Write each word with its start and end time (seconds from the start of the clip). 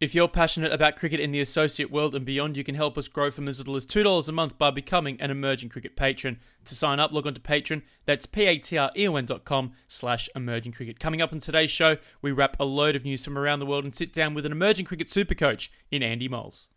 If 0.00 0.14
you're 0.14 0.28
passionate 0.28 0.72
about 0.72 0.94
cricket 0.94 1.18
in 1.18 1.32
the 1.32 1.40
associate 1.40 1.90
world 1.90 2.14
and 2.14 2.24
beyond, 2.24 2.56
you 2.56 2.62
can 2.62 2.76
help 2.76 2.96
us 2.96 3.08
grow 3.08 3.32
from 3.32 3.48
as 3.48 3.58
little 3.58 3.74
as 3.74 3.84
$2 3.84 4.28
a 4.28 4.32
month 4.32 4.56
by 4.56 4.70
becoming 4.70 5.20
an 5.20 5.32
emerging 5.32 5.70
cricket 5.70 5.96
patron. 5.96 6.38
To 6.66 6.74
sign 6.76 7.00
up, 7.00 7.10
log 7.10 7.26
on 7.26 7.34
to 7.34 7.40
Patreon. 7.40 7.82
That's 8.04 8.24
p-a-t-r-e-o-n.com 8.24 9.72
slash 9.88 10.28
emerging 10.36 10.70
cricket. 10.70 11.00
Coming 11.00 11.20
up 11.20 11.32
on 11.32 11.40
today's 11.40 11.72
show, 11.72 11.96
we 12.22 12.30
wrap 12.30 12.56
a 12.60 12.64
load 12.64 12.94
of 12.94 13.04
news 13.04 13.24
from 13.24 13.36
around 13.36 13.58
the 13.58 13.66
world 13.66 13.82
and 13.82 13.92
sit 13.92 14.12
down 14.12 14.34
with 14.34 14.46
an 14.46 14.52
emerging 14.52 14.86
cricket 14.86 15.08
super 15.08 15.34
coach 15.34 15.72
in 15.90 16.04
Andy 16.04 16.28
Moles. 16.28 16.68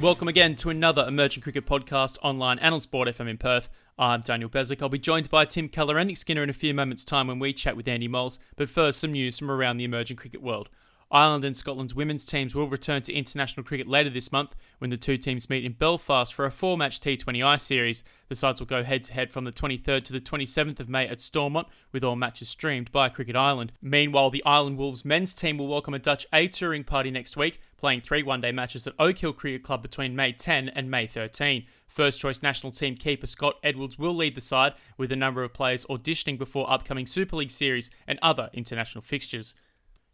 Welcome 0.00 0.28
again 0.28 0.54
to 0.56 0.70
another 0.70 1.04
Emerging 1.08 1.42
Cricket 1.42 1.66
podcast 1.66 2.18
online 2.22 2.60
and 2.60 2.72
on 2.72 2.80
Sport 2.80 3.08
FM 3.08 3.28
in 3.28 3.36
Perth. 3.36 3.68
I'm 3.98 4.20
Daniel 4.20 4.48
Beswick. 4.48 4.80
I'll 4.80 4.88
be 4.88 4.96
joined 4.96 5.28
by 5.28 5.44
Tim 5.44 5.68
Keller 5.68 5.98
and 5.98 6.06
Nick 6.06 6.18
Skinner 6.18 6.44
in 6.44 6.48
a 6.48 6.52
few 6.52 6.72
moments' 6.72 7.04
time 7.04 7.26
when 7.26 7.40
we 7.40 7.52
chat 7.52 7.76
with 7.76 7.88
Andy 7.88 8.06
Moles. 8.06 8.38
But 8.54 8.70
first, 8.70 9.00
some 9.00 9.10
news 9.10 9.40
from 9.40 9.50
around 9.50 9.78
the 9.78 9.84
emerging 9.84 10.16
cricket 10.16 10.40
world. 10.40 10.68
Ireland 11.10 11.44
and 11.44 11.56
Scotland's 11.56 11.94
women's 11.94 12.26
teams 12.26 12.54
will 12.54 12.68
return 12.68 13.00
to 13.02 13.14
international 13.14 13.64
cricket 13.64 13.88
later 13.88 14.10
this 14.10 14.30
month 14.30 14.54
when 14.76 14.90
the 14.90 14.98
two 14.98 15.16
teams 15.16 15.48
meet 15.48 15.64
in 15.64 15.72
Belfast 15.72 16.34
for 16.34 16.44
a 16.44 16.50
four 16.50 16.76
match 16.76 17.00
T20I 17.00 17.58
series. 17.58 18.04
The 18.28 18.36
sides 18.36 18.60
will 18.60 18.66
go 18.66 18.82
head 18.82 19.04
to 19.04 19.14
head 19.14 19.32
from 19.32 19.44
the 19.44 19.52
23rd 19.52 20.04
to 20.04 20.12
the 20.12 20.20
27th 20.20 20.80
of 20.80 20.88
May 20.90 21.08
at 21.08 21.22
Stormont, 21.22 21.68
with 21.92 22.04
all 22.04 22.14
matches 22.14 22.50
streamed 22.50 22.92
by 22.92 23.08
Cricket 23.08 23.36
Ireland. 23.36 23.72
Meanwhile, 23.80 24.28
the 24.28 24.44
Ireland 24.44 24.76
Wolves 24.76 25.02
men's 25.02 25.32
team 25.32 25.56
will 25.56 25.68
welcome 25.68 25.94
a 25.94 25.98
Dutch 25.98 26.26
A 26.30 26.46
touring 26.46 26.84
party 26.84 27.10
next 27.10 27.38
week, 27.38 27.62
playing 27.78 28.02
three 28.02 28.22
one 28.22 28.42
day 28.42 28.52
matches 28.52 28.86
at 28.86 28.92
Oak 28.98 29.16
Hill 29.16 29.32
Cricket 29.32 29.62
Club 29.62 29.80
between 29.80 30.14
May 30.14 30.32
10 30.32 30.68
and 30.68 30.90
May 30.90 31.06
13. 31.06 31.64
First 31.86 32.20
choice 32.20 32.42
national 32.42 32.72
team 32.72 32.96
keeper 32.96 33.26
Scott 33.26 33.54
Edwards 33.62 33.98
will 33.98 34.14
lead 34.14 34.34
the 34.34 34.42
side, 34.42 34.74
with 34.98 35.10
a 35.10 35.16
number 35.16 35.42
of 35.42 35.54
players 35.54 35.86
auditioning 35.86 36.36
before 36.36 36.70
upcoming 36.70 37.06
Super 37.06 37.36
League 37.36 37.50
series 37.50 37.88
and 38.06 38.18
other 38.20 38.50
international 38.52 39.00
fixtures. 39.00 39.54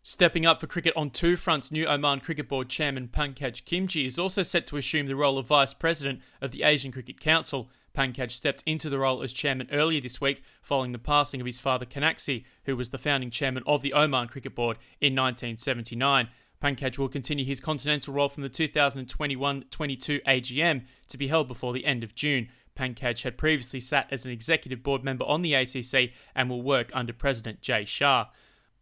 Stepping 0.06 0.44
up 0.44 0.60
for 0.60 0.66
cricket 0.66 0.92
on 0.96 1.08
two 1.08 1.34
fronts, 1.34 1.70
new 1.70 1.86
Oman 1.86 2.20
Cricket 2.20 2.46
Board 2.46 2.68
chairman 2.68 3.08
Pankaj 3.08 3.64
Khimji 3.64 4.04
is 4.04 4.18
also 4.18 4.42
set 4.42 4.66
to 4.66 4.76
assume 4.76 5.06
the 5.06 5.16
role 5.16 5.38
of 5.38 5.46
vice 5.46 5.72
president 5.72 6.20
of 6.42 6.50
the 6.50 6.62
Asian 6.62 6.92
Cricket 6.92 7.18
Council. 7.18 7.70
Pankaj 7.96 8.30
stepped 8.30 8.62
into 8.66 8.90
the 8.90 8.98
role 8.98 9.22
as 9.22 9.32
chairman 9.32 9.66
earlier 9.72 10.02
this 10.02 10.20
week 10.20 10.42
following 10.60 10.92
the 10.92 10.98
passing 10.98 11.40
of 11.40 11.46
his 11.46 11.58
father 11.58 11.86
Kanaksi, 11.86 12.44
who 12.66 12.76
was 12.76 12.90
the 12.90 12.98
founding 12.98 13.30
chairman 13.30 13.62
of 13.66 13.80
the 13.80 13.94
Oman 13.94 14.28
Cricket 14.28 14.54
Board 14.54 14.76
in 15.00 15.14
1979. 15.14 16.28
Pankaj 16.62 16.98
will 16.98 17.08
continue 17.08 17.46
his 17.46 17.62
continental 17.62 18.12
role 18.12 18.28
from 18.28 18.42
the 18.42 18.50
2021-22 18.50 20.22
AGM 20.24 20.84
to 21.08 21.16
be 21.16 21.28
held 21.28 21.48
before 21.48 21.72
the 21.72 21.86
end 21.86 22.04
of 22.04 22.14
June. 22.14 22.48
Pankaj 22.78 23.22
had 23.22 23.38
previously 23.38 23.80
sat 23.80 24.08
as 24.10 24.26
an 24.26 24.32
executive 24.32 24.82
board 24.82 25.02
member 25.02 25.24
on 25.24 25.40
the 25.40 25.54
ACC 25.54 26.10
and 26.34 26.50
will 26.50 26.60
work 26.60 26.90
under 26.92 27.14
President 27.14 27.62
Jay 27.62 27.86
Shah. 27.86 28.26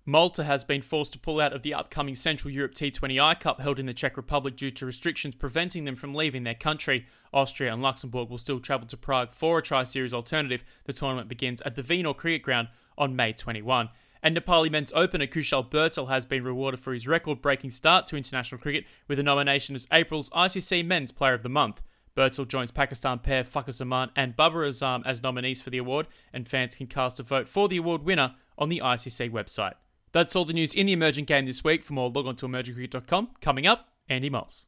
Malta 0.05 0.43
has 0.43 0.65
been 0.65 0.83
forced 0.83 1.13
to 1.13 1.19
pull 1.21 1.41
out 1.41 1.53
of 1.53 1.63
the 1.63 1.73
upcoming 1.73 2.17
Central 2.17 2.53
Europe 2.53 2.75
T20I 2.75 3.39
Cup 3.39 3.61
held 3.61 3.79
in 3.79 3.87
the 3.87 3.95
Czech 3.95 4.17
Republic 4.17 4.57
due 4.57 4.73
to 4.73 4.85
restrictions 4.85 5.37
preventing 5.37 5.85
them 5.85 5.95
from 5.95 6.13
leaving 6.13 6.43
their 6.43 6.57
country. 6.57 7.07
Austria 7.33 7.73
and 7.73 7.81
Luxembourg 7.81 8.29
will 8.29 8.39
still 8.39 8.59
travel 8.59 8.89
to 8.89 8.97
Prague 8.97 9.31
for 9.31 9.59
a 9.59 9.63
tri 9.63 9.85
series 9.85 10.13
alternative. 10.13 10.65
The 10.87 10.93
tournament 10.93 11.29
begins 11.29 11.61
at 11.61 11.77
the 11.77 11.83
Vinor 11.83 12.15
Cricket 12.15 12.43
Ground 12.43 12.67
on 12.99 13.15
May 13.15 13.33
21. 13.33 13.91
And 14.25 14.37
Nepali 14.37 14.73
men's 14.73 14.91
opener 14.93 15.29
Kushal 15.29 15.71
Bhurtel 15.71 16.09
has 16.09 16.27
been 16.27 16.43
rewarded 16.43 16.81
for 16.81 16.93
his 16.93 17.07
record 17.07 17.41
breaking 17.41 17.71
start 17.71 18.09
to 18.09 18.17
international 18.17 18.61
cricket 18.61 18.87
with 19.07 19.21
a 19.21 19.23
nomination 19.23 19.77
as 19.77 19.87
April's 19.93 20.31
ICC 20.31 20.85
Men's 20.85 21.13
Player 21.13 21.35
of 21.35 21.45
the 21.45 21.49
Month. 21.49 21.81
Bhurtel 22.17 22.49
joins 22.49 22.73
Pakistan 22.73 23.21
pair 23.21 23.45
Fakhar 23.45 23.73
Zaman 23.73 24.11
and 24.17 24.37
Babar 24.37 24.63
Azam 24.63 25.03
as 25.07 25.23
nominees 25.23 25.63
for 25.63 25.71
the 25.71 25.79
award, 25.79 26.09
and 26.33 26.49
fans 26.49 26.75
can 26.75 26.89
cast 26.89 27.21
a 27.21 27.23
vote 27.23 27.49
for 27.49 27.69
the 27.69 27.77
award 27.77 28.03
winner 28.03 28.35
on 28.59 28.69
the 28.69 28.83
ICC 28.85 29.31
website. 29.31 29.75
That's 30.13 30.37
all 30.37 30.45
the 30.45 30.53
news 30.53 30.75
in 30.75 30.87
the 30.87 30.93
emerging 30.93 31.25
game 31.25 31.47
this 31.47 31.65
week. 31.65 31.83
For 31.83 31.95
more, 31.95 32.11
log 32.11 32.27
on 32.27 32.37
to 32.37 32.47
emergingcricket.com. 32.47 33.31
Coming 33.41 33.67
up, 33.67 33.89
Andy 34.09 34.31
Moles. 34.31 34.67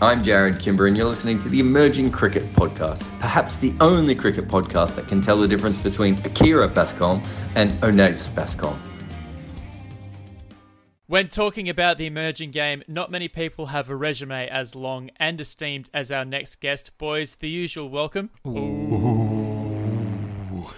I'm 0.00 0.22
Jared 0.22 0.60
Kimber, 0.60 0.86
and 0.86 0.96
you're 0.96 1.06
listening 1.06 1.42
to 1.42 1.48
the 1.48 1.58
Emerging 1.58 2.12
Cricket 2.12 2.52
Podcast, 2.52 3.00
perhaps 3.18 3.56
the 3.56 3.74
only 3.80 4.14
cricket 4.14 4.46
podcast 4.46 4.94
that 4.94 5.08
can 5.08 5.20
tell 5.20 5.36
the 5.38 5.48
difference 5.48 5.76
between 5.78 6.14
Akira 6.24 6.68
Bascom 6.68 7.20
and 7.56 7.72
Oneis 7.80 8.32
Bascom. 8.32 8.80
When 11.08 11.28
talking 11.28 11.68
about 11.68 11.98
the 11.98 12.06
emerging 12.06 12.52
game, 12.52 12.84
not 12.86 13.10
many 13.10 13.26
people 13.26 13.66
have 13.66 13.90
a 13.90 13.96
resume 13.96 14.46
as 14.48 14.76
long 14.76 15.10
and 15.16 15.40
esteemed 15.40 15.90
as 15.92 16.12
our 16.12 16.24
next 16.24 16.60
guest. 16.60 16.96
Boys, 16.96 17.34
the 17.34 17.48
usual 17.48 17.88
welcome. 17.88 18.30
Ooh. 18.46 19.17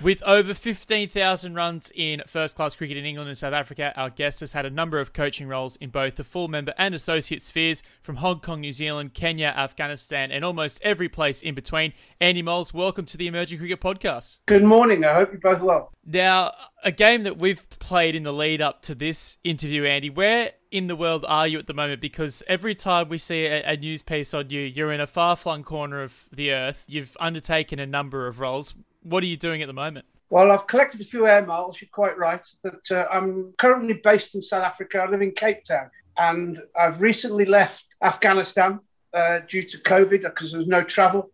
With 0.03 0.23
over 0.23 0.55
15,000 0.55 1.55
runs 1.55 1.93
in 1.95 2.23
first 2.27 2.57
class 2.57 2.75
cricket 2.75 2.97
in 2.97 3.05
England 3.05 3.29
and 3.29 3.37
South 3.37 3.53
Africa, 3.53 3.93
our 3.97 4.09
guest 4.09 4.41
has 4.41 4.55
had 4.55 4.65
a 4.65 4.71
number 4.71 4.99
of 4.99 5.13
coaching 5.13 5.47
roles 5.47 5.77
in 5.77 5.91
both 5.91 6.17
the 6.17 6.25
full 6.25 6.49
member 6.49 6.73
and 6.79 6.95
associate 6.95 7.43
spheres 7.43 7.83
from 8.01 8.17
Hong 8.17 8.41
Kong, 8.41 8.63
New 8.63 8.73
Zealand, 8.73 9.13
Kenya, 9.13 9.49
Afghanistan, 9.55 10.33
and 10.33 10.43
almost 10.43 10.81
every 10.83 11.11
place 11.11 11.43
in 11.43 11.55
between. 11.55 11.93
Andy 12.19 12.41
Moles, 12.41 12.73
welcome 12.73 13.05
to 13.05 13.19
the 13.19 13.27
Emerging 13.27 13.59
Cricket 13.59 13.83
Podcast. 13.83 14.39
Good 14.47 14.65
morning. 14.65 15.05
I 15.05 15.13
hope 15.13 15.33
you're 15.33 15.41
both 15.41 15.61
well. 15.61 15.93
Now, 16.07 16.53
a 16.83 16.93
game 16.93 17.25
that 17.25 17.37
we've 17.37 17.69
played 17.69 18.15
in 18.15 18.23
the 18.23 18.33
lead 18.33 18.63
up 18.63 18.81
to 18.85 18.95
this 18.95 19.37
interview, 19.45 19.85
Andy, 19.85 20.09
where 20.09 20.53
in 20.71 20.87
the 20.87 20.97
world 20.97 21.27
are 21.29 21.47
you 21.47 21.59
at 21.59 21.67
the 21.67 21.75
moment? 21.75 22.01
Because 22.01 22.43
every 22.49 22.75
time 22.75 23.11
we 23.11 23.19
see 23.19 23.45
a, 23.45 23.73
a 23.73 23.77
news 23.77 24.01
piece 24.01 24.33
on 24.33 24.49
you, 24.49 24.63
you're 24.63 24.93
in 24.93 25.01
a 25.03 25.07
far 25.07 25.37
flung 25.37 25.63
corner 25.63 26.03
of 26.03 26.27
the 26.33 26.53
earth. 26.53 26.85
You've 26.89 27.19
undertaken 27.21 27.79
a 27.79 27.87
number 27.87 28.27
of 28.27 28.41
roles 28.41 28.75
what 29.03 29.23
are 29.23 29.27
you 29.27 29.37
doing 29.37 29.63
at 29.63 29.67
the 29.67 29.73
moment? 29.73 30.07
Well, 30.31 30.53
I've 30.53 30.67
collected 30.67 31.01
a 31.01 31.05
few 31.05 31.27
air 31.27 31.45
miles, 31.45 31.81
you're 31.81 31.89
quite 31.93 32.17
right. 32.17 32.47
But 32.63 32.89
uh, 32.91 33.07
I'm 33.11 33.53
currently 33.59 33.95
based 33.95 34.35
in 34.35 34.43
South 34.43 34.65
Africa. 34.65 34.99
I 34.99 35.11
live 35.11 35.23
in 35.23 35.33
Cape 35.33 35.65
Town. 35.65 35.91
And 36.17 36.63
I've 36.79 37.01
recently 37.01 37.45
left 37.45 37.97
Afghanistan 38.03 38.81
uh, 39.15 39.41
due 39.49 39.65
to 39.65 39.79
COVID 39.79 40.23
because 40.23 40.53
there 40.53 40.59
was 40.59 40.69
no 40.69 40.83
travel. 40.83 41.31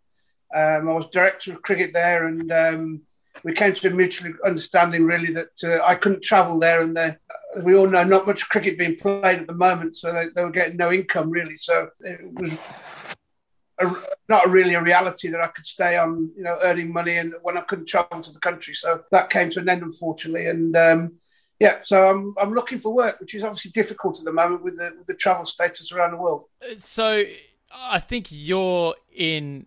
Um, 0.54 0.88
I 0.88 0.92
was 0.92 1.06
director 1.06 1.52
of 1.52 1.62
cricket 1.62 1.92
there, 1.92 2.28
and 2.28 2.50
um, 2.52 3.02
we 3.42 3.52
came 3.52 3.72
to 3.72 3.88
a 3.88 3.90
mutual 3.90 4.32
understanding, 4.44 5.04
really, 5.04 5.32
that 5.32 5.64
uh, 5.64 5.84
I 5.84 5.96
couldn't 5.96 6.22
travel 6.22 6.58
there. 6.58 6.82
And 6.82 6.96
there, 6.96 7.20
we 7.62 7.74
all 7.74 7.88
know 7.88 8.04
not 8.04 8.26
much 8.26 8.48
cricket 8.48 8.78
being 8.78 8.96
played 8.96 9.40
at 9.40 9.46
the 9.46 9.54
moment, 9.54 9.96
so 9.96 10.12
they, 10.12 10.28
they 10.34 10.44
were 10.44 10.50
getting 10.50 10.76
no 10.76 10.92
income, 10.92 11.30
really. 11.30 11.56
So 11.56 11.90
it 12.00 12.20
was 12.34 12.56
a, 13.78 13.92
not 14.28 14.48
really 14.48 14.74
a 14.74 14.82
reality 14.82 15.28
that 15.28 15.40
I 15.40 15.48
could 15.48 15.66
stay 15.66 15.96
on, 15.96 16.30
you 16.36 16.42
know, 16.42 16.58
earning 16.62 16.92
money 16.92 17.16
and 17.16 17.34
when 17.42 17.58
I 17.58 17.62
couldn't 17.62 17.86
travel 17.86 18.20
to 18.20 18.32
the 18.32 18.40
country. 18.40 18.74
So 18.74 19.02
that 19.10 19.30
came 19.30 19.50
to 19.50 19.60
an 19.60 19.68
end, 19.68 19.82
unfortunately. 19.82 20.46
And 20.46 20.76
um, 20.76 21.12
yeah, 21.60 21.78
so 21.82 22.08
I'm 22.08 22.34
I'm 22.38 22.52
looking 22.52 22.78
for 22.78 22.92
work, 22.92 23.20
which 23.20 23.34
is 23.34 23.42
obviously 23.42 23.70
difficult 23.70 24.18
at 24.18 24.24
the 24.24 24.32
moment 24.32 24.62
with 24.62 24.78
the 24.78 24.94
with 24.96 25.06
the 25.06 25.14
travel 25.14 25.44
status 25.44 25.92
around 25.92 26.12
the 26.12 26.18
world. 26.18 26.44
So 26.78 27.24
I 27.72 27.98
think 27.98 28.28
you're 28.30 28.94
in 29.14 29.66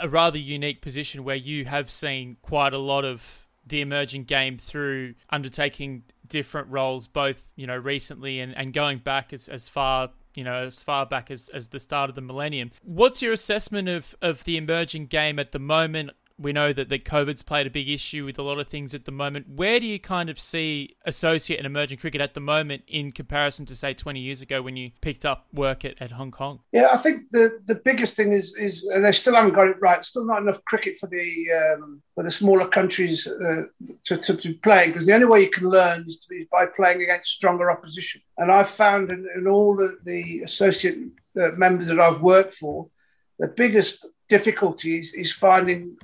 a 0.00 0.08
rather 0.08 0.38
unique 0.38 0.80
position 0.80 1.24
where 1.24 1.36
you 1.36 1.64
have 1.64 1.90
seen 1.90 2.36
quite 2.42 2.72
a 2.72 2.78
lot 2.78 3.04
of 3.04 3.46
the 3.66 3.80
emerging 3.80 4.24
game 4.24 4.56
through 4.58 5.14
undertaking 5.30 6.04
different 6.28 6.68
roles, 6.68 7.08
both 7.08 7.52
you 7.56 7.66
know 7.66 7.76
recently 7.76 8.40
and, 8.40 8.56
and 8.56 8.72
going 8.72 8.98
back 8.98 9.32
as, 9.32 9.48
as 9.48 9.68
far 9.68 10.10
you 10.38 10.44
know, 10.44 10.54
as 10.54 10.84
far 10.84 11.04
back 11.04 11.32
as, 11.32 11.48
as 11.48 11.68
the 11.68 11.80
start 11.80 12.08
of 12.08 12.14
the 12.14 12.20
millennium. 12.20 12.70
What's 12.84 13.20
your 13.20 13.32
assessment 13.32 13.88
of, 13.88 14.16
of 14.22 14.44
the 14.44 14.56
emerging 14.56 15.06
game 15.06 15.40
at 15.40 15.50
the 15.50 15.58
moment? 15.58 16.12
We 16.38 16.52
know 16.52 16.72
that, 16.72 16.88
that 16.88 17.04
COVID's 17.04 17.42
played 17.42 17.66
a 17.66 17.70
big 17.70 17.88
issue 17.88 18.24
with 18.24 18.38
a 18.38 18.42
lot 18.42 18.58
of 18.58 18.68
things 18.68 18.94
at 18.94 19.04
the 19.04 19.10
moment. 19.10 19.48
Where 19.48 19.80
do 19.80 19.86
you 19.86 19.98
kind 19.98 20.30
of 20.30 20.38
see 20.38 20.96
associate 21.04 21.56
and 21.56 21.66
emerging 21.66 21.98
cricket 21.98 22.20
at 22.20 22.34
the 22.34 22.40
moment 22.40 22.82
in 22.86 23.10
comparison 23.10 23.66
to 23.66 23.76
say 23.76 23.92
20 23.92 24.20
years 24.20 24.40
ago 24.40 24.62
when 24.62 24.76
you 24.76 24.92
picked 25.00 25.26
up 25.26 25.46
work 25.52 25.84
at, 25.84 26.00
at 26.00 26.12
Hong 26.12 26.30
Kong? 26.30 26.60
Yeah, 26.72 26.88
I 26.92 26.96
think 26.96 27.30
the, 27.30 27.58
the 27.66 27.74
biggest 27.74 28.16
thing 28.16 28.32
is 28.32 28.56
is 28.56 28.84
and 28.84 29.04
they 29.04 29.12
still 29.12 29.34
haven't 29.34 29.54
got 29.54 29.66
it 29.66 29.76
right. 29.80 30.04
Still 30.04 30.24
not 30.24 30.42
enough 30.42 30.64
cricket 30.64 30.96
for 30.96 31.08
the 31.08 31.46
um, 31.52 32.02
for 32.14 32.22
the 32.22 32.30
smaller 32.30 32.66
countries 32.66 33.26
uh, 33.26 33.64
to, 34.04 34.16
to, 34.16 34.36
to 34.36 34.54
play 34.54 34.88
because 34.88 35.06
the 35.06 35.14
only 35.14 35.26
way 35.26 35.40
you 35.42 35.50
can 35.50 35.68
learn 35.68 36.04
is 36.06 36.18
to 36.18 36.28
be 36.28 36.46
by 36.50 36.66
playing 36.66 37.02
against 37.02 37.30
stronger 37.30 37.70
opposition. 37.70 38.20
And 38.38 38.52
I've 38.52 38.68
found 38.68 39.10
in, 39.10 39.26
in 39.36 39.46
all 39.46 39.76
the, 39.76 39.98
the 40.04 40.42
associate 40.42 40.98
uh, 41.40 41.50
members 41.56 41.88
that 41.88 42.00
I've 42.00 42.20
worked 42.20 42.54
for, 42.54 42.88
the 43.38 43.48
biggest 43.48 44.06
difficulty 44.28 44.98
is, 44.98 45.14
is 45.14 45.32
finding 45.32 45.96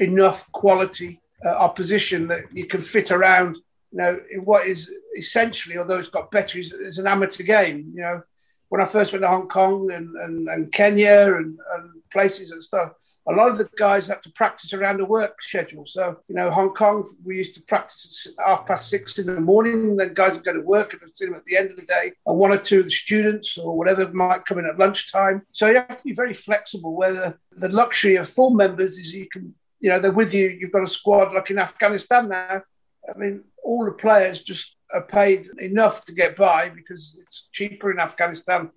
enough 0.00 0.50
quality 0.52 1.20
uh, 1.44 1.50
opposition 1.50 2.28
that 2.28 2.44
you 2.52 2.66
can 2.66 2.80
fit 2.80 3.10
around. 3.10 3.56
You 3.92 3.98
know, 3.98 4.20
what 4.44 4.66
is 4.66 4.90
essentially, 5.16 5.78
although 5.78 5.98
it's 5.98 6.08
got 6.08 6.30
better, 6.30 6.58
is, 6.58 6.72
is 6.72 6.98
an 6.98 7.06
amateur 7.06 7.42
game. 7.42 7.92
You 7.94 8.02
know, 8.02 8.22
when 8.68 8.80
I 8.80 8.86
first 8.86 9.12
went 9.12 9.22
to 9.22 9.28
Hong 9.28 9.48
Kong 9.48 9.90
and, 9.90 10.16
and, 10.16 10.48
and 10.48 10.72
Kenya 10.72 11.34
and, 11.36 11.58
and 11.74 11.90
places 12.10 12.50
and 12.52 12.62
stuff, 12.62 12.92
a 13.28 13.32
lot 13.32 13.50
of 13.50 13.58
the 13.58 13.68
guys 13.76 14.06
have 14.06 14.22
to 14.22 14.30
practice 14.32 14.72
around 14.72 15.00
a 15.00 15.04
work 15.04 15.42
schedule. 15.42 15.84
So, 15.86 16.16
you 16.28 16.34
know, 16.34 16.50
Hong 16.50 16.70
Kong, 16.70 17.04
we 17.24 17.36
used 17.36 17.54
to 17.54 17.62
practice 17.62 18.26
at 18.26 18.46
half 18.46 18.66
past 18.66 18.88
six 18.88 19.18
in 19.18 19.26
the 19.26 19.40
morning. 19.40 19.96
Then 19.96 20.14
guys 20.14 20.34
would 20.34 20.44
go 20.44 20.54
to 20.54 20.60
work 20.60 20.94
and 20.94 21.14
see 21.14 21.26
them 21.26 21.34
at 21.34 21.44
the 21.44 21.56
end 21.56 21.70
of 21.70 21.76
the 21.76 21.84
day. 21.84 22.12
And 22.26 22.38
one 22.38 22.50
or 22.50 22.58
two 22.58 22.78
of 22.78 22.86
the 22.86 22.90
students 22.90 23.58
or 23.58 23.76
whatever 23.76 24.10
might 24.12 24.46
come 24.46 24.58
in 24.58 24.66
at 24.66 24.78
lunchtime. 24.78 25.42
So 25.52 25.68
you 25.68 25.76
have 25.76 25.98
to 25.98 26.04
be 26.04 26.14
very 26.14 26.32
flexible. 26.32 26.96
Where 26.96 27.38
the 27.52 27.68
luxury 27.68 28.16
of 28.16 28.28
full 28.28 28.50
members 28.50 28.98
is 28.98 29.12
you 29.12 29.28
can, 29.28 29.54
you 29.80 29.90
know, 29.90 29.98
they're 29.98 30.12
with 30.12 30.34
you. 30.34 30.48
You've 30.48 30.72
got 30.72 30.84
a 30.84 30.88
squad 30.88 31.32
like 31.34 31.50
in 31.50 31.58
Afghanistan 31.58 32.28
now. 32.28 32.62
I 33.08 33.18
mean, 33.18 33.44
all 33.64 33.84
the 33.84 33.92
players 33.92 34.42
just 34.42 34.76
are 34.92 35.02
paid 35.02 35.48
enough 35.58 36.04
to 36.04 36.12
get 36.12 36.36
by 36.36 36.68
because 36.68 37.16
it's 37.20 37.48
cheaper 37.52 37.90
in 37.90 37.98
Afghanistan, 37.98 38.70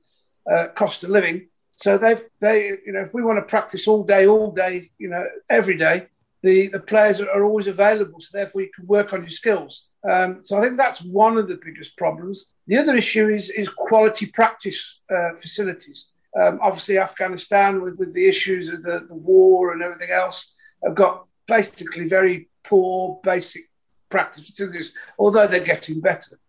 uh, 0.50 0.68
cost 0.76 1.04
of 1.04 1.10
living 1.10 1.48
so 1.76 1.98
they've 1.98 2.22
they 2.40 2.78
you 2.86 2.94
know 2.94 3.02
if 3.02 3.14
we 3.14 3.24
want 3.24 3.40
to 3.40 3.44
practice 3.44 3.88
all 3.88 4.04
day, 4.04 4.28
all 4.28 4.52
day, 4.52 4.92
you 4.98 5.10
know, 5.10 5.26
every 5.50 5.78
day, 5.78 6.08
the 6.42 6.68
the 6.68 6.80
players 6.80 7.20
are 7.20 7.44
always 7.44 7.68
available. 7.68 8.20
So 8.20 8.38
therefore 8.38 8.62
you 8.62 8.70
can 8.74 8.86
work 8.88 9.14
on 9.14 9.22
your 9.22 9.30
skills. 9.30 9.88
Um, 10.10 10.40
so 10.44 10.58
I 10.58 10.62
think 10.62 10.78
that's 10.78 11.02
one 11.02 11.38
of 11.38 11.48
the 11.48 11.60
biggest 11.64 11.98
problems. 11.98 12.46
The 12.68 12.78
other 12.78 12.96
issue 12.96 13.30
is 13.30 13.50
is 13.50 13.70
quality 13.70 14.28
practice 14.28 15.02
uh, 15.14 15.36
facilities. 15.36 16.10
Um, 16.40 16.60
obviously, 16.62 16.98
Afghanistan 16.98 17.82
with, 17.82 17.98
with 17.98 18.14
the 18.14 18.28
issues 18.28 18.70
of 18.70 18.82
the, 18.82 19.06
the 19.08 19.16
war 19.16 19.74
and 19.74 19.84
everything 19.84 20.10
else 20.10 20.54
have 20.86 20.96
got 20.96 21.26
basically 21.48 22.08
very 22.08 22.50
poor 22.64 23.20
basic 23.24 23.70
practice 24.10 24.46
facilities, 24.46 24.94
although 25.18 25.48
they're 25.48 25.60
getting 25.60 26.00
better. 26.00 26.40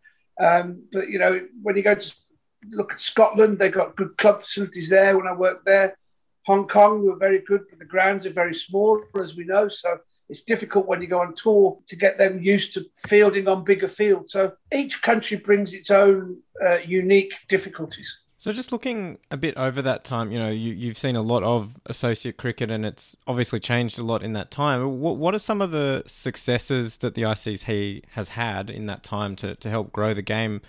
Um, 0.40 0.84
but 0.92 1.08
you 1.08 1.18
know, 1.18 1.40
when 1.62 1.76
you 1.76 1.82
go 1.82 1.94
to 1.94 2.14
look 2.70 2.92
at 2.92 3.00
Scotland, 3.00 3.58
they've 3.58 3.72
got 3.72 3.96
good 3.96 4.16
club 4.16 4.42
facilities 4.42 4.88
there 4.88 5.16
when 5.16 5.26
I 5.26 5.34
worked 5.34 5.64
there. 5.64 5.96
Hong 6.46 6.66
Kong 6.66 7.04
were 7.04 7.16
very 7.16 7.40
good, 7.40 7.62
but 7.70 7.78
the 7.78 7.84
grounds 7.84 8.26
are 8.26 8.30
very 8.30 8.54
small, 8.54 9.02
as 9.18 9.34
we 9.34 9.44
know. 9.44 9.66
So 9.68 9.98
it's 10.28 10.42
difficult 10.42 10.86
when 10.86 11.00
you 11.00 11.08
go 11.08 11.20
on 11.20 11.34
tour 11.34 11.78
to 11.86 11.96
get 11.96 12.18
them 12.18 12.42
used 12.42 12.74
to 12.74 12.84
fielding 13.06 13.48
on 13.48 13.64
bigger 13.64 13.88
fields. 13.88 14.32
So 14.32 14.52
each 14.72 15.00
country 15.00 15.38
brings 15.38 15.72
its 15.72 15.90
own 15.90 16.38
uh, 16.62 16.78
unique 16.84 17.34
difficulties. 17.48 18.23
So 18.44 18.52
just 18.52 18.72
looking 18.72 19.16
a 19.30 19.38
bit 19.38 19.56
over 19.56 19.80
that 19.80 20.04
time, 20.04 20.30
you 20.30 20.38
know, 20.38 20.50
you, 20.50 20.74
you've 20.74 20.98
seen 20.98 21.16
a 21.16 21.22
lot 21.22 21.42
of 21.42 21.78
associate 21.86 22.36
cricket, 22.36 22.70
and 22.70 22.84
it's 22.84 23.16
obviously 23.26 23.58
changed 23.58 23.98
a 23.98 24.02
lot 24.02 24.22
in 24.22 24.34
that 24.34 24.50
time. 24.50 25.00
What, 25.00 25.16
what 25.16 25.34
are 25.34 25.38
some 25.38 25.62
of 25.62 25.70
the 25.70 26.02
successes 26.04 26.98
that 26.98 27.14
the 27.14 27.22
ICC 27.22 28.02
has 28.10 28.28
had 28.28 28.68
in 28.68 28.84
that 28.84 29.02
time 29.02 29.34
to, 29.36 29.54
to 29.54 29.70
help 29.70 29.92
grow 29.92 30.12
the 30.12 30.20
game? 30.20 30.60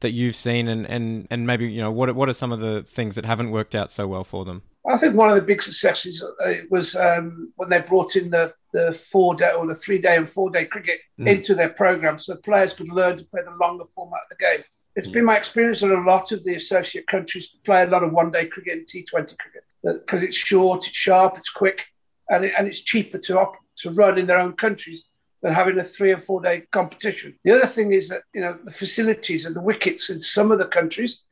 that 0.00 0.10
you've 0.10 0.36
seen, 0.36 0.68
and, 0.68 0.86
and, 0.86 1.26
and 1.30 1.46
maybe 1.46 1.66
you 1.66 1.80
know 1.80 1.90
what 1.90 2.14
what 2.14 2.28
are 2.28 2.34
some 2.34 2.52
of 2.52 2.60
the 2.60 2.82
things 2.82 3.14
that 3.14 3.24
haven't 3.24 3.50
worked 3.50 3.74
out 3.74 3.90
so 3.90 4.06
well 4.06 4.24
for 4.24 4.44
them? 4.44 4.60
I 4.86 4.98
think 4.98 5.14
one 5.14 5.30
of 5.30 5.36
the 5.36 5.42
big 5.42 5.62
successes 5.62 6.22
uh, 6.44 6.52
was 6.70 6.94
um, 6.94 7.50
when 7.56 7.70
they 7.70 7.80
brought 7.80 8.14
in 8.14 8.28
the, 8.28 8.52
the 8.74 8.92
four 8.92 9.34
day 9.34 9.52
or 9.52 9.66
the 9.66 9.74
three 9.74 9.98
day 9.98 10.16
and 10.16 10.28
four 10.28 10.50
day 10.50 10.66
cricket 10.66 11.00
mm. 11.18 11.26
into 11.26 11.54
their 11.54 11.70
program, 11.70 12.18
so 12.18 12.34
the 12.34 12.42
players 12.42 12.74
could 12.74 12.90
learn 12.90 13.16
to 13.16 13.24
play 13.24 13.40
the 13.42 13.56
longer 13.58 13.84
format 13.94 14.20
of 14.30 14.36
the 14.36 14.44
game. 14.44 14.62
It's 14.96 15.08
been 15.08 15.26
my 15.26 15.36
experience 15.36 15.80
that 15.80 15.90
a 15.90 16.00
lot 16.00 16.32
of 16.32 16.42
the 16.42 16.54
associate 16.54 17.06
countries 17.06 17.48
play 17.64 17.82
a 17.82 17.86
lot 17.86 18.02
of 18.02 18.12
one 18.12 18.30
day 18.30 18.46
cricket 18.46 18.78
and 18.78 18.86
T20 18.86 19.36
cricket 19.38 19.64
because 19.82 20.22
it's 20.22 20.36
short, 20.36 20.88
it's 20.88 20.96
sharp, 20.96 21.36
it's 21.36 21.50
quick, 21.50 21.86
and, 22.30 22.46
it, 22.46 22.54
and 22.58 22.66
it's 22.66 22.80
cheaper 22.80 23.18
to 23.18 23.38
op- 23.38 23.58
to 23.76 23.90
run 23.90 24.16
in 24.16 24.26
their 24.26 24.38
own 24.38 24.54
countries 24.54 25.10
than 25.42 25.52
having 25.52 25.78
a 25.78 25.84
three 25.84 26.12
or 26.12 26.18
four 26.18 26.40
day 26.40 26.62
competition. 26.72 27.38
The 27.44 27.52
other 27.52 27.66
thing 27.66 27.92
is 27.92 28.08
that 28.08 28.22
you 28.34 28.40
know 28.40 28.58
the 28.64 28.70
facilities 28.70 29.44
and 29.44 29.54
the 29.54 29.60
wickets 29.60 30.08
in 30.08 30.20
some 30.20 30.50
of 30.50 30.58
the 30.58 30.66
countries 30.66 31.22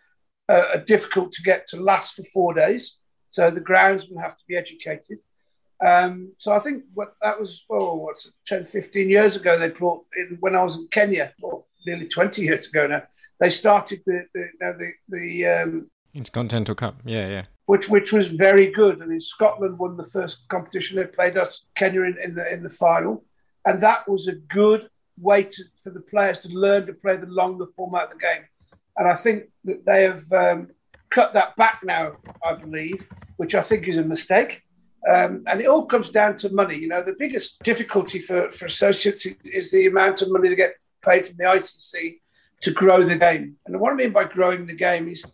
uh, 0.51 0.65
are 0.75 0.85
difficult 0.85 1.33
to 1.33 1.43
get 1.43 1.67
to 1.69 1.81
last 1.81 2.17
for 2.17 2.25
four 2.35 2.53
days, 2.53 2.99
so 3.31 3.51
the 3.51 3.63
groundsmen 3.63 4.21
have 4.23 4.37
to 4.37 4.45
be 4.47 4.57
educated. 4.57 5.19
Um, 5.85 6.33
so 6.39 6.53
I 6.53 6.59
think 6.59 6.85
what 6.95 7.15
that 7.23 7.41
was, 7.41 7.65
oh, 7.71 7.95
what's 7.95 8.27
it, 8.27 8.33
10, 8.47 8.65
15 8.65 9.11
years 9.11 9.37
ago, 9.37 9.59
they 9.59 9.71
brought 9.71 10.05
in 10.17 10.37
when 10.41 10.55
I 10.55 10.63
was 10.63 10.77
in 10.77 10.87
Kenya, 10.89 11.33
or 11.43 11.65
nearly 11.87 12.07
20 12.07 12.43
years 12.43 12.67
ago 12.67 12.87
now, 12.87 13.03
they 13.41 13.51
started 13.51 14.03
the, 14.07 14.25
the, 14.35 14.49
the, 14.61 14.93
the 15.09 15.47
um, 15.47 15.91
Intercontinental 16.15 16.75
Cup. 16.75 17.01
Yeah, 17.05 17.29
yeah. 17.29 17.45
Which 17.67 17.89
which 17.89 18.13
was 18.13 18.29
very 18.33 18.71
good. 18.71 19.03
I 19.03 19.07
mean, 19.07 19.21
Scotland 19.21 19.79
won 19.79 19.97
the 19.97 20.05
first 20.05 20.47
competition. 20.49 20.97
They 20.97 21.07
played 21.07 21.37
us, 21.37 21.65
Kenya, 21.77 22.03
in, 22.03 22.17
in 22.23 22.35
the 22.35 22.53
in 22.53 22.63
the 22.63 22.71
final. 22.71 23.25
And 23.65 23.81
that 23.81 24.09
was 24.09 24.29
a 24.29 24.35
good 24.35 24.89
way 25.19 25.45
to, 25.45 25.65
for 25.83 25.91
the 25.91 26.03
players 26.03 26.39
to 26.41 26.49
learn 26.49 26.87
to 26.87 26.93
play 26.93 27.17
the 27.17 27.27
longer 27.27 27.67
format 27.75 28.05
of 28.05 28.11
the 28.11 28.19
game. 28.19 28.45
And 28.97 29.09
I 29.09 29.15
think 29.15 29.45
that 29.65 29.85
they 29.87 30.03
have 30.03 30.31
um, 30.33 30.69
cut 31.11 31.33
that 31.35 31.57
back 31.57 31.81
now, 31.83 32.17
I 32.45 32.55
believe, 32.55 33.09
which 33.39 33.55
I 33.55 33.63
think 33.63 33.89
is 33.89 33.99
a 33.99 34.05
mistake. 34.05 34.63
Um, 35.09 35.45
and 35.47 35.61
it 35.61 35.67
all 35.67 35.87
comes 35.87 36.11
down 36.11 36.37
to 36.37 36.53
money. 36.53 36.77
You 36.77 36.89
know, 36.89 37.03
the 37.03 37.17
biggest 37.19 37.63
difficulty 37.63 38.19
for, 38.19 38.51
for 38.51 38.67
associates 38.67 39.27
is 39.45 39.71
the 39.71 39.87
amount 39.87 40.23
of 40.23 40.31
money 40.31 40.49
they 40.49 40.57
get 40.57 40.75
paid 41.05 41.27
from 41.27 41.37
the 41.39 41.45
ICC 41.45 42.21
to 42.65 42.71
grow 42.73 43.03
the 43.03 43.17
game. 43.17 43.57
And 43.67 43.81
what 43.81 43.93
I 43.93 43.97
mean 43.97 44.13
by 44.13 44.25
growing 44.25 44.67
the 44.67 44.75
game 44.75 45.09
is 45.09 45.25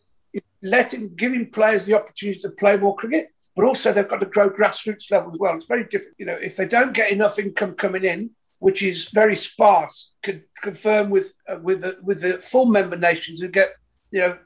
letting, 0.62 1.14
giving 1.14 1.50
players 1.50 1.84
the 1.84 1.94
opportunity 1.94 2.40
to 2.40 2.50
play 2.50 2.76
more 2.76 2.94
cricket 2.96 3.28
but 3.56 3.66
also 3.66 3.92
they've 3.92 4.08
got 4.08 4.20
to 4.20 4.26
grow 4.26 4.48
grassroots 4.48 5.10
level 5.10 5.32
as 5.32 5.38
well. 5.38 5.54
It's 5.56 5.66
very 5.66 5.84
different. 5.84 6.16
You 6.18 6.26
know, 6.26 6.38
if 6.40 6.56
they 6.56 6.66
don't 6.66 6.94
get 6.94 7.12
enough 7.12 7.38
income 7.38 7.74
coming 7.74 8.04
in, 8.04 8.30
which 8.60 8.82
is 8.82 9.08
very 9.08 9.36
sparse, 9.36 10.12
could 10.22 10.44
confirm 10.62 11.10
with 11.10 11.32
uh, 11.48 11.58
with 11.62 11.82
the, 11.82 11.98
with 12.02 12.22
the 12.22 12.38
full 12.38 12.66
member 12.66 12.96
nations 12.96 13.40
who 13.40 13.48
get 13.48 13.74
you 14.12 14.20
know 14.20 14.38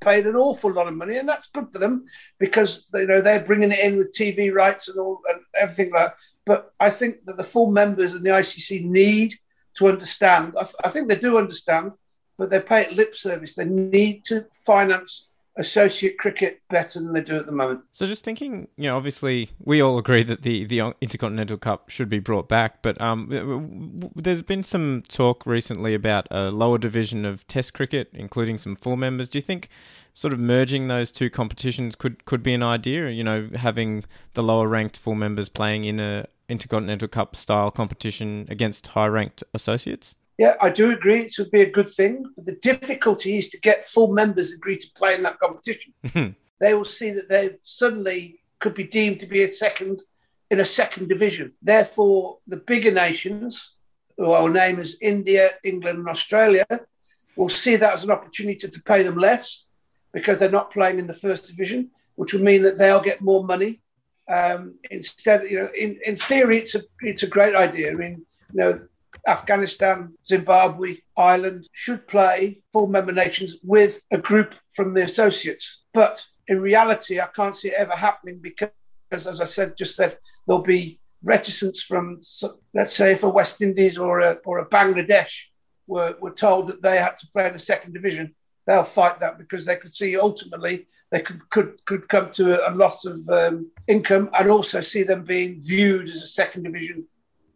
paid 0.00 0.26
an 0.26 0.36
awful 0.36 0.72
lot 0.72 0.88
of 0.88 0.94
money, 0.94 1.16
and 1.16 1.28
that's 1.28 1.48
good 1.48 1.70
for 1.72 1.78
them 1.78 2.04
because 2.38 2.86
you 2.94 3.06
know 3.06 3.20
they're 3.20 3.44
bringing 3.44 3.72
it 3.72 3.80
in 3.80 3.96
with 3.96 4.14
TV 4.16 4.52
rights 4.52 4.88
and 4.88 4.98
all 4.98 5.20
and 5.28 5.40
everything 5.54 5.92
like. 5.92 6.06
that. 6.06 6.16
But 6.44 6.72
I 6.80 6.90
think 6.90 7.24
that 7.26 7.36
the 7.36 7.44
full 7.44 7.70
members 7.70 8.14
and 8.14 8.24
the 8.24 8.30
ICC 8.30 8.84
need 8.84 9.34
to 9.74 9.88
understand. 9.88 10.54
I, 10.58 10.62
th- 10.62 10.76
I 10.84 10.88
think 10.88 11.08
they 11.08 11.16
do 11.16 11.38
understand, 11.38 11.92
but 12.38 12.50
they 12.50 12.60
pay 12.60 12.82
it 12.82 12.92
lip 12.92 13.14
service. 13.14 13.54
They 13.54 13.64
need 13.64 14.24
to 14.26 14.46
finance 14.50 15.28
associate 15.56 16.16
cricket 16.16 16.62
better 16.70 16.98
than 16.98 17.12
they 17.12 17.20
do 17.20 17.36
at 17.36 17.46
the 17.46 17.52
moment. 17.52 17.80
So 17.92 18.06
just 18.06 18.24
thinking, 18.24 18.68
you 18.76 18.84
know, 18.84 18.96
obviously 18.96 19.50
we 19.58 19.82
all 19.82 19.98
agree 19.98 20.22
that 20.24 20.42
the, 20.42 20.64
the 20.64 20.94
Intercontinental 21.00 21.58
Cup 21.58 21.90
should 21.90 22.08
be 22.08 22.20
brought 22.20 22.48
back, 22.48 22.80
but 22.80 22.98
um, 23.00 24.10
there's 24.16 24.42
been 24.42 24.62
some 24.62 25.02
talk 25.08 25.44
recently 25.44 25.92
about 25.94 26.26
a 26.30 26.50
lower 26.50 26.78
division 26.78 27.24
of 27.24 27.46
Test 27.48 27.74
cricket, 27.74 28.08
including 28.14 28.56
some 28.56 28.76
full 28.76 28.96
members. 28.96 29.28
Do 29.28 29.38
you 29.38 29.42
think 29.42 29.68
sort 30.14 30.32
of 30.32 30.40
merging 30.40 30.88
those 30.88 31.10
two 31.10 31.28
competitions 31.28 31.96
could, 31.96 32.24
could 32.24 32.42
be 32.42 32.54
an 32.54 32.62
idea? 32.62 33.10
You 33.10 33.24
know, 33.24 33.50
having 33.54 34.04
the 34.32 34.42
lower 34.42 34.68
ranked 34.68 34.96
full 34.96 35.14
members 35.14 35.48
playing 35.50 35.84
in 35.84 36.00
a 36.00 36.26
Intercontinental 36.48 37.08
Cup 37.08 37.36
style 37.36 37.70
competition 37.70 38.46
against 38.48 38.88
high 38.88 39.06
ranked 39.06 39.44
associates? 39.54 40.14
Yeah, 40.38 40.56
I 40.60 40.70
do 40.70 40.90
agree. 40.90 41.22
It 41.22 41.34
would 41.38 41.50
be 41.50 41.62
a 41.62 41.70
good 41.70 41.88
thing. 41.88 42.24
But 42.36 42.46
the 42.46 42.56
difficulty 42.56 43.38
is 43.38 43.48
to 43.50 43.60
get 43.60 43.86
full 43.86 44.12
members 44.12 44.50
agree 44.50 44.78
to 44.78 44.88
play 44.96 45.14
in 45.14 45.22
that 45.22 45.38
competition. 45.38 45.92
Mm-hmm. 46.04 46.32
they 46.60 46.74
will 46.74 46.84
see 46.84 47.10
that 47.10 47.28
they 47.28 47.56
suddenly 47.62 48.40
could 48.60 48.74
be 48.74 48.84
deemed 48.84 49.20
to 49.20 49.26
be 49.26 49.42
a 49.42 49.48
second 49.48 50.02
in 50.50 50.60
a 50.60 50.64
second 50.64 51.08
division. 51.08 51.52
Therefore, 51.62 52.38
the 52.46 52.58
bigger 52.58 52.90
nations, 52.90 53.72
who 54.18 54.30
I'll 54.32 54.48
name 54.48 54.78
as 54.78 54.96
India, 55.00 55.52
England, 55.64 55.98
and 55.98 56.08
Australia, 56.08 56.66
will 57.36 57.48
see 57.48 57.76
that 57.76 57.94
as 57.94 58.04
an 58.04 58.10
opportunity 58.10 58.68
to 58.68 58.82
pay 58.82 59.02
them 59.02 59.16
less 59.16 59.64
because 60.12 60.38
they're 60.38 60.50
not 60.50 60.70
playing 60.70 60.98
in 60.98 61.06
the 61.06 61.14
first 61.14 61.46
division, 61.46 61.90
which 62.16 62.34
will 62.34 62.42
mean 62.42 62.62
that 62.62 62.76
they'll 62.76 63.00
get 63.00 63.22
more 63.22 63.42
money. 63.44 63.80
Um, 64.28 64.74
instead, 64.90 65.44
you 65.50 65.58
know, 65.58 65.68
in, 65.76 65.98
in 66.04 66.16
theory, 66.16 66.58
it's 66.58 66.74
a 66.74 66.82
it's 67.00 67.22
a 67.22 67.26
great 67.26 67.54
idea. 67.54 67.90
I 67.90 67.94
mean, 67.94 68.24
you 68.52 68.60
know, 68.60 68.86
Afghanistan, 69.26 70.14
Zimbabwe, 70.26 70.98
Ireland 71.16 71.68
should 71.72 72.08
play 72.08 72.60
full 72.72 72.88
member 72.88 73.12
nations 73.12 73.56
with 73.62 74.02
a 74.10 74.18
group 74.18 74.54
from 74.70 74.94
the 74.94 75.02
associates. 75.02 75.82
But 75.94 76.24
in 76.48 76.60
reality, 76.60 77.20
I 77.20 77.28
can't 77.28 77.54
see 77.54 77.68
it 77.68 77.74
ever 77.74 77.94
happening 77.94 78.40
because, 78.40 78.70
as 79.10 79.40
I 79.40 79.44
said, 79.44 79.76
just 79.76 79.94
said, 79.94 80.18
there'll 80.46 80.62
be 80.62 80.98
reticence 81.22 81.82
from, 81.82 82.20
let's 82.74 82.96
say, 82.96 83.12
if 83.12 83.22
a 83.22 83.28
West 83.28 83.62
Indies 83.62 83.96
or 83.96 84.20
a, 84.20 84.38
or 84.44 84.58
a 84.58 84.68
Bangladesh 84.68 85.42
were, 85.86 86.16
were 86.20 86.32
told 86.32 86.66
that 86.68 86.82
they 86.82 86.98
had 86.98 87.16
to 87.18 87.28
play 87.28 87.46
in 87.46 87.52
the 87.52 87.58
second 87.58 87.92
division, 87.92 88.34
they'll 88.66 88.84
fight 88.84 89.20
that 89.20 89.38
because 89.38 89.64
they 89.64 89.76
could 89.76 89.92
see 89.92 90.16
ultimately 90.16 90.86
they 91.10 91.20
could 91.20 91.48
could, 91.50 91.84
could 91.84 92.08
come 92.08 92.30
to 92.30 92.64
a, 92.64 92.72
a 92.72 92.72
loss 92.74 93.04
of 93.04 93.18
um, 93.28 93.68
income 93.88 94.30
and 94.38 94.48
also 94.48 94.80
see 94.80 95.02
them 95.02 95.24
being 95.24 95.60
viewed 95.60 96.08
as 96.08 96.22
a 96.22 96.26
second 96.28 96.62
division 96.62 97.04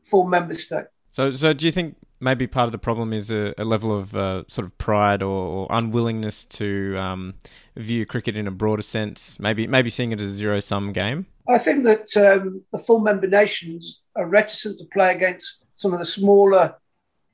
full 0.02 0.26
member 0.26 0.54
state. 0.54 0.86
So, 1.16 1.30
so 1.30 1.54
do 1.54 1.64
you 1.64 1.72
think 1.72 1.96
maybe 2.20 2.46
part 2.46 2.66
of 2.66 2.72
the 2.72 2.78
problem 2.78 3.14
is 3.14 3.30
a, 3.30 3.54
a 3.56 3.64
level 3.64 3.98
of 3.98 4.14
uh, 4.14 4.44
sort 4.48 4.66
of 4.66 4.76
pride 4.76 5.22
or, 5.22 5.28
or 5.30 5.66
unwillingness 5.70 6.44
to 6.44 6.94
um, 6.98 7.36
view 7.74 8.04
cricket 8.04 8.36
in 8.36 8.46
a 8.46 8.50
broader 8.50 8.82
sense? 8.82 9.40
Maybe, 9.40 9.66
maybe 9.66 9.88
seeing 9.88 10.12
it 10.12 10.20
as 10.20 10.28
a 10.28 10.34
zero 10.34 10.60
sum 10.60 10.92
game. 10.92 11.24
I 11.48 11.56
think 11.56 11.84
that 11.84 12.14
um, 12.18 12.62
the 12.70 12.78
full 12.78 13.00
member 13.00 13.26
nations 13.26 14.02
are 14.14 14.28
reticent 14.28 14.78
to 14.78 14.84
play 14.92 15.14
against 15.14 15.64
some 15.74 15.94
of 15.94 16.00
the 16.00 16.04
smaller, 16.04 16.74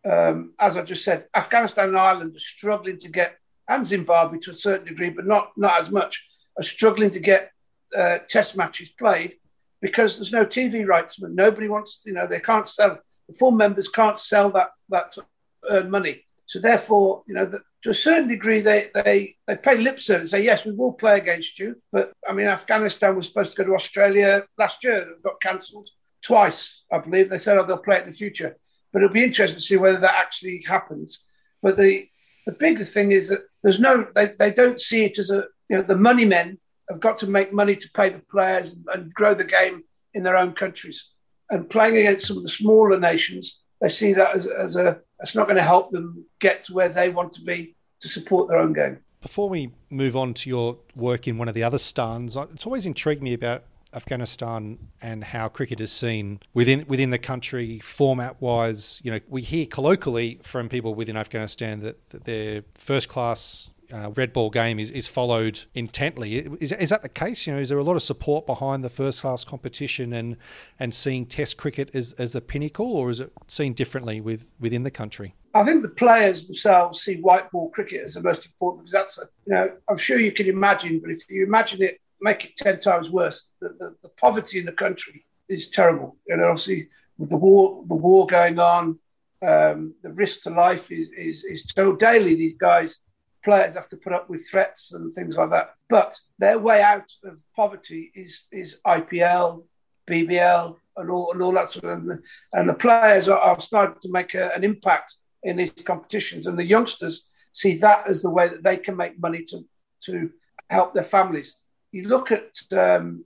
um, 0.08 0.52
as 0.60 0.76
I 0.76 0.82
just 0.82 1.04
said, 1.04 1.24
Afghanistan 1.34 1.88
and 1.88 1.98
Ireland 1.98 2.36
are 2.36 2.38
struggling 2.38 2.98
to 2.98 3.08
get, 3.08 3.36
and 3.68 3.84
Zimbabwe 3.84 4.38
to 4.42 4.52
a 4.52 4.54
certain 4.54 4.86
degree, 4.86 5.10
but 5.10 5.26
not 5.26 5.50
not 5.56 5.80
as 5.80 5.90
much, 5.90 6.24
are 6.56 6.62
struggling 6.62 7.10
to 7.10 7.18
get 7.18 7.50
uh, 7.98 8.18
test 8.28 8.56
matches 8.56 8.90
played 8.90 9.34
because 9.80 10.18
there's 10.18 10.30
no 10.30 10.46
TV 10.46 10.86
rights. 10.86 11.20
Nobody 11.20 11.66
wants, 11.66 11.98
you 12.04 12.12
know, 12.12 12.28
they 12.28 12.38
can't 12.38 12.68
sell. 12.68 13.00
The 13.32 13.38
full 13.38 13.52
members 13.52 13.88
can't 13.88 14.18
sell 14.18 14.50
that 14.50 14.70
that 14.90 15.12
to 15.12 15.24
earn 15.70 15.90
money. 15.90 16.24
So 16.46 16.58
therefore, 16.58 17.22
you 17.26 17.34
know, 17.34 17.46
the, 17.46 17.60
to 17.82 17.90
a 17.90 17.94
certain 17.94 18.28
degree, 18.28 18.60
they 18.60 18.90
they 18.94 19.36
they 19.46 19.56
pay 19.56 19.78
lip 19.78 19.98
service. 19.98 20.32
And 20.32 20.40
say 20.40 20.44
yes, 20.44 20.66
we 20.66 20.72
will 20.72 20.92
play 20.92 21.16
against 21.16 21.58
you. 21.58 21.80
But 21.92 22.12
I 22.28 22.34
mean, 22.34 22.46
Afghanistan 22.46 23.16
was 23.16 23.26
supposed 23.26 23.52
to 23.52 23.56
go 23.56 23.64
to 23.64 23.74
Australia 23.74 24.44
last 24.58 24.84
year. 24.84 24.98
It 24.98 25.22
got 25.22 25.40
cancelled 25.40 25.88
twice, 26.20 26.82
I 26.92 26.98
believe. 26.98 27.30
They 27.30 27.38
said, 27.38 27.56
oh, 27.56 27.64
they'll 27.64 27.78
play 27.78 27.96
it 27.96 28.02
in 28.02 28.10
the 28.10 28.14
future. 28.14 28.56
But 28.92 29.02
it'll 29.02 29.14
be 29.14 29.24
interesting 29.24 29.56
to 29.56 29.64
see 29.64 29.78
whether 29.78 29.98
that 29.98 30.14
actually 30.14 30.62
happens. 30.68 31.24
But 31.62 31.78
the 31.78 32.06
the 32.44 32.52
bigger 32.52 32.84
thing 32.84 33.12
is 33.12 33.28
that 33.30 33.44
there's 33.62 33.80
no 33.80 34.06
they, 34.14 34.26
they 34.38 34.50
don't 34.50 34.78
see 34.78 35.04
it 35.04 35.18
as 35.18 35.30
a 35.30 35.44
you 35.70 35.76
know 35.76 35.82
the 35.82 35.96
money 35.96 36.26
men 36.26 36.58
have 36.90 37.00
got 37.00 37.16
to 37.18 37.26
make 37.26 37.52
money 37.52 37.76
to 37.76 37.90
pay 37.94 38.10
the 38.10 38.22
players 38.30 38.72
and, 38.72 38.84
and 38.92 39.14
grow 39.14 39.32
the 39.32 39.44
game 39.44 39.84
in 40.12 40.22
their 40.22 40.36
own 40.36 40.52
countries. 40.52 41.08
And 41.52 41.68
playing 41.68 41.98
against 41.98 42.26
some 42.26 42.38
of 42.38 42.42
the 42.42 42.50
smaller 42.50 42.98
nations, 42.98 43.60
they 43.80 43.88
see 43.88 44.14
that 44.14 44.34
as, 44.34 44.46
as 44.46 44.74
a 44.76 45.00
it's 45.20 45.36
not 45.36 45.46
going 45.46 45.58
to 45.58 45.62
help 45.62 45.90
them 45.90 46.24
get 46.40 46.64
to 46.64 46.72
where 46.72 46.88
they 46.88 47.10
want 47.10 47.32
to 47.34 47.42
be 47.42 47.76
to 48.00 48.08
support 48.08 48.48
their 48.48 48.58
own 48.58 48.72
game. 48.72 48.98
Before 49.20 49.48
we 49.48 49.70
move 49.90 50.16
on 50.16 50.34
to 50.34 50.50
your 50.50 50.78
work 50.96 51.28
in 51.28 51.38
one 51.38 51.46
of 51.46 51.54
the 51.54 51.62
other 51.62 51.78
stans, 51.78 52.36
uh, 52.36 52.46
it's 52.54 52.66
always 52.66 52.86
intrigued 52.86 53.22
me 53.22 53.34
about 53.34 53.64
Afghanistan 53.94 54.78
and 55.02 55.22
how 55.22 55.48
cricket 55.48 55.80
is 55.80 55.92
seen 55.92 56.40
within 56.54 56.86
within 56.88 57.10
the 57.10 57.18
country, 57.18 57.78
format 57.80 58.40
wise. 58.40 59.00
You 59.04 59.12
know, 59.12 59.20
we 59.28 59.42
hear 59.42 59.66
colloquially 59.66 60.40
from 60.42 60.70
people 60.70 60.94
within 60.94 61.16
Afghanistan 61.16 61.80
that, 61.80 62.08
that 62.10 62.24
their 62.24 62.64
first 62.74 63.08
class 63.08 63.68
uh, 63.92 64.10
red 64.16 64.32
ball 64.32 64.50
game 64.50 64.78
is, 64.78 64.90
is 64.90 65.08
followed 65.08 65.62
intently. 65.74 66.38
Is, 66.60 66.72
is 66.72 66.90
that 66.90 67.02
the 67.02 67.08
case? 67.08 67.46
You 67.46 67.54
know, 67.54 67.58
is 67.60 67.68
there 67.68 67.78
a 67.78 67.84
lot 67.84 67.96
of 67.96 68.02
support 68.02 68.46
behind 68.46 68.82
the 68.82 68.90
first 68.90 69.20
class 69.20 69.44
competition 69.44 70.12
and 70.12 70.36
and 70.78 70.94
seeing 70.94 71.26
Test 71.26 71.56
cricket 71.56 71.90
as, 71.94 72.12
as 72.14 72.32
the 72.32 72.40
pinnacle, 72.40 72.86
or 72.86 73.10
is 73.10 73.20
it 73.20 73.32
seen 73.46 73.72
differently 73.72 74.20
with 74.20 74.48
within 74.60 74.82
the 74.82 74.90
country? 74.90 75.34
I 75.54 75.64
think 75.64 75.82
the 75.82 75.90
players 75.90 76.46
themselves 76.46 77.02
see 77.02 77.16
white 77.16 77.50
ball 77.50 77.68
cricket 77.70 78.02
as 78.04 78.14
the 78.14 78.22
most 78.22 78.46
important 78.46 78.84
because 78.84 78.92
that's, 78.92 79.18
a, 79.18 79.28
you 79.46 79.52
know, 79.52 79.72
I'm 79.88 79.98
sure 79.98 80.18
you 80.18 80.32
can 80.32 80.46
imagine, 80.46 80.98
but 81.00 81.10
if 81.10 81.28
you 81.28 81.44
imagine 81.44 81.82
it, 81.82 82.00
make 82.22 82.44
it 82.46 82.56
10 82.56 82.80
times 82.80 83.10
worse. 83.10 83.52
The, 83.60 83.68
the, 83.78 83.94
the 84.02 84.08
poverty 84.10 84.60
in 84.60 84.64
the 84.64 84.72
country 84.72 85.26
is 85.50 85.68
terrible. 85.68 86.16
And 86.28 86.42
obviously, 86.42 86.88
with 87.18 87.28
the 87.28 87.36
war, 87.36 87.84
the 87.86 87.94
war 87.94 88.26
going 88.26 88.58
on, 88.58 88.98
um, 89.42 89.94
the 90.02 90.12
risk 90.14 90.42
to 90.42 90.50
life 90.50 90.90
is, 90.90 91.08
is, 91.10 91.44
is 91.44 91.64
so 91.76 91.94
daily. 91.96 92.34
These 92.34 92.56
guys 92.56 93.00
players 93.42 93.74
have 93.74 93.88
to 93.88 93.96
put 93.96 94.12
up 94.12 94.28
with 94.30 94.48
threats 94.48 94.92
and 94.92 95.12
things 95.12 95.36
like 95.36 95.50
that. 95.50 95.74
But 95.88 96.18
their 96.38 96.58
way 96.58 96.82
out 96.82 97.08
of 97.24 97.40
poverty 97.54 98.10
is 98.14 98.46
is 98.52 98.80
IPL, 98.86 99.64
BBL, 100.08 100.76
and 100.96 101.10
all 101.10 101.32
and 101.32 101.42
all 101.42 101.52
that 101.52 101.70
sort 101.70 101.84
of. 101.84 102.00
thing. 102.00 102.18
And 102.52 102.68
the 102.68 102.74
players 102.74 103.28
are, 103.28 103.38
are 103.38 103.60
starting 103.60 104.00
to 104.02 104.10
make 104.10 104.34
a, 104.34 104.54
an 104.54 104.64
impact 104.64 105.14
in 105.42 105.56
these 105.56 105.72
competitions, 105.72 106.46
and 106.46 106.58
the 106.58 106.64
youngsters 106.64 107.26
see 107.52 107.76
that 107.76 108.08
as 108.08 108.22
the 108.22 108.30
way 108.30 108.48
that 108.48 108.62
they 108.62 108.76
can 108.76 108.96
make 108.96 109.20
money 109.20 109.44
to 109.44 109.64
to 110.04 110.30
help 110.70 110.94
their 110.94 111.04
families. 111.04 111.54
You 111.92 112.08
look 112.08 112.32
at 112.32 112.50
um, 112.72 113.24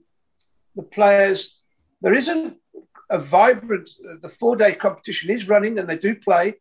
the 0.75 0.83
players. 0.83 1.55
There 2.01 2.13
is 2.13 2.27
a, 2.27 2.53
vibrant. 3.17 3.89
Uh, 4.07 4.15
the 4.21 4.29
four 4.29 4.55
day 4.55 4.73
competition 4.73 5.29
is 5.29 5.49
running, 5.49 5.79
and 5.79 5.87
they 5.87 5.97
do 5.97 6.15
play. 6.15 6.55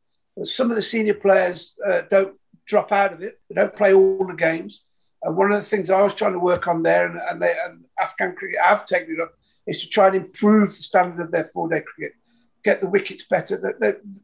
Some 0.45 0.71
of 0.71 0.77
the 0.77 0.83
senior 0.83 1.15
players 1.15 1.75
uh, 1.85 2.03
don't 2.11 2.37
drop 2.67 2.93
out 2.93 3.13
of 3.13 3.23
it. 3.23 3.39
They 3.49 3.55
don't 3.55 3.75
play 3.75 3.95
all 3.95 4.27
the 4.27 4.35
games. 4.35 4.85
And 5.23 5.37
one 5.37 5.51
of 5.51 5.57
the 5.57 5.63
things 5.63 5.91
I 5.91 6.03
was 6.03 6.15
trying 6.15 6.35
to 6.35 6.39
work 6.39 6.69
on 6.69 6.83
there, 6.83 7.07
and, 7.07 7.19
and, 7.19 7.43
they, 7.43 7.55
and 7.65 7.85
Afghan 8.01 8.35
cricket 8.35 8.59
have 8.63 8.85
taken 8.85 9.15
it 9.15 9.21
up, 9.21 9.33
is 9.67 9.83
to 9.83 9.89
try 9.89 10.09
and 10.09 10.17
improve 10.17 10.69
the 10.69 10.83
standard 10.83 11.25
of 11.25 11.33
their 11.33 11.45
four-day 11.45 11.81
cricket, 11.81 12.17
get 12.63 12.81
the 12.81 12.89
wickets 12.89 13.25
better. 13.25 13.59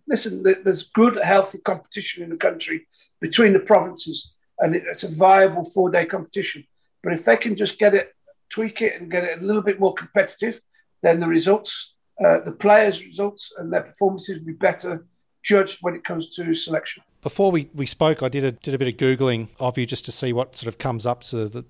Listen, 0.06 0.42
there's 0.42 0.84
good, 0.90 1.16
healthy 1.16 1.58
competition 1.58 2.22
in 2.22 2.30
the 2.30 2.37
country 2.37 2.87
between 3.20 3.52
the 3.52 3.58
provinces, 3.58 4.34
and 4.58 4.76
it's 4.76 5.02
a 5.02 5.08
viable 5.08 5.64
four-day 5.64 6.04
competition. 6.04 6.64
But 7.02 7.14
if 7.14 7.25
they 7.25 7.37
can 7.37 7.56
just 7.56 7.78
get 7.78 7.94
it, 7.94 8.14
tweak 8.50 8.82
it, 8.82 9.00
and 9.00 9.11
get 9.11 9.25
it 9.25 9.40
a 9.40 9.44
little 9.44 9.62
bit 9.62 9.80
more 9.80 9.94
competitive, 9.94 10.61
then 11.02 11.18
the 11.18 11.26
results, 11.26 11.94
uh, 12.25 12.40
the 12.40 12.52
players' 12.52 13.04
results, 13.04 13.52
and 13.58 13.72
their 13.72 13.82
performances 13.82 14.38
will 14.38 14.46
be 14.46 14.52
better 14.52 15.06
judged 15.42 15.78
when 15.80 15.96
it 15.96 16.04
comes 16.04 16.28
to 16.37 16.54
selection. 16.54 17.02
Before 17.23 17.52
we, 17.52 17.71
we 17.73 17.87
spoke, 17.87 18.23
I 18.23 18.29
did 18.29 18.43
a 18.43 18.50
did 18.50 18.75
a 18.75 18.79
bit 18.79 18.88
of 18.88 18.97
googling 18.97 19.49
of 19.61 19.79
you 19.79 19.87
just 19.87 20.05
to 20.07 20.12
see 20.12 20.33
what 20.33 20.57
sort 20.57 20.67
of 20.67 20.79
comes 20.79 21.07
up 21.07 21.23
to 21.25 21.49
the 21.49 21.64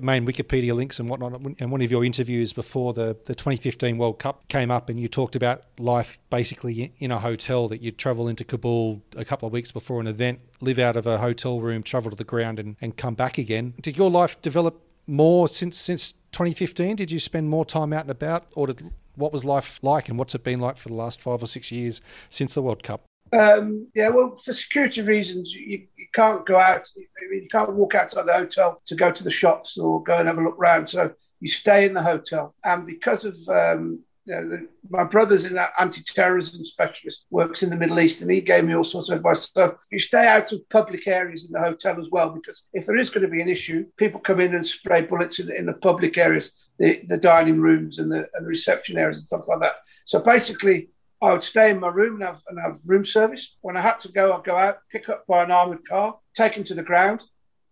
main 0.00 0.26
Wikipedia 0.26 0.74
links 0.74 1.00
and 1.00 1.08
whatnot. 1.08 1.40
And 1.58 1.70
one 1.70 1.80
of 1.80 1.90
your 1.90 2.04
interviews 2.04 2.52
before 2.52 2.92
the, 2.92 3.16
the 3.24 3.34
2015 3.34 3.96
World 3.96 4.18
Cup 4.18 4.46
came 4.48 4.70
up, 4.70 4.90
and 4.90 5.00
you 5.00 5.08
talked 5.08 5.34
about 5.34 5.62
life 5.78 6.18
basically 6.28 6.92
in 6.98 7.10
a 7.10 7.18
hotel 7.18 7.66
that 7.68 7.80
you'd 7.80 7.96
travel 7.96 8.28
into 8.28 8.44
Kabul 8.44 9.02
a 9.16 9.24
couple 9.24 9.46
of 9.46 9.54
weeks 9.54 9.72
before 9.72 10.00
an 10.00 10.06
event, 10.06 10.40
live 10.60 10.78
out 10.78 10.96
of 10.96 11.06
a 11.06 11.16
hotel 11.16 11.60
room, 11.60 11.82
travel 11.82 12.10
to 12.10 12.16
the 12.16 12.24
ground, 12.24 12.58
and, 12.58 12.76
and 12.82 12.96
come 12.96 13.14
back 13.14 13.38
again. 13.38 13.72
Did 13.80 13.96
your 13.96 14.10
life 14.10 14.40
develop 14.42 14.82
more 15.06 15.48
since 15.48 15.78
since 15.78 16.12
2015? 16.32 16.96
Did 16.96 17.10
you 17.10 17.18
spend 17.18 17.48
more 17.48 17.64
time 17.64 17.94
out 17.94 18.02
and 18.02 18.10
about, 18.10 18.46
or 18.54 18.66
did, 18.66 18.92
what 19.14 19.32
was 19.32 19.46
life 19.46 19.80
like, 19.82 20.10
and 20.10 20.18
what's 20.18 20.34
it 20.34 20.44
been 20.44 20.60
like 20.60 20.76
for 20.76 20.88
the 20.88 20.94
last 20.94 21.22
five 21.22 21.42
or 21.42 21.46
six 21.46 21.72
years 21.72 22.02
since 22.28 22.52
the 22.52 22.62
World 22.62 22.82
Cup? 22.82 23.09
Um, 23.32 23.88
yeah, 23.94 24.08
well, 24.08 24.36
for 24.36 24.52
security 24.52 25.02
reasons, 25.02 25.52
you, 25.52 25.86
you 25.96 26.06
can't 26.14 26.44
go 26.44 26.56
out. 26.56 26.86
I 26.96 27.30
mean, 27.30 27.42
you 27.42 27.48
can't 27.48 27.72
walk 27.72 27.94
outside 27.94 28.26
the 28.26 28.32
hotel 28.32 28.82
to 28.86 28.94
go 28.94 29.10
to 29.10 29.24
the 29.24 29.30
shops 29.30 29.78
or 29.78 30.02
go 30.02 30.18
and 30.18 30.28
have 30.28 30.38
a 30.38 30.42
look 30.42 30.56
round. 30.58 30.88
So 30.88 31.12
you 31.40 31.48
stay 31.48 31.86
in 31.86 31.94
the 31.94 32.02
hotel. 32.02 32.54
And 32.64 32.86
because 32.86 33.24
of 33.24 33.36
um, 33.48 34.00
you 34.26 34.34
know, 34.34 34.48
the, 34.48 34.68
my 34.90 35.04
brother's 35.04 35.44
an 35.44 35.58
anti-terrorism 35.78 36.64
specialist, 36.64 37.26
works 37.30 37.62
in 37.62 37.70
the 37.70 37.76
Middle 37.76 38.00
East, 38.00 38.20
and 38.20 38.30
he 38.30 38.40
gave 38.40 38.64
me 38.64 38.74
all 38.74 38.84
sorts 38.84 39.08
of 39.08 39.16
advice. 39.16 39.50
So 39.54 39.76
you 39.90 39.98
stay 39.98 40.26
out 40.26 40.52
of 40.52 40.68
public 40.68 41.06
areas 41.06 41.44
in 41.44 41.52
the 41.52 41.60
hotel 41.60 41.98
as 41.98 42.10
well, 42.10 42.30
because 42.30 42.64
if 42.72 42.84
there 42.84 42.98
is 42.98 43.10
going 43.10 43.22
to 43.22 43.30
be 43.30 43.40
an 43.40 43.48
issue, 43.48 43.86
people 43.96 44.20
come 44.20 44.40
in 44.40 44.54
and 44.54 44.66
spray 44.66 45.02
bullets 45.02 45.38
in, 45.38 45.50
in 45.50 45.66
the 45.66 45.72
public 45.72 46.18
areas, 46.18 46.52
the, 46.78 47.00
the 47.06 47.16
dining 47.16 47.60
rooms 47.60 47.98
and 47.98 48.10
the, 48.12 48.28
and 48.34 48.44
the 48.44 48.48
reception 48.48 48.98
areas 48.98 49.18
and 49.18 49.26
stuff 49.26 49.48
like 49.48 49.60
that. 49.60 49.76
So 50.04 50.20
basically, 50.20 50.90
I 51.22 51.32
would 51.32 51.42
stay 51.42 51.70
in 51.70 51.80
my 51.80 51.88
room 51.88 52.14
and 52.14 52.24
have, 52.24 52.42
and 52.48 52.58
have 52.60 52.80
room 52.86 53.04
service. 53.04 53.56
When 53.60 53.76
I 53.76 53.80
had 53.80 54.00
to 54.00 54.12
go, 54.12 54.32
I'd 54.32 54.44
go 54.44 54.56
out, 54.56 54.78
pick 54.90 55.08
up 55.08 55.26
by 55.26 55.42
an 55.44 55.50
armoured 55.50 55.86
car, 55.86 56.18
taken 56.34 56.64
to 56.64 56.74
the 56.74 56.82
ground. 56.82 57.24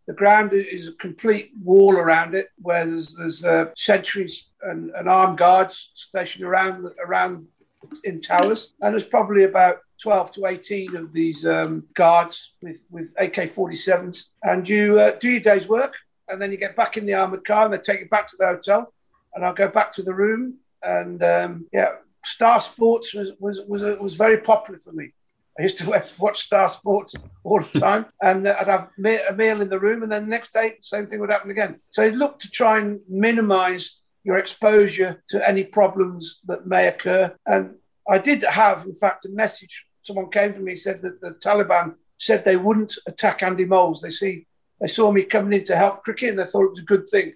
The 0.07 0.15
ground 0.15 0.53
is 0.53 0.89
a 0.89 0.93
complete 0.93 1.53
wall 1.63 1.97
around 1.97 2.35
it 2.35 2.49
where 2.61 2.87
there's, 2.87 3.15
there's 3.15 3.45
uh, 3.45 3.67
sentries 3.77 4.51
and, 4.63 4.91
and, 4.91 5.07
armed 5.09 5.37
guards 5.37 5.91
stationed 5.95 6.45
around 6.45 6.87
around 7.05 7.47
in 8.05 8.21
towers. 8.21 8.75
And 8.81 8.93
there's 8.95 9.05
probably 9.05 9.45
about 9.45 9.79
12 10.03 10.33
to 10.33 10.47
18 10.47 10.97
of 10.97 11.13
these 11.13 11.45
um, 11.45 11.85
guards 11.95 12.53
with, 12.63 12.87
with 12.91 13.15
AK 13.19 13.53
47s. 13.55 14.25
And 14.45 14.67
you 14.67 14.99
uh, 14.99 15.13
do 15.19 15.31
your 15.31 15.41
day's 15.41 15.69
work 15.69 15.95
and 16.29 16.41
then 16.41 16.53
you 16.53 16.57
get 16.57 16.77
back 16.77 16.97
in 16.97 17.05
the 17.05 17.15
armoured 17.15 17.45
car 17.45 17.65
and 17.65 17.73
they 17.73 17.79
take 17.79 18.01
you 18.01 18.09
back 18.09 18.29
to 18.29 18.37
the 18.39 18.47
hotel. 18.47 18.93
And 19.35 19.45
I'll 19.45 19.55
go 19.55 19.69
back 19.69 19.93
to 19.95 20.03
the 20.03 20.15
room 20.15 20.59
and 20.83 21.23
um, 21.23 21.67
yeah, 21.73 21.97
Star 22.29 22.61
Sports 22.61 23.15
was 23.15 23.33
was 23.41 23.61
was, 23.67 23.83
was 23.99 24.15
very 24.15 24.39
popular 24.39 24.79
for 24.79 24.93
me. 24.93 25.13
I 25.59 25.63
used 25.63 25.79
to 25.79 26.03
watch 26.19 26.41
Star 26.41 26.69
Sports 26.69 27.15
all 27.43 27.61
the 27.61 27.81
time, 27.81 28.07
and 28.23 28.47
uh, 28.47 28.57
I'd 28.61 28.69
have 28.69 28.91
a 28.99 29.35
meal 29.35 29.63
in 29.63 29.69
the 29.69 29.81
room, 29.81 30.03
and 30.03 30.13
then 30.13 30.25
the 30.25 30.31
next 30.31 30.53
day, 30.53 30.77
same 30.81 31.07
thing 31.07 31.21
would 31.21 31.31
happen 31.31 31.51
again. 31.51 31.81
So 31.91 32.03
I 32.03 32.11
look 32.11 32.39
to 32.41 32.51
try 32.51 32.79
and 32.79 33.01
minimise 33.09 33.99
your 34.25 34.39
exposure 34.39 35.23
to 35.29 35.49
any 35.49 35.65
problems 35.65 36.41
that 36.47 36.67
may 36.67 36.89
occur. 36.89 37.35
And 37.47 37.77
I 38.09 38.19
did 38.19 38.43
have, 38.43 38.85
in 38.85 38.95
fact, 38.95 39.25
a 39.25 39.31
message. 39.31 39.87
Someone 40.03 40.31
came 40.31 40.53
to 40.53 40.61
me 40.61 40.77
said 40.77 41.01
that 41.03 41.21
the 41.21 41.31
Taliban 41.31 41.95
said 42.19 42.45
they 42.45 42.57
wouldn't 42.57 42.95
attack 43.07 43.43
Andy 43.43 43.65
Moles. 43.65 44.03
They 44.03 44.11
see 44.11 44.47
they 44.81 44.87
saw 44.87 45.11
me 45.11 45.23
coming 45.23 45.59
in 45.59 45.65
to 45.65 45.77
help 45.77 46.03
cricket, 46.03 46.31
and 46.31 46.39
they 46.39 46.45
thought 46.45 46.67
it 46.67 46.71
was 46.71 46.81
a 46.81 46.93
good 46.95 47.09
thing. 47.09 47.35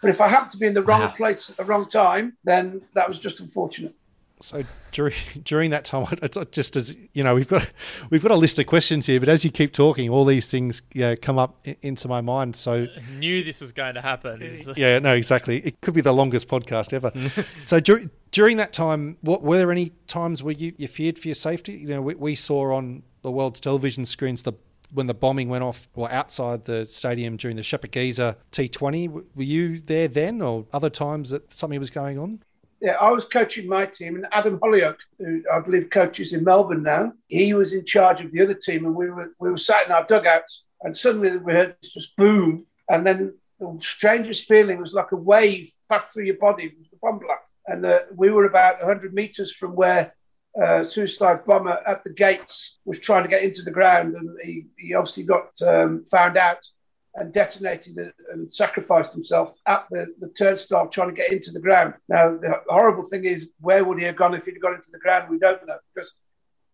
But 0.00 0.10
if 0.10 0.20
I 0.20 0.28
happened 0.28 0.50
to 0.52 0.58
be 0.58 0.66
in 0.66 0.74
the 0.74 0.82
wrong 0.82 1.12
place 1.12 1.48
at 1.50 1.56
the 1.56 1.64
wrong 1.64 1.88
time, 1.88 2.36
then 2.44 2.82
that 2.94 3.08
was 3.08 3.18
just 3.18 3.40
unfortunate 3.40 3.94
so 4.40 4.64
during 4.92 5.14
during 5.44 5.70
that 5.70 5.84
time, 5.84 6.18
it's 6.22 6.36
just 6.50 6.76
as 6.76 6.96
you 7.12 7.22
know, 7.22 7.34
we've 7.34 7.48
got 7.48 7.68
we've 8.10 8.22
got 8.22 8.32
a 8.32 8.36
list 8.36 8.58
of 8.58 8.66
questions 8.66 9.06
here, 9.06 9.20
but 9.20 9.28
as 9.28 9.44
you 9.44 9.50
keep 9.50 9.72
talking, 9.72 10.10
all 10.10 10.24
these 10.24 10.50
things 10.50 10.82
know, 10.94 11.16
come 11.16 11.38
up 11.38 11.64
into 11.82 12.08
my 12.08 12.20
mind. 12.20 12.56
So 12.56 12.86
I 12.96 13.18
knew 13.18 13.44
this 13.44 13.60
was 13.60 13.72
going 13.72 13.94
to 13.94 14.00
happen. 14.00 14.42
Uh, 14.42 14.74
yeah, 14.76 14.98
no, 14.98 15.14
exactly. 15.14 15.58
It 15.58 15.80
could 15.80 15.94
be 15.94 16.00
the 16.00 16.12
longest 16.12 16.48
podcast 16.48 16.92
ever. 16.92 17.12
so 17.64 17.80
during 17.80 18.10
during 18.32 18.56
that 18.58 18.72
time, 18.72 19.18
what 19.20 19.42
were 19.42 19.58
there 19.58 19.72
any 19.72 19.92
times 20.06 20.42
where 20.42 20.54
you, 20.54 20.72
you 20.76 20.88
feared 20.88 21.18
for 21.18 21.28
your 21.28 21.34
safety? 21.34 21.72
You 21.72 21.88
know, 21.88 22.02
we, 22.02 22.14
we 22.14 22.34
saw 22.34 22.74
on 22.74 23.02
the 23.22 23.30
world's 23.30 23.60
television 23.60 24.06
screens 24.06 24.42
the 24.42 24.52
when 24.92 25.06
the 25.06 25.14
bombing 25.14 25.48
went 25.48 25.62
off 25.62 25.88
or 25.94 26.10
outside 26.10 26.64
the 26.64 26.84
stadium 26.86 27.36
during 27.36 27.56
the 27.56 27.62
Shpageeza 27.62 28.36
T20. 28.50 29.08
Were 29.34 29.42
you 29.42 29.78
there 29.78 30.08
then 30.08 30.40
or 30.40 30.66
other 30.72 30.90
times 30.90 31.30
that 31.30 31.52
something 31.52 31.78
was 31.78 31.90
going 31.90 32.18
on? 32.18 32.42
Yeah, 32.80 32.96
I 33.00 33.10
was 33.10 33.24
coaching 33.24 33.68
my 33.68 33.86
team, 33.86 34.16
and 34.16 34.26
Adam 34.32 34.58
Hollioake, 34.58 35.00
who 35.18 35.42
I 35.52 35.60
believe 35.60 35.90
coaches 35.90 36.32
in 36.32 36.44
Melbourne 36.44 36.82
now, 36.82 37.12
he 37.28 37.52
was 37.52 37.74
in 37.74 37.84
charge 37.84 38.20
of 38.20 38.32
the 38.32 38.42
other 38.42 38.54
team, 38.54 38.86
and 38.86 38.94
we 38.94 39.10
were 39.10 39.32
we 39.38 39.50
were 39.50 39.56
sat 39.56 39.86
in 39.86 39.92
our 39.92 40.04
dugouts, 40.04 40.64
and 40.82 40.96
suddenly 40.96 41.36
we 41.36 41.52
heard 41.52 41.76
this 41.82 41.92
just 41.92 42.16
boom, 42.16 42.66
and 42.88 43.06
then 43.06 43.34
the 43.58 43.76
strangest 43.78 44.48
feeling 44.48 44.80
was 44.80 44.94
like 44.94 45.12
a 45.12 45.16
wave 45.16 45.70
passed 45.90 46.14
through 46.14 46.24
your 46.24 46.38
body, 46.38 46.72
was 46.78 46.88
the 46.90 46.96
bomb 47.02 47.18
blast, 47.18 47.42
and 47.66 47.84
uh, 47.84 48.00
we 48.14 48.30
were 48.30 48.46
about 48.46 48.78
100 48.78 49.12
meters 49.12 49.54
from 49.54 49.76
where 49.76 50.14
uh, 50.60 50.82
suicide 50.82 51.44
bomber 51.44 51.78
at 51.86 52.02
the 52.02 52.10
gates 52.10 52.78
was 52.84 52.98
trying 52.98 53.22
to 53.22 53.28
get 53.28 53.42
into 53.42 53.62
the 53.62 53.70
ground, 53.70 54.14
and 54.14 54.36
he, 54.42 54.66
he 54.78 54.94
obviously 54.94 55.22
got 55.22 55.50
um, 55.66 56.04
found 56.10 56.38
out 56.38 56.66
and 57.14 57.32
detonated 57.32 57.96
and 58.32 58.52
sacrificed 58.52 59.12
himself 59.12 59.56
at 59.66 59.86
the, 59.90 60.06
the 60.20 60.28
turnstile 60.28 60.88
trying 60.88 61.08
to 61.08 61.14
get 61.14 61.32
into 61.32 61.50
the 61.50 61.60
ground. 61.60 61.94
Now, 62.08 62.36
the 62.36 62.60
horrible 62.68 63.02
thing 63.02 63.24
is, 63.24 63.48
where 63.60 63.84
would 63.84 63.98
he 63.98 64.04
have 64.04 64.16
gone 64.16 64.34
if 64.34 64.44
he'd 64.44 64.60
gone 64.60 64.74
into 64.74 64.90
the 64.92 64.98
ground? 64.98 65.28
We 65.28 65.38
don't 65.38 65.66
know 65.66 65.78
because, 65.94 66.12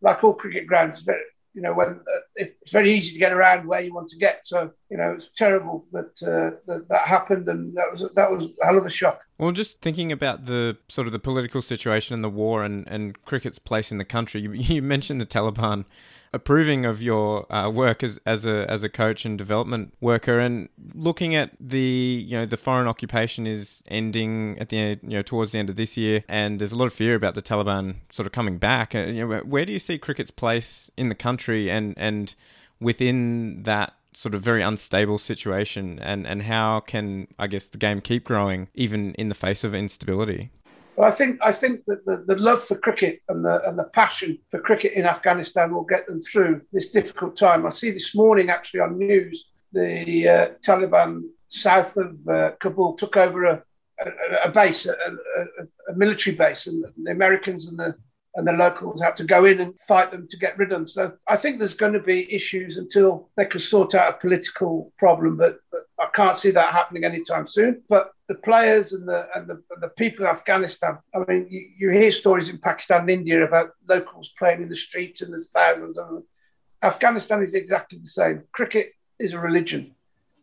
like 0.02 0.22
all 0.22 0.34
cricket 0.34 0.66
grounds, 0.66 1.02
very, 1.02 1.22
you 1.54 1.62
know, 1.62 1.72
when 1.72 1.88
uh, 1.88 2.20
it's 2.34 2.70
very 2.70 2.92
easy 2.92 3.14
to 3.14 3.18
get 3.18 3.32
around 3.32 3.66
where 3.66 3.80
you 3.80 3.94
want 3.94 4.08
to 4.08 4.18
get. 4.18 4.46
So, 4.46 4.70
you 4.90 4.98
know, 4.98 5.12
it's 5.12 5.30
terrible 5.34 5.86
that 5.92 6.12
uh, 6.22 6.58
that, 6.66 6.86
that 6.88 7.00
happened, 7.06 7.48
and 7.48 7.74
that 7.74 7.90
was 7.90 8.04
that 8.14 8.30
was 8.30 8.50
a 8.62 8.66
hell 8.66 8.76
of 8.76 8.84
a 8.84 8.90
shock. 8.90 9.22
Well, 9.38 9.52
just 9.52 9.80
thinking 9.80 10.12
about 10.12 10.44
the 10.44 10.76
sort 10.88 11.06
of 11.06 11.12
the 11.12 11.18
political 11.18 11.62
situation 11.62 12.12
and 12.12 12.22
the 12.22 12.28
war 12.28 12.62
and, 12.62 12.86
and 12.88 13.20
cricket's 13.24 13.58
place 13.58 13.90
in 13.90 13.96
the 13.96 14.04
country, 14.04 14.42
you, 14.42 14.52
you 14.52 14.82
mentioned 14.82 15.18
the 15.18 15.26
Taliban 15.26 15.86
approving 16.36 16.86
of 16.86 17.02
your 17.02 17.50
uh, 17.52 17.68
work 17.68 18.02
as, 18.02 18.20
as 18.24 18.46
a 18.46 18.70
as 18.70 18.82
a 18.82 18.88
coach 18.88 19.24
and 19.24 19.36
development 19.36 19.94
worker, 20.00 20.38
and 20.38 20.68
looking 20.94 21.34
at 21.34 21.50
the 21.58 22.24
you 22.26 22.36
know 22.36 22.46
the 22.46 22.56
foreign 22.56 22.86
occupation 22.86 23.46
is 23.46 23.82
ending 23.88 24.58
at 24.60 24.68
the 24.68 24.78
end, 24.78 25.00
you 25.02 25.16
know 25.16 25.22
towards 25.22 25.52
the 25.52 25.58
end 25.58 25.68
of 25.68 25.76
this 25.76 25.96
year, 25.96 26.22
and 26.28 26.60
there's 26.60 26.72
a 26.72 26.76
lot 26.76 26.86
of 26.86 26.92
fear 26.92 27.14
about 27.14 27.34
the 27.34 27.42
Taliban 27.42 27.96
sort 28.12 28.26
of 28.26 28.32
coming 28.32 28.58
back. 28.58 28.94
Uh, 28.94 29.00
you 29.00 29.26
know, 29.26 29.38
where 29.38 29.64
do 29.64 29.72
you 29.72 29.78
see 29.78 29.98
cricket's 29.98 30.30
place 30.30 30.90
in 30.96 31.08
the 31.08 31.14
country 31.14 31.70
and 31.70 31.94
and 31.96 32.34
within 32.80 33.62
that 33.64 33.94
sort 34.12 34.34
of 34.34 34.40
very 34.40 34.62
unstable 34.62 35.18
situation 35.18 35.98
and, 35.98 36.26
and 36.26 36.44
how 36.44 36.80
can 36.80 37.28
I 37.38 37.46
guess 37.48 37.66
the 37.66 37.76
game 37.76 38.00
keep 38.00 38.24
growing 38.24 38.68
even 38.74 39.12
in 39.14 39.28
the 39.28 39.34
face 39.34 39.62
of 39.62 39.74
instability? 39.74 40.50
Well, 40.96 41.06
I 41.06 41.10
think 41.10 41.38
I 41.42 41.52
think 41.52 41.84
that 41.86 42.06
the, 42.06 42.24
the 42.26 42.40
love 42.42 42.62
for 42.62 42.76
cricket 42.76 43.20
and 43.28 43.44
the 43.44 43.60
and 43.68 43.78
the 43.78 43.84
passion 43.84 44.38
for 44.50 44.60
cricket 44.60 44.94
in 44.94 45.04
Afghanistan 45.04 45.74
will 45.74 45.84
get 45.84 46.06
them 46.06 46.20
through 46.20 46.62
this 46.72 46.88
difficult 46.88 47.36
time. 47.36 47.66
I 47.66 47.68
see 47.68 47.90
this 47.90 48.14
morning 48.14 48.48
actually 48.48 48.80
on 48.80 48.98
news 48.98 49.50
the 49.72 50.28
uh, 50.28 50.48
Taliban 50.66 51.22
south 51.48 51.96
of 51.98 52.26
uh, 52.28 52.52
Kabul 52.60 52.94
took 52.94 53.16
over 53.16 53.44
a, 53.44 53.62
a, 54.00 54.10
a 54.44 54.50
base, 54.50 54.86
a, 54.86 54.92
a, 54.92 55.94
military 55.94 56.34
base, 56.34 56.66
and 56.66 56.84
the 57.02 57.10
Americans 57.10 57.68
and 57.68 57.78
the 57.78 57.94
and 58.36 58.46
the 58.46 58.52
locals 58.52 59.00
had 59.00 59.16
to 59.16 59.24
go 59.24 59.46
in 59.46 59.60
and 59.60 59.78
fight 59.80 60.12
them 60.12 60.28
to 60.28 60.36
get 60.36 60.56
rid 60.58 60.70
of 60.70 60.78
them. 60.78 60.88
So 60.88 61.12
I 61.26 61.36
think 61.36 61.58
there's 61.58 61.74
going 61.74 61.94
to 61.94 62.00
be 62.00 62.32
issues 62.32 62.76
until 62.76 63.30
they 63.36 63.46
can 63.46 63.60
sort 63.60 63.94
out 63.94 64.14
a 64.14 64.18
political 64.18 64.92
problem, 64.98 65.36
but, 65.36 65.58
I 65.98 66.08
can't 66.12 66.36
see 66.36 66.50
that 66.50 66.74
happening 66.74 67.04
anytime 67.04 67.46
soon. 67.46 67.82
But 67.88 68.10
the 68.28 68.34
players 68.34 68.92
and 68.92 69.08
the 69.08 69.28
and 69.34 69.48
the, 69.48 69.62
and 69.70 69.82
the 69.82 69.88
people 69.88 70.26
in 70.26 70.30
Afghanistan, 70.30 70.98
I 71.14 71.20
mean, 71.26 71.46
you, 71.48 71.68
you, 71.78 71.90
hear 71.90 72.12
stories 72.12 72.50
in 72.50 72.58
Pakistan 72.58 73.00
and 73.00 73.10
India 73.10 73.42
about 73.42 73.70
locals 73.88 74.34
playing 74.38 74.60
in 74.60 74.68
the 74.68 74.76
streets 74.76 75.22
and 75.22 75.32
there's 75.32 75.50
thousands 75.50 75.96
of 75.96 76.06
them. 76.08 76.24
Afghanistan 76.82 77.42
is 77.42 77.54
exactly 77.54 77.98
the 77.98 78.06
same. 78.06 78.42
Cricket 78.52 78.92
is 79.18 79.32
a 79.32 79.38
religion 79.38 79.94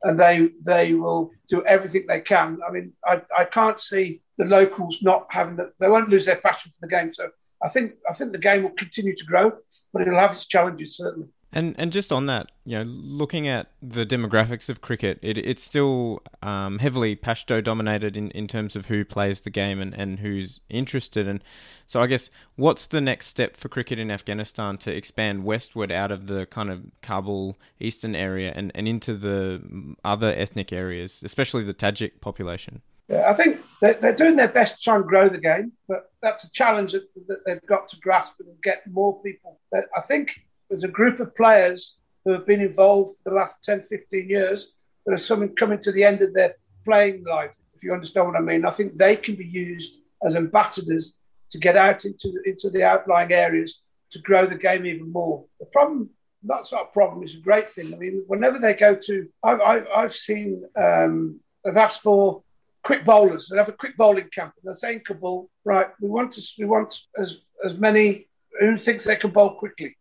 and 0.01 0.19
they 0.19 0.50
they 0.65 0.95
will 0.95 1.31
do 1.47 1.63
everything 1.65 2.05
they 2.07 2.21
can. 2.21 2.57
I 2.67 2.71
mean, 2.71 2.93
I, 3.05 3.21
I 3.38 3.45
can't 3.45 3.79
see 3.79 4.21
the 4.39 4.45
locals 4.45 5.03
not 5.03 5.27
having 5.29 5.55
that. 5.57 5.73
They 5.79 5.89
won't 5.89 6.09
lose 6.09 6.25
their 6.25 6.38
passion 6.38 6.71
for 6.71 6.79
the 6.81 6.88
game. 6.88 7.13
So 7.13 7.29
I 7.63 7.70
think 7.70 7.93
I 8.10 8.13
think 8.13 8.34
the 8.34 8.39
game 8.39 8.63
will 8.63 8.72
continue 8.72 9.15
to 9.15 9.25
grow, 9.25 9.53
but 9.93 10.01
it'll 10.01 10.20
have 10.20 10.34
its 10.34 10.46
challenges 10.46 10.98
certainly. 10.98 11.29
And 11.55 11.75
and 11.77 11.91
just 11.91 12.12
on 12.12 12.25
that, 12.25 12.51
you 12.65 12.77
know, 12.77 12.84
looking 12.84 13.48
at 13.48 13.70
the 13.82 14.05
demographics 14.05 14.70
of 14.70 14.82
cricket, 14.82 15.20
it, 15.22 15.38
it's 15.38 15.62
still 15.62 16.24
um, 16.41 16.79
heavily 16.79 17.15
Pashto 17.15 17.63
dominated 17.63 18.17
in, 18.17 18.32
in 18.32 18.48
terms 18.48 18.75
of 18.75 18.88
who 18.88 19.05
plays 19.05 19.41
the 19.41 19.51
game 19.51 19.79
and, 19.79 19.93
and 19.93 20.20
who's 20.20 20.62
interested. 20.67 21.27
And 21.27 21.43
so 21.86 22.01
I 22.01 22.08
guess 22.08 22.32
what's 22.55 22.88
the 22.88 23.01
next 23.01 23.27
step 23.27 23.55
for 23.55 23.70
cricket 23.70 24.00
in 24.00 24.10
Afghanistan 24.10 24.77
to 24.79 24.91
expand 24.91 25.43
westward 25.43 25.91
out 25.91 26.12
of 26.12 26.25
the 26.25 26.48
kind 26.48 26.72
of 26.72 26.86
Kabul 27.01 27.55
eastern 27.79 28.15
area 28.15 28.51
and, 28.55 28.72
and 28.74 28.88
into 28.88 29.15
the 29.15 29.96
other 30.03 30.34
ethnic 30.34 30.74
areas, 30.74 31.22
especially 31.24 31.63
the 31.63 31.74
Tajik 31.75 32.20
population? 32.20 32.82
Yeah, 33.10 33.29
I 33.29 33.33
think 33.33 33.62
they're, 33.81 34.15
doing 34.15 34.38
their 34.38 34.48
best 34.48 34.77
to 34.77 34.83
try 34.83 34.95
and 34.95 35.05
grow 35.05 35.27
the 35.27 35.37
game, 35.37 35.74
but 35.87 36.11
that's 36.22 36.46
a 36.46 36.51
challenge 36.51 36.94
that, 36.94 37.03
that 37.27 37.39
they've 37.46 37.66
got 37.66 37.87
to 37.89 38.00
grasp 38.00 38.35
and 38.39 38.48
get 38.63 38.83
more 38.89 39.22
people. 39.22 39.59
I 39.74 40.01
think 40.01 40.39
there's 40.70 40.85
a 40.85 40.89
group 40.89 41.20
of 41.20 41.35
players 41.35 41.98
who 42.24 42.31
have 42.31 42.46
been 42.46 42.61
involved 42.61 43.18
for 43.22 43.31
the 43.31 43.35
last 43.35 43.63
10, 43.63 43.81
15 43.81 44.29
years 44.29 44.74
that 45.05 45.13
are 45.13 45.18
some, 45.18 45.50
coming 45.50 45.79
to 45.79 45.92
the 45.92 46.03
end 46.03 46.22
of 46.22 46.33
their 46.33 46.55
playing 46.85 47.24
life, 47.25 47.55
if 47.75 47.83
you 47.83 47.94
understand 47.94 48.27
what 48.27 48.37
I 48.37 48.42
mean. 48.42 48.66
I 48.66 48.72
think 48.72 48.94
they 48.94 49.18
can 49.18 49.35
be 49.35 49.46
used 49.46 50.00
as 50.25 50.37
ambassadors 50.37 51.18
to 51.51 51.57
get 51.57 51.75
out 51.75 52.05
into, 52.05 52.33
into 52.46 52.70
the 52.70 52.83
outlying 52.83 53.33
areas 53.33 53.81
to 54.11 54.20
grow 54.20 54.46
the 54.46 54.55
game 54.55 54.85
even 54.85 55.11
more. 55.11 55.44
The 55.59 55.66
problem, 55.68 56.09
that's 56.44 56.72
not 56.72 56.83
a 56.83 56.94
problem, 56.94 57.24
it's 57.24 57.33
a 57.33 57.39
great 57.39 57.70
thing. 57.70 57.94
I 57.94 57.98
mean, 57.98 58.24
whenever 58.27 58.59
they 58.59 58.74
go 58.74 58.96
to, 58.96 59.27
I've, 59.44 59.61
I've, 59.61 59.87
I've 59.96 60.16
seen, 60.16 60.63
um, 60.77 61.39
they've 61.66 61.75
asked 61.75 62.01
for 62.01 62.44
quick 62.83 63.05
bowlers. 63.05 63.48
They 63.50 63.57
have 63.57 63.69
a 63.69 63.74
quick 63.74 63.98
bowling 63.98 64.29
camp. 64.29 64.53
And 64.57 64.69
they're 64.69 64.75
saying 64.75 65.01
Kabul, 65.05 65.50
right, 65.65 65.87
we 66.00 66.09
want 66.09 66.31
to, 66.33 66.41
we 66.59 66.65
want 66.65 66.93
as, 67.17 67.37
as 67.63 67.77
many 67.77 68.27
who 68.59 68.77
thinks 68.77 69.05
they 69.05 69.15
can 69.15 69.31
bowl 69.31 69.55
quickly. 69.55 69.98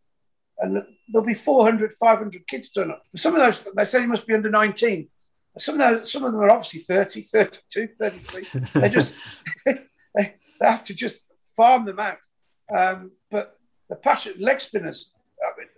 And 0.59 0.83
there'll 1.09 1.27
be 1.27 1.35
400, 1.35 1.93
500 1.93 2.47
kids 2.47 2.71
turn 2.71 2.91
up. 2.91 3.03
Some 3.17 3.35
of 3.35 3.41
those, 3.41 3.65
they 3.75 3.85
say 3.85 4.03
you 4.03 4.09
must 4.09 4.27
be 4.27 4.35
under 4.35 4.51
19. 4.51 5.09
Some 5.59 5.81
of 5.81 5.99
those, 5.99 6.13
some 6.13 6.25
of 6.25 6.33
them 6.33 6.41
are 6.41 6.51
obviously 6.51 6.81
30, 6.81 7.23
32, 7.23 7.89
33. 7.99 8.47
they 8.75 8.89
just, 8.89 9.15
they, 9.67 10.35
have 10.61 10.85
to 10.85 10.95
just 10.95 11.23
farm 11.57 11.85
them 11.85 11.99
out. 11.99 12.19
Um, 12.75 13.11
but 13.31 13.57
the 13.89 13.97
passion, 13.97 14.35
leg 14.39 14.61
spinners, 14.61 15.11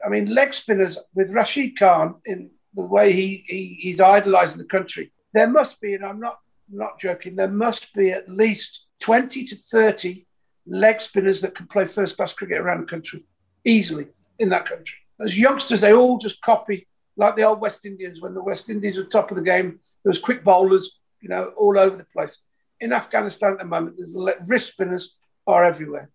I 0.04 0.08
mean, 0.10 0.26
leg 0.26 0.52
spinners 0.52 0.98
with 1.14 1.32
Rashid 1.32 1.78
Khan 1.78 2.16
in 2.26 2.50
the 2.74 2.86
way 2.86 3.12
he, 3.12 3.44
he 3.46 3.78
he's 3.80 4.00
idolizing 4.00 4.58
the 4.58 4.64
country. 4.64 5.12
There 5.32 5.48
must 5.48 5.80
be, 5.80 5.94
and 5.94 6.04
I'm 6.04 6.20
not 6.20 6.38
not 6.70 6.98
joking, 6.98 7.36
there 7.36 7.48
must 7.48 7.92
be 7.94 8.10
at 8.10 8.28
least 8.28 8.86
20 9.00 9.44
to 9.44 9.56
30 9.56 10.26
leg 10.66 11.00
spinners 11.00 11.40
that 11.40 11.54
can 11.54 11.66
play 11.66 11.84
first 11.84 12.16
class 12.16 12.32
cricket 12.32 12.58
around 12.60 12.80
the 12.80 12.86
country 12.86 13.24
easily 13.64 14.06
in 14.38 14.48
that 14.50 14.66
country. 14.66 14.98
As 15.20 15.38
youngsters, 15.38 15.80
they 15.80 15.92
all 15.92 16.18
just 16.18 16.40
copy, 16.40 16.86
like 17.16 17.36
the 17.36 17.42
old 17.42 17.60
West 17.60 17.84
Indians, 17.84 18.20
when 18.20 18.34
the 18.34 18.42
West 18.42 18.68
Indies 18.68 18.98
were 18.98 19.04
top 19.04 19.30
of 19.30 19.36
the 19.36 19.42
game, 19.42 19.78
there 20.02 20.10
was 20.10 20.18
quick 20.18 20.42
bowlers, 20.42 20.98
you 21.20 21.28
know, 21.28 21.52
all 21.56 21.78
over 21.78 21.96
the 21.96 22.06
place. 22.06 22.38
In 22.80 22.92
Afghanistan 22.92 23.52
at 23.52 23.58
the 23.58 23.64
moment, 23.64 23.96
the 23.96 24.36
wrist 24.46 24.72
spinners 24.72 25.14
are 25.46 25.64
everywhere. 25.64 26.10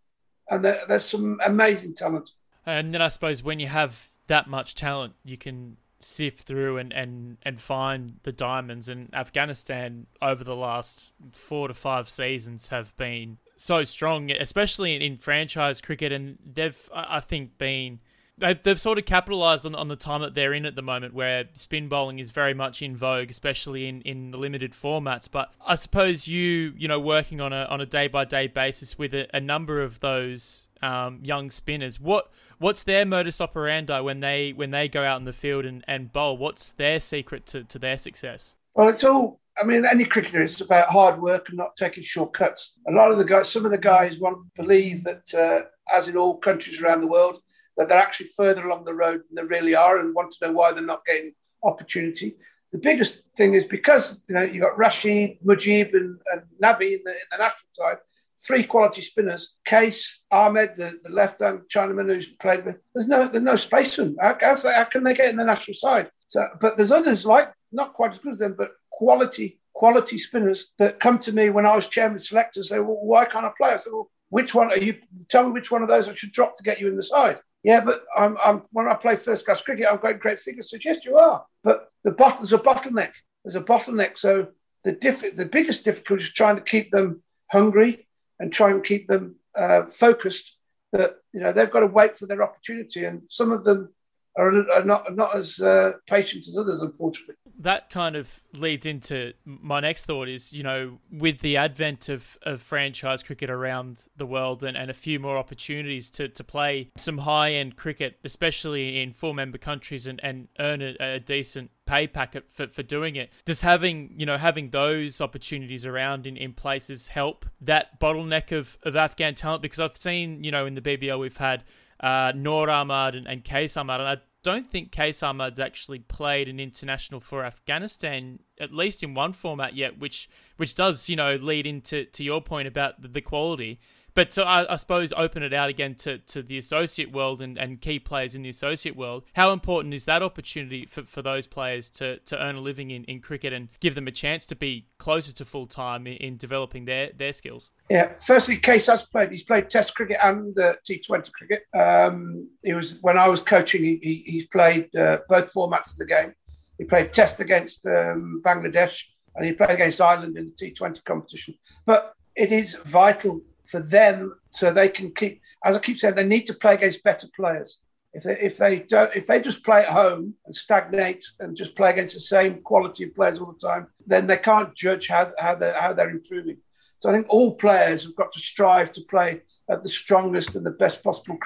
And 0.50 0.66
there, 0.66 0.82
there's 0.88 1.06
some 1.06 1.40
amazing 1.46 1.96
talent. 1.96 2.32
And 2.66 2.94
then 2.94 3.02
I 3.02 3.08
suppose 3.08 3.44
when 3.44 3.60
you 3.60 3.68
have 3.68 4.10
that 4.28 4.48
much 4.48 4.76
talent, 4.76 5.14
you 5.24 5.38
can 5.38 5.78
sift 6.00 6.42
through 6.42 6.78
and, 6.78 6.94
and, 6.94 7.38
and 7.44 7.60
find 7.60 8.20
the 8.24 8.32
diamonds. 8.32 8.88
And 8.88 9.14
Afghanistan 9.14 10.08
over 10.22 10.44
the 10.44 10.56
last 10.56 11.14
four 11.34 11.68
to 11.68 11.74
five 11.74 12.10
seasons 12.10 12.70
have 12.70 12.96
been 12.98 13.38
so 13.56 13.84
strong, 13.84 14.32
especially 14.32 14.96
in, 14.96 15.02
in 15.02 15.18
franchise 15.18 15.82
cricket. 15.82 16.12
And 16.12 16.38
they've, 16.46 16.90
I 16.94 17.20
think, 17.20 17.58
been 17.58 18.00
they've, 18.40 18.62
they've 18.64 18.80
sort 18.80 18.98
of 18.98 19.06
capitalized 19.06 19.66
on, 19.66 19.76
on 19.76 19.88
the 19.88 19.96
time 19.96 20.22
that 20.22 20.34
they're 20.34 20.54
in 20.54 20.66
at 20.66 20.76
the 20.76 20.82
moment 20.82 21.14
where 21.14 21.46
spin 21.54 21.88
bowling 21.88 22.20
is 22.20 22.32
very 22.32 22.54
much 22.54 22.82
in 22.82 22.96
vogue 22.96 23.30
especially 23.30 23.88
in, 23.88 24.02
in 24.02 24.32
the 24.32 24.38
limited 24.38 24.72
formats 24.72 25.28
but 25.30 25.52
i 25.66 25.76
suppose 25.76 26.28
you 26.28 26.74
you 26.78 26.88
know 26.88 27.00
working 27.00 27.42
on 27.42 27.54
a 27.54 27.64
on 27.66 27.82
a 27.82 27.86
day 27.86 28.08
by 28.08 28.26
day 28.26 28.48
basis 28.48 28.98
with 28.98 29.14
a, 29.14 29.28
a 29.36 29.40
number 29.40 29.82
of 29.82 30.00
those 30.00 30.68
um, 30.82 31.20
young 31.24 31.52
spinners. 31.52 32.00
What 32.00 32.32
what's 32.58 32.84
their 32.84 33.06
modus 33.06 33.42
operandi 33.42 34.00
when 34.02 34.20
they 34.20 34.54
when 34.54 34.72
they 34.72 34.88
go 34.88 35.04
out 35.04 35.20
in 35.20 35.26
the 35.26 35.34
field 35.34 35.65
and, 35.65 35.84
and 35.88 36.12
bowl? 36.12 36.38
What's 36.38 36.72
their 36.74 37.00
secret 37.00 37.46
to, 37.48 37.63
to 37.63 37.80
their 37.80 37.98
success? 37.98 38.56
Well, 38.74 38.89
it's 38.89 39.04
all. 39.04 39.39
I 39.58 39.65
mean, 39.65 39.86
any 39.86 40.06
cricketer, 40.06 40.42
it's 40.42 40.62
about 40.62 40.89
hard 40.89 41.22
work 41.22 41.50
and 41.50 41.58
not 41.58 41.76
taking 41.76 42.02
shortcuts. 42.02 42.80
A 42.88 42.94
lot 42.94 43.12
of 43.12 43.18
the 43.18 43.26
guys, 43.26 43.50
some 43.50 43.65
of 43.65 43.72
the 43.72 43.78
guys, 43.78 44.18
want 44.18 44.38
believe 44.54 45.04
that, 45.04 45.34
uh, 45.34 45.65
as 45.94 46.08
in 46.08 46.15
all 46.15 46.38
countries 46.38 46.82
around 46.82 47.02
the 47.02 47.08
world, 47.08 47.39
that 47.76 47.89
they're 47.89 47.98
actually 47.98 48.28
further 48.38 48.65
along 48.65 48.86
the 48.86 48.94
road 48.94 49.22
than 49.28 49.36
they 49.36 49.56
really 49.56 49.76
are, 49.76 50.00
and 50.00 50.15
want 50.15 50.32
to 50.32 50.48
know 50.48 50.54
why 50.54 50.72
they're 50.72 50.84
not 50.84 51.06
getting 51.06 51.34
opportunity. 51.63 52.38
The 52.72 52.78
biggest 52.78 53.24
thing 53.36 53.54
is 53.54 53.65
because 53.65 54.24
you 54.30 54.36
know 54.36 54.44
you 54.44 54.62
got 54.62 54.78
Rashid, 54.78 55.39
Mujib, 55.46 55.94
and, 55.94 56.18
and 56.32 56.42
Nabi 56.63 56.94
in 56.94 57.02
the, 57.04 57.12
in 57.12 57.28
the 57.32 57.38
national 57.38 57.70
side 57.74 57.98
three 58.45 58.63
quality 58.63 59.02
spinners. 59.02 59.56
Qais, 59.67 60.04
Ahmad, 60.32 60.75
the, 60.75 60.99
the 61.04 61.10
left 61.10 61.41
hand 61.41 61.62
Chinaman 61.73 62.08
who's 62.08 62.28
played 62.28 62.65
with. 62.65 62.78
There's 62.93 63.08
no 63.08 63.28
there's 63.28 63.43
no 63.43 63.56
space 63.56 63.95
for 63.95 64.04
them. 64.04 64.15
How, 64.21 64.38
how, 64.39 64.56
how, 64.56 64.84
can 64.86 65.04
they 65.04 65.13
get 65.13 65.30
in 65.30 65.38
the 65.38 65.45
national 65.45 65.75
side? 65.75 66.10
So, 66.28 66.47
but 66.62 66.78
there's 66.78 66.91
others 66.91 67.25
like 67.25 67.52
not 67.71 67.93
quite 67.93 68.13
as 68.13 68.19
good 68.19 68.34
as 68.34 68.39
them, 68.39 68.56
but 68.58 68.71
quality 68.91 69.60
quality 69.73 70.17
spinners 70.17 70.71
that 70.78 70.99
come 70.99 71.17
to 71.19 71.32
me 71.32 71.49
when 71.49 71.65
I 71.65 71.75
was 71.75 71.88
chairman 71.88 72.19
selectors. 72.19 72.69
Say, 72.69 72.80
well, 72.80 72.99
why 73.02 73.25
can't 73.25 73.45
I 73.45 73.52
play? 73.58 73.71
I 73.71 73.78
said, 73.78 73.93
well, 73.93 74.12
which 74.30 74.54
one 74.54 74.71
are 74.71 74.78
you? 74.78 74.97
Tell 75.30 75.45
me 75.45 75.52
which 75.52 75.71
one 75.71 75.82
of 75.82 75.88
those 75.88 76.10
I 76.10 76.13
should 76.13 76.32
drop 76.32 76.56
to 76.58 76.63
get 76.63 76.80
you 76.80 76.88
in 76.88 76.95
the 76.95 77.04
side. 77.04 77.39
Yeah, 77.63 77.82
but 77.82 78.04
I'm, 78.17 78.38
I'm 78.43 78.63
when 78.71 78.88
I 78.88 78.93
play 78.93 79.15
first 79.15 79.45
class 79.45 79.62
cricket, 79.62 79.88
I'm 79.89 79.97
great, 79.97 80.19
great 80.19 80.39
figures. 80.39 80.69
So 80.71 80.78
yes, 80.84 81.04
you 81.04 81.17
are. 81.17 81.45
But 81.63 81.91
the 82.04 82.12
bot, 82.12 82.38
there's 82.38 82.54
a 82.54 82.58
bottleneck. 82.58 83.12
There's 83.43 83.56
a 83.56 83.62
bottleneck. 83.62 84.17
So 84.17 84.47
the 84.84 84.93
diff- 84.93 85.36
the 85.36 85.45
biggest 85.45 85.84
difficulty 85.84 86.23
is 86.23 86.34
trying 86.34 86.56
to 86.56 86.62
keep 86.62 86.91
them 86.91 87.21
hungry, 87.52 88.08
and 88.39 88.52
try 88.52 88.71
and 88.71 88.84
keep 88.84 89.08
them 89.08 89.36
uh, 89.56 89.84
focused. 89.86 90.56
That 90.91 91.17
you 91.34 91.39
know 91.39 91.52
they've 91.52 91.69
got 91.69 91.82
to 91.82 91.88
wait 91.88 92.17
for 92.17 92.25
their 92.25 92.41
opportunity, 92.41 93.06
and 93.06 93.21
some 93.28 93.52
of 93.52 93.63
them 93.63 93.93
are, 94.39 94.71
are 94.71 94.84
not 94.84 95.15
not 95.15 95.36
as 95.36 95.60
uh, 95.60 95.93
patient 96.08 96.47
as 96.47 96.58
others, 96.58 96.82
unfortunately. 96.82 97.36
That 97.60 97.89
kind 97.89 98.15
of 98.15 98.41
leads 98.56 98.86
into 98.86 99.34
my 99.43 99.82
next 99.82 100.06
thought 100.06 100.30
is, 100.30 100.54
you 100.54 100.63
know, 100.63 100.99
with 101.12 101.41
the 101.41 101.58
advent 101.58 102.08
of, 102.08 102.38
of 102.43 102.62
franchise 102.62 103.21
cricket 103.21 103.49
around 103.49 104.08
the 104.15 104.25
world 104.25 104.63
and, 104.63 104.78
and 104.78 104.89
a 104.89 104.93
few 104.93 105.19
more 105.19 105.38
opportunities 105.38 106.10
to, 106.12 106.30
to 106.30 106.41
play 106.41 106.89
some 106.95 107.17
high 107.17 107.52
end 107.52 107.75
cricket, 107.75 108.17
especially 108.23 109.02
in 109.02 109.12
four 109.12 109.34
member 109.34 109.58
countries 109.58 110.08
and, 110.08 110.21
and 110.23 110.47
earn 110.58 110.82
a, 110.82 110.95
a 111.02 111.19
decent 111.19 111.69
pay 111.86 112.08
packet 112.08 112.49
for, 112.49 112.67
for 112.67 112.82
doing 112.82 113.17
it. 113.17 113.34
Does 113.43 113.60
having, 113.60 114.13
you 114.15 114.25
know, 114.25 114.38
having 114.38 114.69
those 114.69 115.19
opportunities 115.19 115.86
around 115.86 116.25
in, 116.25 116.38
in 116.38 116.54
places 116.54 117.10
help 117.10 117.45
that 117.60 117.99
bottleneck 117.99 118.58
of, 118.58 118.78
of 118.84 118.95
Afghan 118.95 119.36
talent? 119.36 119.62
Because 119.62 119.82
I've 119.82 119.97
seen, 119.97 120.45
you 120.45 120.52
know, 120.52 120.65
in 120.65 120.75
the 120.75 120.82
BBL 120.82 121.19
we've 121.19 121.36
had 121.36 121.65
uh, 121.99 122.32
Noor 122.36 122.69
Ahmad 122.69 123.15
and, 123.15 123.28
and 123.28 123.43
Qais 123.43 123.75
Ahmad, 123.75 123.99
and 123.99 124.10
I 124.10 124.17
don't 124.43 124.67
think 124.67 124.91
Qais 124.91 125.21
Ahmad's 125.21 125.60
actually 125.60 125.99
played 125.99 126.47
an 126.47 126.60
international 126.60 127.19
for 127.19 127.43
Afghanistan, 127.43 128.39
at 128.60 128.73
least 128.73 129.04
in 129.04 129.13
one 129.13 129.34
format 129.34 129.75
yet, 129.75 129.99
which 129.99 130.30
which 130.58 130.75
does, 130.75 131.10
you 131.10 131.15
know, 131.15 131.36
lead 131.36 131.65
into 131.65 132.06
to 132.06 132.23
your 132.23 132.41
point 132.41 132.67
about 132.67 133.02
the, 133.02 133.08
the 133.08 133.21
quality. 133.21 133.80
But 134.13 134.34
so 134.34 134.43
I, 134.43 134.74
I, 134.74 134.76
suppose 134.76 135.13
open 135.15 135.43
it 135.43 135.54
out 135.54 135.69
again 135.69 135.95
to, 135.95 136.17
to 136.17 136.41
the 136.41 136.58
associate 136.58 137.12
world 137.12 137.41
and, 137.41 137.58
and 137.58 137.80
key 137.80 138.00
players 138.00 138.36
in 138.36 138.41
the 138.41 138.50
associate 138.50 138.95
world. 138.95 139.24
How 139.34 139.52
important 139.52 139.93
is 139.93 140.06
that 140.06 140.22
opportunity 140.22 140.86
for, 140.86 141.04
for 141.04 141.22
those 141.22 141.48
players 141.48 141.89
to, 141.91 142.19
to 142.19 142.41
earn 142.41 142.56
a 142.56 142.62
living 142.62 142.91
in, 142.91 143.04
in 143.06 143.22
cricket 143.22 143.54
and 143.54 143.69
give 143.80 143.95
them 143.95 144.08
a 144.08 144.12
chance 144.12 144.45
to 144.48 144.56
be 144.56 144.88
closer 144.98 145.34
to 145.34 145.45
full 145.45 145.67
time 145.67 146.08
in, 146.08 146.17
in, 146.17 146.38
developing 146.38 146.86
their, 146.86 147.12
their 147.15 147.34
skills? 147.34 147.72
Yeah, 147.89 148.13
firstly, 148.19 148.58
Qais 148.58 148.88
has 148.88 149.04
played. 149.04 149.32
He's 149.32 149.43
played 149.43 149.69
Test 149.69 149.95
cricket 149.95 150.17
and 150.24 150.58
uh, 150.58 150.76
T20 150.88 151.32
cricket. 151.32 151.63
Um, 151.74 152.50
he 152.63 152.74
was 152.74 152.98
when 153.02 153.17
I 153.17 153.28
was 153.28 153.41
coaching. 153.41 153.84
He, 153.84 154.00
he, 154.02 154.24
he's 154.26 154.48
played 154.48 154.95
uh, 154.95 155.19
both 155.28 155.54
formats 155.54 155.91
of 155.91 155.98
the 155.98 156.06
game. 156.06 156.34
He 156.78 156.86
played 156.86 157.12
Test 157.12 157.39
against 157.39 157.86
um, 157.86 158.41
Bangladesh 158.45 159.02
and 159.36 159.45
he 159.45 159.54
played 159.54 159.72
against 159.72 160.02
Ireland 160.02 160.38
in 160.38 160.52
the 160.58 160.72
T20 160.72 161.04
competition. 161.04 161.56
But 161.86 162.13
it 162.36 162.52
is 162.52 162.76
vital 162.86 163.41
for 163.69 163.79
them 163.79 164.36
so 164.49 164.71
they 164.71 164.89
can 164.89 165.13
keep 165.13 165.41
as 165.63 165.75
I 165.75 165.79
keep 165.79 165.99
saying 165.99 166.15
they 166.15 166.25
need 166.25 166.47
to 166.47 166.53
play 166.53 166.73
against 166.73 167.03
better 167.03 167.27
players. 167.36 167.79
If 168.13 168.23
they 168.23 168.39
if 168.39 168.58
they 168.58 168.79
don't 168.79 169.15
if 169.15 169.27
they 169.27 169.39
just 169.39 169.63
play 169.63 169.82
at 169.82 169.89
home 169.89 170.34
and 170.45 170.55
stagnate 170.55 171.23
and 171.39 171.55
just 171.55 171.75
play 171.75 171.91
against 171.91 172.15
the 172.15 172.19
same 172.19 172.62
quality 172.62 173.03
of 173.03 173.15
players 173.15 173.39
all 173.39 173.53
the 173.53 173.67
time, 173.67 173.88
then 174.08 174.27
they 174.27 174.38
can't 174.38 174.75
judge 174.75 175.08
how 175.08 175.32
how 175.38 175.55
they 175.55 175.73
how 175.79 175.93
they're 175.93 176.10
improving. 176.10 176.58
So 176.99 177.10
I 177.10 177.13
think 177.13 177.27
all 177.29 177.55
players 177.55 178.03
have 178.03 178.15
got 178.15 178.32
to 178.34 178.39
strive 178.39 178.91
to 178.93 179.01
play 179.01 179.41
at 179.69 179.84
the 179.84 179.89
strongest 179.89 180.55
and 180.55 180.65
the 180.65 180.71
best 180.71 181.03
possible 181.03 181.38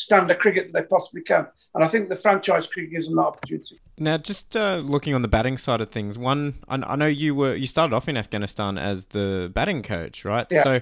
standard 0.00 0.38
cricket 0.38 0.72
that 0.72 0.80
they 0.80 0.86
possibly 0.86 1.22
can. 1.22 1.46
And 1.74 1.84
I 1.84 1.88
think 1.88 2.08
the 2.08 2.16
franchise 2.16 2.66
cricket 2.66 2.90
gives 2.90 3.06
them 3.06 3.16
that 3.16 3.22
opportunity. 3.22 3.78
Now, 3.98 4.16
just 4.16 4.56
uh, 4.56 4.76
looking 4.76 5.14
on 5.14 5.20
the 5.20 5.28
batting 5.28 5.58
side 5.58 5.82
of 5.82 5.90
things, 5.90 6.16
one 6.16 6.54
I, 6.68 6.76
I, 6.76 6.96
know 6.96 7.06
you 7.06 7.34
were 7.34 7.54
you 7.54 7.66
started 7.66 7.94
off 7.94 8.08
in 8.08 8.16
Afghanistan 8.16 8.78
as 8.78 9.06
the 9.06 9.50
batting 9.54 9.82
coach, 9.82 10.24
right? 10.24 10.46
Yeah. 10.50 10.62
So 10.62 10.80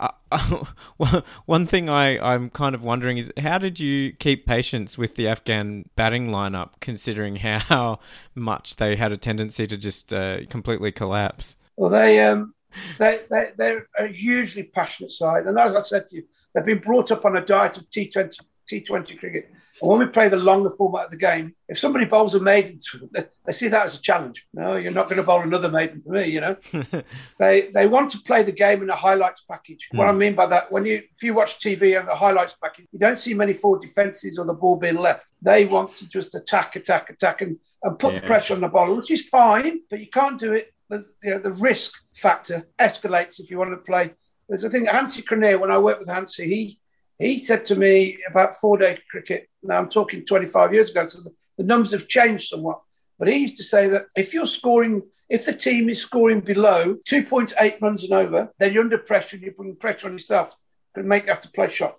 uh, 0.00 0.64
one 1.46 1.66
thing 1.66 1.88
I, 1.88 2.18
I'm 2.18 2.50
kind 2.50 2.74
of 2.74 2.82
wondering 2.82 3.18
is 3.18 3.32
how 3.38 3.58
did 3.58 3.80
you 3.80 4.12
keep 4.12 4.46
patience 4.46 4.98
with 4.98 5.14
the 5.14 5.28
Afghan 5.28 5.88
batting 5.96 6.28
lineup, 6.28 6.72
considering 6.80 7.36
how 7.36 7.98
much 8.34 8.76
they 8.76 8.96
had 8.96 9.12
a 9.12 9.16
tendency 9.16 9.66
to 9.66 9.76
just 9.76 10.12
uh, 10.12 10.44
completely 10.46 10.92
collapse? 10.92 11.56
Well, 11.76 11.90
they, 11.90 12.20
um, 12.20 12.54
they, 12.98 13.20
they, 13.30 13.50
they're 13.56 13.86
a 13.98 14.06
hugely 14.06 14.64
passionate 14.64 15.12
side. 15.12 15.46
And 15.46 15.58
as 15.58 15.74
I 15.74 15.80
said 15.80 16.06
to 16.08 16.16
you, 16.16 16.24
they've 16.54 16.64
been 16.64 16.78
brought 16.78 17.10
up 17.10 17.24
on 17.24 17.36
a 17.36 17.44
diet 17.44 17.76
of 17.76 17.88
T20, 17.90 18.38
T20 18.70 19.18
cricket. 19.18 19.50
And 19.80 19.90
when 19.90 19.98
we 19.98 20.06
play 20.06 20.28
the 20.28 20.36
longer 20.36 20.70
format 20.70 21.06
of 21.06 21.10
the 21.10 21.16
game, 21.16 21.54
if 21.68 21.78
somebody 21.78 22.06
bowls 22.06 22.34
a 22.34 22.40
maiden 22.40 22.78
to 22.90 22.98
them, 23.12 23.26
they, 23.44 23.52
see 23.52 23.68
that 23.68 23.86
as 23.86 23.94
a 23.94 24.00
challenge. 24.00 24.46
No, 24.54 24.76
you're 24.76 24.92
not 24.92 25.06
going 25.06 25.18
to 25.18 25.22
bowl 25.22 25.42
another 25.42 25.70
maiden 25.70 26.02
for 26.02 26.12
me, 26.12 26.26
you 26.26 26.40
know. 26.40 26.56
they 27.38 27.70
they 27.72 27.86
want 27.86 28.10
to 28.12 28.20
play 28.20 28.42
the 28.42 28.52
game 28.52 28.82
in 28.82 28.90
a 28.90 28.96
highlights 28.96 29.42
package. 29.42 29.88
Mm. 29.92 29.98
What 29.98 30.08
I 30.08 30.12
hmm. 30.12 30.18
mean 30.18 30.34
by 30.34 30.46
that, 30.46 30.72
when 30.72 30.84
you 30.84 30.96
if 30.96 31.22
you 31.22 31.34
watch 31.34 31.58
TV 31.58 31.98
and 31.98 32.08
the 32.08 32.14
highlights 32.14 32.54
package, 32.62 32.86
you 32.92 32.98
don't 32.98 33.18
see 33.18 33.34
many 33.34 33.52
forward 33.52 33.82
defences 33.82 34.38
or 34.38 34.46
the 34.46 34.54
ball 34.54 34.76
being 34.76 34.96
left. 34.96 35.32
They 35.42 35.64
want 35.66 35.94
to 35.96 36.08
just 36.08 36.34
attack, 36.34 36.76
attack, 36.76 37.10
attack, 37.10 37.42
and, 37.42 37.58
and 37.82 37.98
put 37.98 38.14
yeah. 38.14 38.20
the 38.20 38.26
pressure 38.26 38.54
on 38.54 38.60
the 38.60 38.68
bowler, 38.68 38.96
which 38.96 39.10
is 39.10 39.28
fine, 39.28 39.80
but 39.90 40.00
you 40.00 40.08
can't 40.08 40.38
do 40.38 40.52
it. 40.52 40.72
The 40.88 41.04
you 41.22 41.30
know 41.32 41.38
the 41.38 41.52
risk 41.52 41.92
factor 42.14 42.66
escalates 42.78 43.40
if 43.40 43.50
you 43.50 43.58
want 43.58 43.72
to 43.72 43.78
play. 43.78 44.14
There's 44.48 44.62
a 44.62 44.70
thing, 44.70 44.86
Hansie 44.86 45.24
Cronje, 45.24 45.58
when 45.58 45.72
I 45.72 45.78
worked 45.78 45.98
with 45.98 46.08
Hansie, 46.08 46.46
he 46.46 46.80
he 47.18 47.38
said 47.38 47.64
to 47.66 47.76
me 47.76 48.18
about 48.30 48.56
four 48.56 48.76
day 48.78 48.98
cricket. 49.10 49.48
Now 49.62 49.78
I'm 49.78 49.88
talking 49.88 50.24
25 50.24 50.74
years 50.74 50.90
ago, 50.90 51.06
so 51.06 51.20
the, 51.20 51.32
the 51.56 51.64
numbers 51.64 51.92
have 51.92 52.08
changed 52.08 52.48
somewhat. 52.48 52.80
But 53.18 53.28
he 53.28 53.38
used 53.38 53.56
to 53.56 53.62
say 53.62 53.88
that 53.88 54.06
if 54.14 54.34
you're 54.34 54.46
scoring, 54.46 55.02
if 55.28 55.46
the 55.46 55.54
team 55.54 55.88
is 55.88 56.02
scoring 56.02 56.40
below 56.40 56.96
2.8 57.08 57.80
runs 57.80 58.04
and 58.04 58.12
over, 58.12 58.52
then 58.58 58.72
you're 58.72 58.84
under 58.84 58.98
pressure. 58.98 59.38
you're 59.38 59.52
putting 59.52 59.76
pressure 59.76 60.06
on 60.06 60.12
yourself 60.12 60.54
and 60.94 61.08
make 61.08 61.24
you 61.24 61.30
have 61.30 61.40
to 61.42 61.50
play 61.50 61.68
shot. 61.68 61.96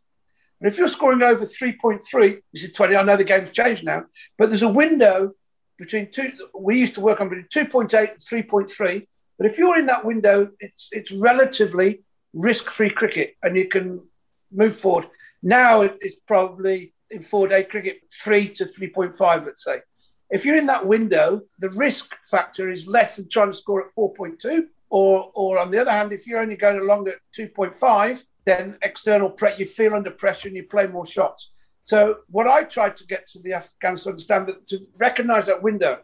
But 0.60 0.68
if 0.68 0.78
you're 0.78 0.88
scoring 0.88 1.24
over 1.24 1.46
3.3, 1.46 2.42
which 2.52 2.64
is 2.64 2.72
20, 2.74 2.96
I 2.96 3.04
know 3.04 3.18
the 3.18 3.24
game's 3.24 3.52
changed 3.52 3.84
now, 3.84 4.06
but 4.38 4.50
there's 4.50 4.64
a 4.64 4.68
window 4.68 5.34
between 5.78 6.12
two. 6.12 6.32
We 6.58 6.80
used 6.80 6.96
to 6.96 7.02
work 7.02 7.22
on 7.22 7.30
between 7.30 7.48
2.8 7.66 8.12
and 8.12 8.20
3.3. 8.20 9.08
But 9.38 9.48
if 9.48 9.58
you're 9.58 9.78
in 9.78 9.86
that 9.88 10.06
window, 10.06 10.50
it's 10.60 10.90
it's 10.92 11.12
relatively 11.12 12.02
risk-free 12.34 12.90
cricket, 12.92 13.36
and 13.44 13.56
you 13.56 13.68
can 13.68 14.02
move 14.52 14.76
forward. 14.76 15.08
Now 15.44 15.82
it's 15.82 16.18
probably 16.28 16.94
in 17.10 17.24
four 17.24 17.48
day 17.48 17.64
cricket, 17.64 18.02
three 18.12 18.50
to 18.50 18.66
3.5, 18.66 19.46
let's 19.46 19.64
say. 19.64 19.82
If 20.30 20.46
you're 20.46 20.58
in 20.58 20.66
that 20.66 20.86
window, 20.86 21.42
the 21.60 21.70
risk 21.72 22.16
factor 22.30 22.70
is 22.70 22.86
less 22.86 23.16
than 23.16 23.30
trying 23.30 23.52
to 23.52 23.58
score 23.58 23.86
at 23.86 23.96
4.2. 23.96 24.68
Or, 24.90 25.32
or 25.36 25.60
on 25.60 25.72
the 25.72 25.80
other 25.80 25.92
hand, 25.92 26.14
if 26.14 26.28
you're 26.28 26.40
only 26.40 26.56
going 26.56 26.80
along 26.80 27.10
at 27.10 27.16
2.5, 27.38 28.26
then 28.46 28.78
external 28.82 29.30
pre- 29.30 29.56
you 29.58 29.66
feel 29.66 29.94
under 29.94 30.12
pressure 30.12 30.48
and 30.48 30.56
you 30.56 30.64
play 30.64 30.88
more 30.88 31.06
shots. 31.06 31.52
So 31.84 32.20
what 32.30 32.48
I 32.48 32.64
tried 32.64 32.98
to 32.98 33.08
get 33.08 33.28
to 33.28 33.40
the 33.40 33.54
Afghans 33.54 34.04
to 34.04 34.10
understand 34.10 34.48
that 34.48 34.68
to 34.68 34.80
recognise 34.98 35.46
that 35.48 35.62
window, 35.62 36.00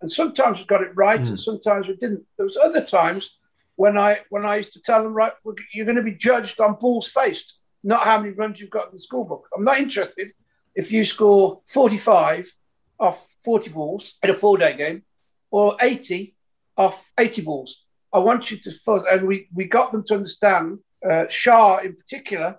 and 0.00 0.10
sometimes 0.10 0.60
we 0.60 0.64
got 0.66 0.82
it 0.82 0.92
right, 0.94 1.20
mm. 1.20 1.28
and 1.28 1.38
sometimes 1.38 1.88
we 1.88 1.96
didn't. 1.96 2.24
There 2.36 2.46
was 2.46 2.56
other 2.56 2.84
times 2.84 3.38
when 3.76 3.98
I 3.98 4.20
when 4.30 4.44
I 4.44 4.56
used 4.56 4.72
to 4.74 4.80
tell 4.80 5.02
them, 5.02 5.14
right, 5.14 5.32
you're 5.72 5.86
going 5.86 5.96
to 5.96 6.02
be 6.02 6.14
judged 6.14 6.60
on 6.60 6.74
balls 6.74 7.08
faced 7.08 7.57
not 7.82 8.04
how 8.04 8.18
many 8.18 8.32
runs 8.32 8.60
you've 8.60 8.70
got 8.70 8.86
in 8.86 8.92
the 8.92 8.98
scorebook. 8.98 9.42
I'm 9.56 9.64
not 9.64 9.78
interested 9.78 10.32
if 10.74 10.92
you 10.92 11.04
score 11.04 11.60
45 11.66 12.52
off 13.00 13.28
40 13.44 13.70
balls 13.70 14.14
in 14.22 14.30
a 14.30 14.34
four 14.34 14.58
day 14.58 14.76
game 14.76 15.02
or 15.50 15.76
80 15.80 16.34
off 16.76 17.10
80 17.18 17.42
balls. 17.42 17.84
I 18.12 18.18
want 18.18 18.50
you 18.50 18.58
to 18.58 18.70
fuzz. 18.70 19.04
And 19.10 19.26
we, 19.26 19.48
we 19.54 19.64
got 19.64 19.92
them 19.92 20.04
to 20.04 20.14
understand, 20.14 20.78
uh, 21.08 21.26
Shah 21.28 21.78
in 21.78 21.94
particular, 21.94 22.58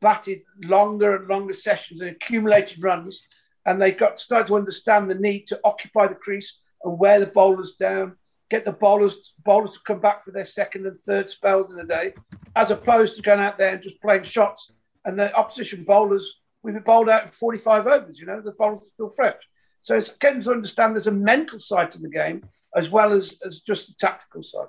batted 0.00 0.42
longer 0.64 1.16
and 1.16 1.28
longer 1.28 1.54
sessions 1.54 2.00
and 2.00 2.10
accumulated 2.10 2.82
runs. 2.82 3.22
And 3.66 3.80
they 3.80 3.92
got 3.92 4.18
started 4.18 4.48
to 4.48 4.56
understand 4.56 5.10
the 5.10 5.14
need 5.14 5.46
to 5.48 5.60
occupy 5.64 6.08
the 6.08 6.14
crease 6.14 6.60
and 6.82 6.98
wear 6.98 7.20
the 7.20 7.26
bowlers 7.26 7.72
down 7.78 8.16
get 8.50 8.64
the 8.64 8.72
bowlers 8.72 9.34
bowlers 9.44 9.72
to 9.72 9.80
come 9.86 10.00
back 10.00 10.24
for 10.24 10.32
their 10.32 10.44
second 10.44 10.86
and 10.86 10.96
third 10.96 11.30
spells 11.30 11.70
in 11.70 11.76
the 11.76 11.84
day, 11.84 12.12
as 12.56 12.70
opposed 12.70 13.16
to 13.16 13.22
going 13.22 13.40
out 13.40 13.58
there 13.58 13.72
and 13.72 13.82
just 13.82 14.00
playing 14.02 14.24
shots. 14.24 14.72
And 15.04 15.18
the 15.18 15.34
opposition 15.34 15.84
bowlers, 15.84 16.40
we've 16.62 16.74
been 16.74 16.82
bowled 16.82 17.08
out 17.08 17.22
in 17.22 17.28
45 17.28 17.86
overs, 17.86 18.18
you 18.18 18.26
know, 18.26 18.40
the 18.40 18.52
bowlers 18.52 18.82
are 18.82 18.92
still 18.94 19.12
fresh. 19.16 19.40
So 19.80 19.96
it's 19.96 20.10
getting 20.10 20.42
to 20.42 20.50
understand 20.50 20.94
there's 20.94 21.06
a 21.06 21.12
mental 21.12 21.58
side 21.58 21.90
to 21.92 21.98
the 21.98 22.10
game 22.10 22.42
as 22.76 22.90
well 22.90 23.12
as, 23.12 23.34
as 23.44 23.60
just 23.60 23.88
the 23.88 23.94
tactical 23.98 24.42
side 24.42 24.68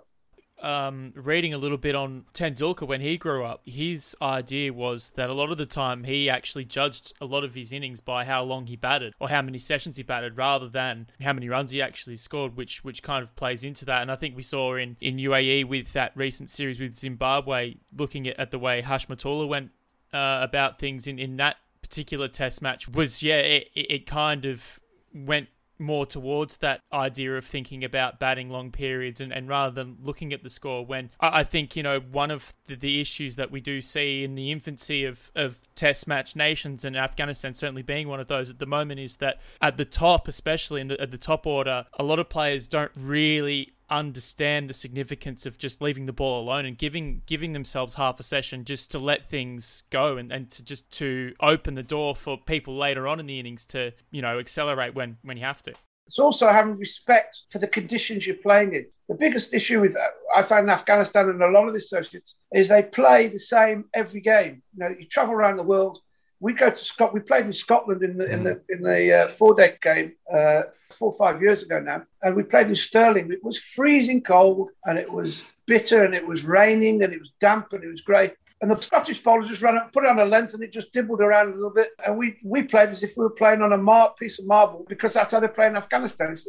um, 0.62 1.14
reading 1.16 1.54
a 1.54 1.58
little 1.58 1.78
bit 1.78 1.96
on 1.96 2.26
Tendulkar 2.34 2.88
when 2.88 3.02
he 3.02 3.18
grew 3.18 3.44
up, 3.44 3.62
his 3.66 4.16
idea 4.22 4.72
was 4.74 5.12
that 5.12 5.30
a 5.30 5.34
lot 5.34 5.52
of 5.52 5.58
the 5.58 5.66
time 5.66 6.04
he 6.04 6.30
actually 6.30 6.66
judged 6.66 7.14
a 7.20 7.26
lot 7.26 7.44
of 7.44 7.56
his 7.56 7.74
innings 7.74 8.00
by 8.00 8.26
how 8.26 8.44
long 8.44 8.68
he 8.68 8.76
batted 8.76 9.14
or 9.20 9.30
how 9.30 9.42
many 9.42 9.58
sessions 9.58 9.98
he 9.98 10.04
batted 10.04 10.38
rather 10.38 10.68
than 10.68 11.08
how 11.22 11.34
many 11.34 11.50
runs 11.50 11.72
he 11.72 11.82
actually 11.82 12.18
scored, 12.18 12.56
which 12.56 12.84
which 12.84 13.04
kind 13.04 13.24
of 13.24 13.36
plays 13.36 13.64
into 13.64 13.86
that. 13.86 14.02
And 14.02 14.12
I 14.12 14.16
think 14.16 14.36
we 14.36 14.44
saw 14.44 14.76
in, 14.76 14.98
in 15.02 15.18
UAE 15.18 15.66
with 15.66 15.94
that 15.94 16.12
recent 16.16 16.50
series 16.50 16.80
with 16.80 16.96
Zimbabwe, 16.96 17.76
looking 17.98 18.28
at, 18.28 18.40
at 18.40 18.52
the 18.52 18.60
way 18.60 18.82
Hashmatullah 18.82 19.48
went 19.48 19.72
uh, 20.14 20.40
about 20.42 20.78
things 20.78 21.08
in, 21.08 21.20
in 21.20 21.38
that 21.38 21.58
particular 21.82 22.28
test 22.28 22.62
match 22.62 22.88
was, 22.88 23.22
yeah, 23.22 23.38
it, 23.38 23.70
it 23.76 24.06
kind 24.06 24.46
of 24.46 24.80
went 25.14 25.50
more 25.82 26.06
towards 26.06 26.58
that 26.58 26.82
idea 26.94 27.36
of 27.36 27.46
thinking 27.46 27.84
about 27.84 28.20
batting 28.20 28.50
long 28.50 28.72
periods 28.72 29.20
and, 29.20 29.34
and 29.34 29.50
rather 29.50 29.74
than 29.74 29.98
looking 30.02 30.32
at 30.32 30.44
the 30.44 30.50
score 30.50 30.86
when 30.86 31.10
I, 31.20 31.40
I 31.40 31.44
think 31.44 31.76
you 31.76 31.84
know 31.84 32.00
one 32.00 32.32
of 32.32 32.54
the, 32.68 32.76
the, 32.76 33.02
issues 33.02 33.36
that 33.38 33.52
we 33.52 33.62
do 33.62 33.82
see 33.82 34.24
in 34.24 34.36
the 34.36 34.52
infancy 34.52 35.06
of, 35.06 35.32
of 35.36 35.58
test 35.76 36.08
match 36.08 36.36
nations 36.36 36.86
and 36.86 36.96
Afghanistan 36.96 37.54
certainly 37.54 37.82
being 37.82 38.08
one 38.08 38.20
of 38.20 38.28
those 38.28 38.50
at 38.50 38.60
the 38.60 38.66
moment 38.66 39.00
is 39.00 39.18
that 39.18 39.40
at 39.62 39.78
the 39.78 39.86
top 39.86 40.28
especially 40.28 40.82
in 40.82 40.88
the, 40.90 41.02
at 41.02 41.10
the 41.10 41.18
top 41.18 41.48
order 41.48 41.86
a 41.98 42.04
lot 42.04 42.20
of 42.20 42.30
players 42.30 42.68
don't 42.68 42.92
really 42.96 43.72
understand 43.92 44.70
the 44.70 44.74
significance 44.74 45.46
of 45.46 45.58
just 45.58 45.82
leaving 45.82 46.06
the 46.06 46.14
ball 46.14 46.42
alone 46.42 46.66
and 46.66 46.78
giving 46.78 47.22
giving 47.26 47.52
themselves 47.52 47.96
half 47.96 48.20
a 48.20 48.24
session 48.24 48.64
just 48.64 48.90
to 48.92 48.98
let 49.00 49.30
things 49.30 49.84
go 49.90 50.18
and, 50.18 50.32
and 50.32 50.50
to 50.50 50.64
just 50.64 50.90
to 50.92 51.34
open 51.42 51.76
the 51.76 51.84
door 51.84 52.16
for 52.16 52.38
people 52.38 52.76
later 52.78 53.08
on 53.08 53.20
in 53.20 53.28
the 53.28 53.40
innings 53.40 53.66
to 53.66 53.92
you 54.10 54.22
know 54.22 54.40
accelerate 54.40 54.96
when 54.96 55.18
when 55.24 55.38
you 55.38 55.44
have 55.44 55.62
to. 55.62 55.74
It's 56.08 56.20
also 56.20 56.48
having 56.48 56.78
respect 56.78 57.44
for 57.50 57.60
the 57.60 57.68
conditions 57.68 58.26
you're 58.26 58.36
playing 58.38 58.74
in. 58.74 58.86
The 59.08 59.16
biggest 59.16 59.54
issue 59.54 59.82
with 59.82 59.96
uh, 59.96 60.08
I 60.36 60.42
found 60.42 60.64
in 60.64 60.70
Afghanistan 60.70 61.30
and 61.30 61.44
a 61.44 61.50
lot 61.50 61.68
of 61.68 61.74
the 61.74 61.78
associates 61.78 62.38
is 62.54 62.70
they 62.70 62.84
play 62.84 63.28
the 63.28 63.40
same 63.40 63.86
every 63.94 64.22
game. 64.22 64.64
You 64.74 64.80
know, 64.80 64.96
you 64.98 65.06
travel 65.06 65.34
around 65.34 65.58
the 65.58 65.64
world. 65.64 66.00
We 66.42 66.54
go 66.54 66.70
to 66.72 66.76
Scotland. 66.76 67.22
We 67.22 67.28
played 67.28 67.46
in 67.46 67.54
Scotland 67.54 68.02
in 68.02 68.18
the 68.18 68.26
in 68.26 68.44
the 68.44 68.62
in 68.70 68.82
the 68.82 69.14
uh, 69.14 69.28
four 69.30 69.54
day 69.54 69.78
game 69.80 70.14
uh, 70.34 70.64
four 70.98 71.12
or 71.12 71.18
five 71.18 71.42
years 71.42 71.62
ago 71.62 71.80
now, 71.80 72.04
and 72.24 72.36
we 72.36 72.44
played 72.44 72.68
in 72.68 72.76
Stirling. 72.76 73.32
It 73.32 73.44
was 73.44 73.58
freezing 73.60 74.22
cold, 74.22 74.72
and 74.86 74.98
it 74.98 75.10
was 75.10 75.44
bitter, 75.68 76.04
and 76.04 76.16
it 76.16 76.28
was 76.28 76.44
raining, 76.44 77.04
and 77.04 77.14
it 77.14 77.20
was 77.20 77.32
damp, 77.40 77.68
and 77.74 77.84
it 77.84 77.88
was 77.88 78.02
grey. 78.02 78.34
And 78.62 78.70
the 78.70 78.76
Scottish 78.76 79.24
bowlers 79.24 79.50
just 79.50 79.62
ran 79.62 79.78
up, 79.78 79.94
put 79.94 80.04
it 80.04 80.10
on 80.10 80.20
a 80.20 80.26
length, 80.26 80.54
and 80.54 80.64
it 80.64 80.72
just 80.72 80.92
dibbled 80.94 81.22
around 81.22 81.50
a 81.50 81.56
little 81.56 81.70
bit. 81.70 81.90
And 82.06 82.18
we 82.18 82.38
we 82.44 82.64
played 82.64 82.90
as 82.90 83.04
if 83.04 83.14
we 83.16 83.24
were 83.24 83.30
playing 83.30 83.62
on 83.62 83.74
a 83.74 83.78
mar- 83.78 84.16
piece 84.20 84.40
of 84.40 84.48
marble 84.48 84.86
because 84.90 85.14
that's 85.14 85.32
how 85.32 85.40
they 85.40 85.48
play 85.48 85.68
in 85.68 85.78
Afghanistan. 85.78 86.32
It's, 86.32 86.48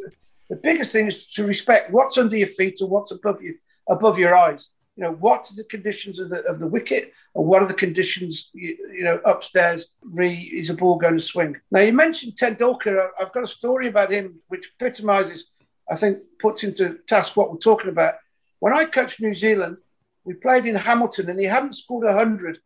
the 0.49 0.55
biggest 0.55 0.91
thing 0.91 1.07
is 1.07 1.27
to 1.27 1.45
respect 1.45 1.91
what's 1.91 2.17
under 2.17 2.35
your 2.35 2.47
feet 2.47 2.81
and 2.81 2.89
what's 2.89 3.11
above 3.11 3.41
you, 3.41 3.55
above 3.89 4.19
your 4.19 4.35
eyes. 4.35 4.69
You 4.95 5.03
know, 5.03 5.13
what 5.13 5.49
are 5.49 5.55
the 5.55 5.63
conditions 5.63 6.19
of 6.19 6.29
the 6.29 6.43
of 6.43 6.59
the 6.59 6.67
wicket, 6.67 7.13
and 7.33 7.45
what 7.45 7.63
are 7.63 7.67
the 7.67 7.73
conditions, 7.73 8.49
you, 8.53 8.77
you 8.93 9.03
know, 9.03 9.19
upstairs? 9.25 9.95
Re, 10.03 10.31
is 10.31 10.69
a 10.69 10.75
ball 10.75 10.97
going 10.97 11.17
to 11.17 11.23
swing? 11.23 11.57
Now 11.71 11.81
you 11.81 11.93
mentioned 11.93 12.33
Tendulkar. 12.35 13.07
I've 13.19 13.33
got 13.33 13.43
a 13.43 13.47
story 13.47 13.87
about 13.87 14.11
him 14.11 14.39
which 14.49 14.71
epitomises, 14.79 15.49
I 15.89 15.95
think, 15.95 16.19
puts 16.39 16.63
into 16.63 16.99
task 17.07 17.35
what 17.35 17.51
we're 17.51 17.57
talking 17.57 17.89
about. 17.89 18.15
When 18.59 18.73
I 18.73 18.85
coached 18.85 19.19
New 19.19 19.33
Zealand, 19.33 19.77
we 20.25 20.35
played 20.35 20.65
in 20.65 20.75
Hamilton 20.75 21.29
and 21.29 21.39
he 21.39 21.45
hadn't 21.45 21.73
scored 21.73 22.05
100. 22.05 22.59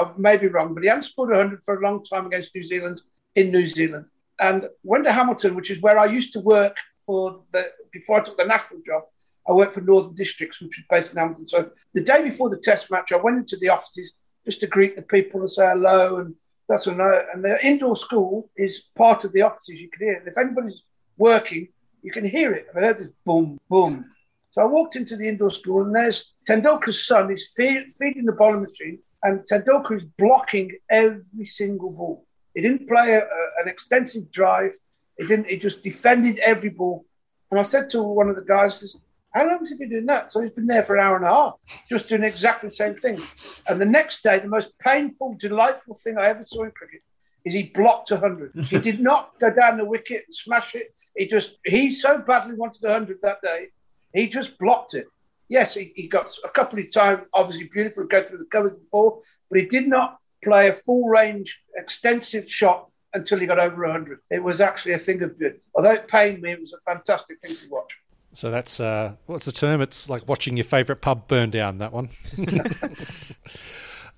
I 0.00 0.12
may 0.16 0.36
be 0.36 0.46
wrong, 0.46 0.74
but 0.74 0.82
he 0.82 0.88
hadn't 0.88 1.04
scored 1.04 1.30
100 1.30 1.62
for 1.64 1.76
a 1.76 1.82
long 1.82 2.04
time 2.04 2.26
against 2.26 2.54
New 2.54 2.62
Zealand 2.62 3.02
in 3.34 3.50
New 3.50 3.66
Zealand. 3.66 4.06
And 4.40 4.68
went 4.82 5.04
to 5.04 5.12
Hamilton, 5.12 5.54
which 5.54 5.70
is 5.70 5.82
where 5.82 5.98
I 5.98 6.06
used 6.06 6.32
to 6.34 6.40
work 6.40 6.76
for 7.04 7.42
the 7.52 7.70
before 7.92 8.20
I 8.20 8.22
took 8.22 8.38
the 8.38 8.44
national 8.44 8.80
job. 8.86 9.02
I 9.48 9.52
worked 9.52 9.74
for 9.74 9.80
Northern 9.80 10.14
Districts, 10.14 10.60
which 10.60 10.78
was 10.78 10.84
based 10.88 11.12
in 11.12 11.18
Hamilton. 11.18 11.48
So 11.48 11.70
the 11.94 12.00
day 12.00 12.22
before 12.22 12.48
the 12.50 12.58
test 12.58 12.90
match, 12.90 13.12
I 13.12 13.16
went 13.16 13.38
into 13.38 13.56
the 13.56 13.70
offices 13.70 14.12
just 14.44 14.60
to 14.60 14.66
greet 14.66 14.96
the 14.96 15.02
people 15.02 15.40
and 15.40 15.50
say 15.50 15.66
hello 15.66 16.18
and 16.18 16.34
that's 16.68 16.86
I 16.86 16.92
And 17.34 17.44
the 17.44 17.58
indoor 17.64 17.96
school 17.96 18.50
is 18.56 18.84
part 18.96 19.24
of 19.24 19.32
the 19.32 19.42
offices. 19.42 19.80
You 19.80 19.90
can 19.90 20.06
hear 20.06 20.14
it. 20.14 20.22
If 20.26 20.38
anybody's 20.38 20.82
working, 21.18 21.68
you 22.02 22.10
can 22.12 22.24
hear 22.24 22.52
it. 22.54 22.66
I 22.74 22.80
heard 22.80 22.98
this 22.98 23.08
boom, 23.24 23.58
boom, 23.68 24.06
so 24.52 24.60
I 24.60 24.66
walked 24.66 24.96
into 24.96 25.16
the 25.16 25.26
indoor 25.26 25.48
school, 25.48 25.80
and 25.80 25.94
there's 25.96 26.34
Tendulkar's 26.46 27.06
son 27.06 27.32
is 27.32 27.52
feed, 27.56 27.86
feeding 27.98 28.26
the 28.26 28.32
bowling 28.32 28.60
machine, 28.60 28.98
and 29.22 29.40
Tendulkar 29.50 29.96
is 29.96 30.04
blocking 30.18 30.76
every 30.90 31.46
single 31.46 31.90
ball. 31.90 32.26
He 32.54 32.60
didn't 32.60 32.86
play 32.86 33.14
a, 33.14 33.20
a, 33.20 33.42
an 33.62 33.68
extensive 33.68 34.30
drive. 34.30 34.72
He 35.16 35.26
didn't. 35.26 35.46
He 35.46 35.56
just 35.56 35.82
defended 35.82 36.38
every 36.40 36.68
ball. 36.68 37.06
And 37.50 37.58
I 37.58 37.62
said 37.62 37.88
to 37.90 38.02
one 38.02 38.28
of 38.28 38.36
the 38.36 38.42
guys, 38.42 38.94
"How 39.34 39.46
long 39.46 39.60
has 39.60 39.70
he 39.70 39.76
been 39.76 39.90
doing 39.90 40.06
that?" 40.06 40.32
So 40.32 40.40
he's 40.40 40.52
been 40.52 40.66
there 40.66 40.82
for 40.82 40.96
an 40.96 41.04
hour 41.04 41.16
and 41.16 41.24
a 41.24 41.28
half, 41.28 41.54
just 41.88 42.08
doing 42.08 42.24
exactly 42.24 42.68
the 42.68 42.74
same 42.74 42.94
thing. 42.94 43.20
And 43.68 43.80
the 43.80 43.86
next 43.86 44.22
day, 44.22 44.38
the 44.38 44.48
most 44.48 44.78
painful, 44.78 45.36
delightful 45.38 45.94
thing 45.94 46.18
I 46.18 46.26
ever 46.26 46.44
saw 46.44 46.64
in 46.64 46.70
cricket 46.72 47.00
is 47.44 47.54
he 47.54 47.64
blocked 47.64 48.10
100. 48.10 48.66
he 48.66 48.78
did 48.78 49.00
not 49.10 49.38
go 49.40 49.50
down 49.50 49.78
the 49.78 49.84
wicket 49.84 50.24
and 50.26 50.34
smash 50.34 50.74
it. 50.74 50.94
He 51.16 51.26
just 51.26 51.58
he 51.64 51.90
so 51.90 52.18
badly 52.18 52.54
wanted 52.54 52.82
100 52.82 53.18
that 53.22 53.42
day 53.42 53.68
he 54.12 54.28
just 54.28 54.58
blocked 54.58 54.94
it. 54.94 55.06
Yes, 55.48 55.74
he, 55.74 55.92
he 55.96 56.08
got 56.08 56.30
a 56.44 56.48
couple 56.48 56.78
of 56.78 56.92
times, 56.92 57.28
obviously 57.34 57.68
beautiful, 57.72 58.06
go 58.06 58.22
through 58.22 58.38
the 58.38 58.46
cover 58.46 58.76
ball, 58.90 59.22
but 59.50 59.60
he 59.60 59.66
did 59.66 59.88
not 59.88 60.18
play 60.42 60.68
a 60.68 60.72
full 60.72 61.08
range, 61.08 61.58
extensive 61.76 62.50
shot 62.50 62.88
until 63.14 63.38
he 63.38 63.46
got 63.46 63.58
over 63.58 63.82
100. 63.82 64.20
It 64.30 64.42
was 64.42 64.60
actually 64.60 64.92
a 64.92 64.98
thing 64.98 65.22
of 65.22 65.38
good. 65.38 65.60
Although 65.74 65.92
it 65.92 66.08
pained 66.08 66.40
me, 66.40 66.52
it 66.52 66.60
was 66.60 66.72
a 66.72 66.78
fantastic 66.90 67.38
thing 67.38 67.54
to 67.54 67.68
watch. 67.68 67.92
So 68.34 68.50
that's 68.50 68.80
uh, 68.80 69.14
what's 69.26 69.44
the 69.44 69.52
term? 69.52 69.80
It's 69.80 70.08
like 70.08 70.26
watching 70.26 70.56
your 70.56 70.64
favourite 70.64 71.00
pub 71.00 71.28
burn 71.28 71.50
down. 71.50 71.78
That 71.78 71.92
one. 71.92 72.08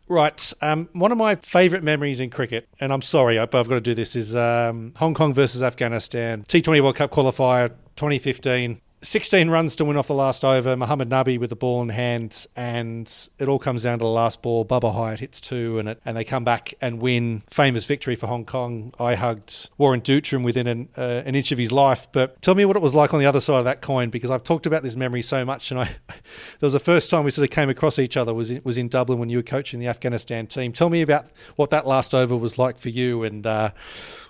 right. 0.08 0.52
Um, 0.60 0.88
one 0.92 1.12
of 1.12 1.18
my 1.18 1.36
favourite 1.36 1.82
memories 1.82 2.20
in 2.20 2.30
cricket, 2.30 2.68
and 2.80 2.92
I'm 2.92 3.02
sorry, 3.02 3.36
but 3.38 3.54
I've 3.54 3.68
got 3.68 3.74
to 3.74 3.80
do 3.80 3.94
this, 3.94 4.14
is 4.14 4.36
um, 4.36 4.92
Hong 4.96 5.14
Kong 5.14 5.34
versus 5.34 5.62
Afghanistan 5.62 6.44
T20 6.48 6.80
World 6.80 6.96
Cup 6.96 7.10
qualifier 7.10 7.70
2015. 7.96 8.80
16 9.04 9.50
runs 9.50 9.76
to 9.76 9.84
win 9.84 9.98
off 9.98 10.06
the 10.06 10.14
last 10.14 10.46
over. 10.46 10.74
Mohammad 10.76 11.10
Nabi 11.10 11.38
with 11.38 11.50
the 11.50 11.56
ball 11.56 11.82
in 11.82 11.90
hand, 11.90 12.46
and 12.56 13.28
it 13.38 13.48
all 13.48 13.58
comes 13.58 13.82
down 13.82 13.98
to 13.98 14.02
the 14.02 14.10
last 14.10 14.40
ball. 14.40 14.64
Babar 14.64 14.94
Hayat 14.94 15.18
hits 15.18 15.42
two, 15.42 15.78
and 15.78 15.90
it, 15.90 16.00
and 16.06 16.16
they 16.16 16.24
come 16.24 16.42
back 16.42 16.72
and 16.80 17.00
win. 17.00 17.42
Famous 17.50 17.84
victory 17.84 18.16
for 18.16 18.26
Hong 18.26 18.46
Kong. 18.46 18.94
I 18.98 19.14
hugged 19.14 19.68
Warren 19.76 20.00
Dootram 20.00 20.42
within 20.42 20.66
an, 20.66 20.88
uh, 20.96 21.22
an 21.26 21.34
inch 21.34 21.52
of 21.52 21.58
his 21.58 21.70
life. 21.70 22.08
But 22.12 22.40
tell 22.40 22.54
me 22.54 22.64
what 22.64 22.76
it 22.76 22.82
was 22.82 22.94
like 22.94 23.12
on 23.12 23.20
the 23.20 23.26
other 23.26 23.42
side 23.42 23.58
of 23.58 23.66
that 23.66 23.82
coin, 23.82 24.08
because 24.08 24.30
I've 24.30 24.42
talked 24.42 24.64
about 24.64 24.82
this 24.82 24.96
memory 24.96 25.22
so 25.22 25.44
much, 25.44 25.70
and 25.70 25.80
I 25.80 25.84
there 26.08 26.16
was 26.62 26.72
the 26.72 26.80
first 26.80 27.10
time 27.10 27.24
we 27.24 27.30
sort 27.30 27.48
of 27.48 27.54
came 27.54 27.68
across 27.68 27.98
each 27.98 28.16
other 28.16 28.32
was 28.32 28.50
in, 28.50 28.62
was 28.64 28.78
in 28.78 28.88
Dublin 28.88 29.18
when 29.18 29.28
you 29.28 29.36
were 29.36 29.42
coaching 29.42 29.80
the 29.80 29.88
Afghanistan 29.88 30.46
team. 30.46 30.72
Tell 30.72 30.88
me 30.88 31.02
about 31.02 31.26
what 31.56 31.68
that 31.70 31.86
last 31.86 32.14
over 32.14 32.34
was 32.36 32.58
like 32.58 32.78
for 32.78 32.88
you, 32.88 33.22
and. 33.22 33.46
Uh, 33.46 33.70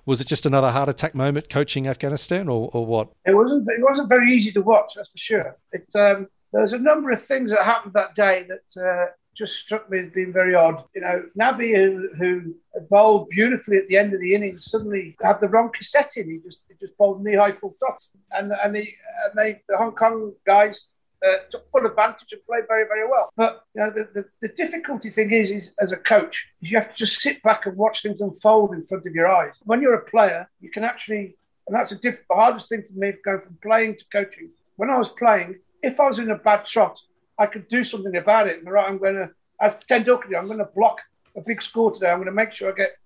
was 0.06 0.20
it 0.20 0.26
just 0.26 0.46
another 0.46 0.70
heart 0.70 0.88
attack 0.88 1.14
moment 1.14 1.48
coaching 1.48 1.86
Afghanistan, 1.88 2.48
or, 2.48 2.70
or 2.72 2.86
what? 2.86 3.08
It 3.24 3.34
wasn't. 3.34 3.68
It 3.68 3.82
wasn't 3.82 4.08
very 4.08 4.32
easy 4.32 4.52
to 4.52 4.60
watch. 4.60 4.94
That's 4.96 5.10
for 5.10 5.18
sure. 5.18 5.56
It, 5.72 5.86
um, 5.94 6.28
there 6.52 6.62
was 6.62 6.72
a 6.72 6.78
number 6.78 7.10
of 7.10 7.20
things 7.22 7.50
that 7.50 7.62
happened 7.62 7.94
that 7.94 8.14
day 8.14 8.46
that 8.48 8.80
uh, 8.80 9.10
just 9.36 9.58
struck 9.58 9.90
me 9.90 9.98
as 10.00 10.12
being 10.12 10.32
very 10.32 10.54
odd. 10.54 10.84
You 10.94 11.00
know, 11.00 11.24
Nabi, 11.38 11.74
who, 11.74 12.08
who 12.16 12.54
bowled 12.90 13.28
beautifully 13.30 13.78
at 13.78 13.88
the 13.88 13.96
end 13.96 14.14
of 14.14 14.20
the 14.20 14.34
innings, 14.34 14.70
suddenly 14.70 15.16
had 15.22 15.40
the 15.40 15.48
wrong 15.48 15.70
cassette 15.72 16.16
in. 16.16 16.30
He 16.30 16.38
just 16.38 16.60
he 16.68 16.74
just 16.80 16.96
bowled 16.96 17.24
knee 17.24 17.36
high 17.36 17.52
full 17.52 17.76
toss, 17.80 18.08
and 18.30 18.52
and, 18.52 18.76
he, 18.76 18.94
and 19.24 19.38
they 19.38 19.62
the 19.68 19.76
Hong 19.76 19.92
Kong 19.92 20.32
guys 20.46 20.88
uh, 21.27 21.37
took 21.50 21.70
full 21.70 21.87
advantage 21.87 22.33
and 22.33 22.44
played 22.46 22.64
very, 22.68 22.87
very 22.87 23.09
well. 23.09 23.31
But 23.37 23.64
you 23.74 23.83
know, 23.83 23.90
the, 23.90 24.09
the, 24.14 24.24
the, 24.42 24.48
difficulty 24.55 25.11
thing 25.11 25.31
is, 25.31 25.50
is 25.50 25.72
as 25.81 25.92
a 25.92 25.96
coach, 25.96 26.46
is 26.61 26.70
you 26.70 26.77
have 26.77 26.90
to 26.90 26.96
just 26.96 27.20
sit 27.20 27.42
back 27.42 27.66
and 27.66 27.77
watch 27.77 28.03
things 28.03 28.20
unfold 28.20 28.74
in 28.74 28.83
front 28.83 29.07
of 29.07 29.14
your 29.14 29.29
eyes. 29.29 29.55
When 29.64 29.81
you're 29.81 29.94
a 29.94 30.05
player, 30.05 30.48
you 30.61 30.70
can 30.70 30.85
actually, 30.85 31.37
and 31.66 31.74
that's 31.74 31.92
a 31.92 31.96
diff- 31.96 32.27
the 32.29 32.35
hardest 32.35 32.68
thing 32.68 32.83
for 32.83 32.98
me 32.98 33.12
going 33.24 33.40
from 33.40 33.59
playing 33.62 33.96
to 33.96 34.05
coaching. 34.12 34.50
When 34.77 34.90
I 34.90 34.98
was 34.98 35.09
playing, 35.09 35.61
if 35.83 35.98
I 36.00 36.09
was 36.09 36.18
in 36.18 36.31
a 36.31 36.38
bad 36.38 36.66
trot, 36.66 37.00
I 37.38 37.46
could 37.46 37.68
do 37.68 37.85
something 37.85 38.16
about 38.16 38.46
it. 38.48 38.64
Right, 38.64 38.88
I'm 38.88 38.98
going 38.98 39.14
to, 39.14 39.31
as 39.61 39.77
Tendulkar, 39.77 40.37
I'm 40.37 40.46
going 40.46 40.59
to 40.59 40.68
block 40.74 41.00
a 41.37 41.40
big 41.40 41.62
score 41.62 41.90
today. 41.90 42.11
I'm 42.11 42.18
going 42.18 42.27
to 42.27 42.33
make 42.33 42.53
sure 42.53 42.72
I 42.72 42.74
get 42.74 42.96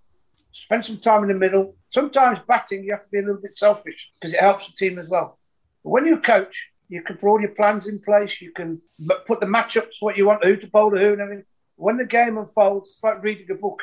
spend 0.51 0.85
some 0.85 0.99
time 0.99 1.23
in 1.23 1.29
the 1.29 1.35
middle. 1.35 1.77
Sometimes 1.91 2.39
batting, 2.47 2.85
you 2.85 2.93
have 2.93 3.05
to 3.05 3.11
be 3.11 3.19
a 3.19 3.23
little 3.23 3.41
bit 3.41 3.55
selfish 3.55 4.11
because 4.15 4.35
it 4.35 4.41
helps 4.41 4.67
the 4.67 4.73
team 4.73 4.99
as 4.99 5.09
well. 5.09 5.39
But 5.85 5.91
when 5.91 6.07
you 6.07 6.19
coach, 6.21 6.68
you 6.89 7.03
can 7.03 7.17
put 7.17 7.29
all 7.29 7.41
your 7.41 7.51
plans 7.51 7.87
in 7.87 8.01
place. 8.01 8.41
You 8.41 8.53
can 8.53 8.81
put 9.27 9.41
the 9.41 9.47
matchups, 9.47 10.01
what 10.01 10.17
you 10.17 10.27
want, 10.27 10.45
who 10.45 10.57
to 10.57 10.67
bowl 10.67 10.91
to 10.91 10.99
who, 10.99 11.13
and 11.13 11.21
everything. 11.21 11.45
When 11.77 11.97
the 11.97 12.07
game 12.07 12.39
unfolds, 12.39 12.89
it's 12.91 13.03
like 13.03 13.23
reading 13.23 13.47
a 13.51 13.55
book. 13.55 13.81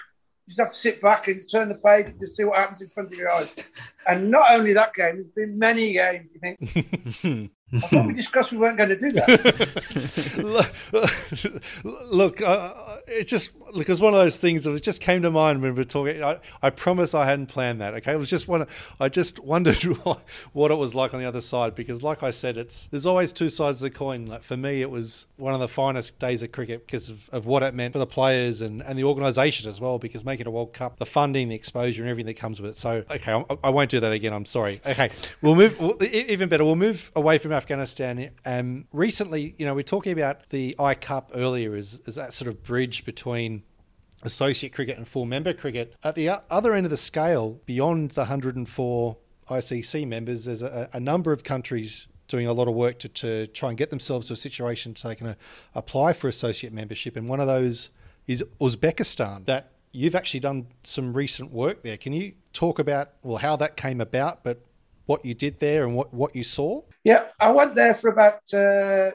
You 0.47 0.51
just 0.51 0.59
have 0.59 0.71
to 0.71 0.75
sit 0.75 1.01
back 1.01 1.27
and 1.27 1.41
turn 1.49 1.69
the 1.69 1.75
page 1.75 2.07
and 2.07 2.19
just 2.19 2.35
see 2.35 2.43
what 2.43 2.57
happens 2.57 2.81
in 2.81 2.89
front 2.89 3.11
of 3.11 3.17
your 3.17 3.31
eyes. 3.31 3.55
And 4.07 4.29
not 4.29 4.51
only 4.51 4.73
that 4.73 4.93
game, 4.93 5.15
there's 5.15 5.29
been 5.29 5.57
many 5.57 5.93
games. 5.93 6.29
You 6.33 6.39
think 6.39 7.51
I 7.73 7.79
thought 7.79 8.05
we 8.05 8.13
discussed 8.13 8.51
we 8.51 8.59
weren't 8.59 8.77
going 8.77 8.89
to 8.89 8.95
do 8.95 9.09
that. 9.09 10.71
look, 11.83 12.41
uh, 12.41 12.97
it 13.07 13.23
just 13.25 13.51
look, 13.75 13.89
it 13.89 13.91
was 13.91 14.01
one 14.01 14.13
of 14.13 14.19
those 14.19 14.37
things 14.37 14.63
that 14.63 14.81
just 14.81 15.01
came 15.01 15.21
to 15.21 15.31
mind 15.31 15.61
when 15.61 15.73
we 15.73 15.77
were 15.77 15.83
talking. 15.83 16.23
I, 16.23 16.39
I 16.61 16.69
promise 16.69 17.13
I 17.13 17.25
hadn't 17.25 17.47
planned 17.47 17.81
that. 17.81 17.93
Okay, 17.95 18.13
it 18.13 18.17
was 18.17 18.29
just 18.29 18.47
one. 18.47 18.65
I 18.99 19.09
just 19.09 19.39
wondered 19.39 19.83
what, 20.03 20.21
what 20.53 20.71
it 20.71 20.75
was 20.75 20.95
like 20.95 21.13
on 21.13 21.19
the 21.19 21.25
other 21.25 21.41
side 21.41 21.75
because, 21.75 22.01
like 22.01 22.23
I 22.23 22.31
said, 22.31 22.57
it's 22.57 22.87
there's 22.87 23.05
always 23.05 23.33
two 23.33 23.49
sides 23.49 23.77
of 23.77 23.91
the 23.91 23.97
coin. 23.97 24.25
Like 24.25 24.43
for 24.43 24.57
me, 24.57 24.81
it 24.81 24.89
was 24.89 25.25
one 25.35 25.53
of 25.53 25.59
the 25.59 25.67
finest 25.67 26.17
days 26.19 26.41
of 26.41 26.51
cricket 26.51 26.85
because 26.85 27.09
of, 27.09 27.29
of 27.29 27.45
what 27.45 27.63
it 27.63 27.73
meant 27.73 27.93
for 27.93 27.99
the 27.99 28.07
players 28.07 28.61
and, 28.61 28.81
and 28.81 28.97
the 28.97 29.03
organisation 29.03 29.67
as 29.67 29.81
well. 29.81 29.99
Because 29.99 30.23
making 30.23 30.47
a 30.47 30.51
World 30.51 30.73
Cup, 30.73 30.97
the 30.97 31.05
funding, 31.05 31.49
the 31.49 31.55
exposure, 31.55 32.01
and 32.01 32.09
everything 32.09 32.27
that 32.27 32.39
comes 32.39 32.61
with 32.61 32.71
it. 32.71 32.77
So, 32.77 33.03
okay, 33.11 33.33
I, 33.33 33.57
I 33.65 33.69
won't 33.69 33.91
do 33.91 33.99
that 33.99 34.11
again. 34.11 34.33
I'm 34.33 34.45
sorry. 34.45 34.81
Okay, 34.85 35.09
we'll 35.41 35.55
move. 35.55 35.79
We'll, 35.79 36.01
even 36.01 36.47
better, 36.49 36.63
we'll 36.63 36.75
move 36.75 37.11
away 37.15 37.37
from 37.37 37.51
Afghanistan. 37.51 38.31
Um, 38.45 38.87
recently, 38.93 39.55
you 39.57 39.65
know, 39.65 39.75
we're 39.75 39.83
talking 39.83 40.13
about 40.13 40.49
the 40.49 40.75
I 40.79 40.95
Cup 40.95 41.31
earlier 41.33 41.75
Is 41.75 41.99
as 42.07 42.15
that 42.15 42.33
sort 42.33 42.47
of 42.47 42.63
bridge 42.63 43.05
between 43.05 43.63
associate 44.25 44.73
cricket 44.73 44.97
and 44.97 45.07
full 45.07 45.25
member 45.25 45.53
cricket. 45.53 45.95
At 46.03 46.15
the 46.15 46.29
other 46.49 46.73
end 46.73 46.85
of 46.85 46.89
the 46.89 46.97
scale, 46.97 47.59
beyond 47.65 48.11
the 48.11 48.21
104 48.21 49.17
ICC 49.49 50.07
members, 50.07 50.45
there's 50.45 50.61
a, 50.61 50.89
a 50.93 50.99
number 50.99 51.31
of 51.31 51.43
countries 51.43 52.07
doing 52.27 52.47
a 52.47 52.53
lot 52.53 52.67
of 52.67 52.73
work 52.73 52.99
to, 52.99 53.09
to 53.09 53.47
try 53.47 53.69
and 53.69 53.77
get 53.77 53.89
themselves 53.89 54.27
to 54.27 54.33
a 54.33 54.35
situation 54.37 54.95
so 54.95 55.07
they 55.07 55.15
can 55.15 55.35
apply 55.75 56.13
for 56.13 56.27
associate 56.27 56.73
membership. 56.73 57.15
And 57.15 57.29
one 57.29 57.39
of 57.39 57.47
those 57.47 57.89
is 58.27 58.43
Uzbekistan, 58.59 59.45
that 59.45 59.71
you've 59.91 60.15
actually 60.15 60.39
done 60.39 60.67
some 60.83 61.13
recent 61.13 61.51
work 61.51 61.83
there. 61.83 61.97
Can 61.97 62.13
you 62.13 62.33
talk 62.53 62.79
about, 62.79 63.11
well, 63.23 63.37
how 63.37 63.55
that 63.57 63.77
came 63.77 64.01
about, 64.01 64.43
but 64.43 64.59
what 65.05 65.23
you 65.23 65.33
did 65.33 65.59
there 65.59 65.85
and 65.85 65.95
what, 65.95 66.13
what 66.13 66.35
you 66.35 66.43
saw? 66.43 66.81
Yeah, 67.03 67.25
I 67.39 67.51
went 67.51 67.75
there 67.75 67.93
for 67.93 68.09
about 68.09 68.41
uh, 68.53 69.11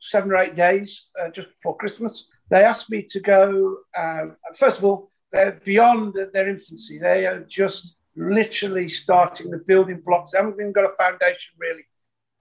seven 0.00 0.30
or 0.30 0.36
eight 0.36 0.54
days 0.54 1.06
uh, 1.20 1.30
just 1.30 1.48
before 1.48 1.76
Christmas. 1.76 2.28
They 2.52 2.64
asked 2.64 2.90
me 2.90 3.02
to 3.04 3.18
go, 3.18 3.78
um, 3.98 4.36
first 4.54 4.76
of 4.76 4.84
all, 4.84 5.10
they're 5.32 5.58
beyond 5.64 6.14
their 6.34 6.50
infancy. 6.50 6.98
They 6.98 7.24
are 7.24 7.40
just 7.48 7.96
literally 8.14 8.90
starting 8.90 9.50
the 9.50 9.56
building 9.56 10.02
blocks. 10.04 10.32
They 10.32 10.38
haven't 10.38 10.60
even 10.60 10.72
got 10.72 10.84
a 10.84 10.94
foundation 10.98 11.54
really 11.58 11.86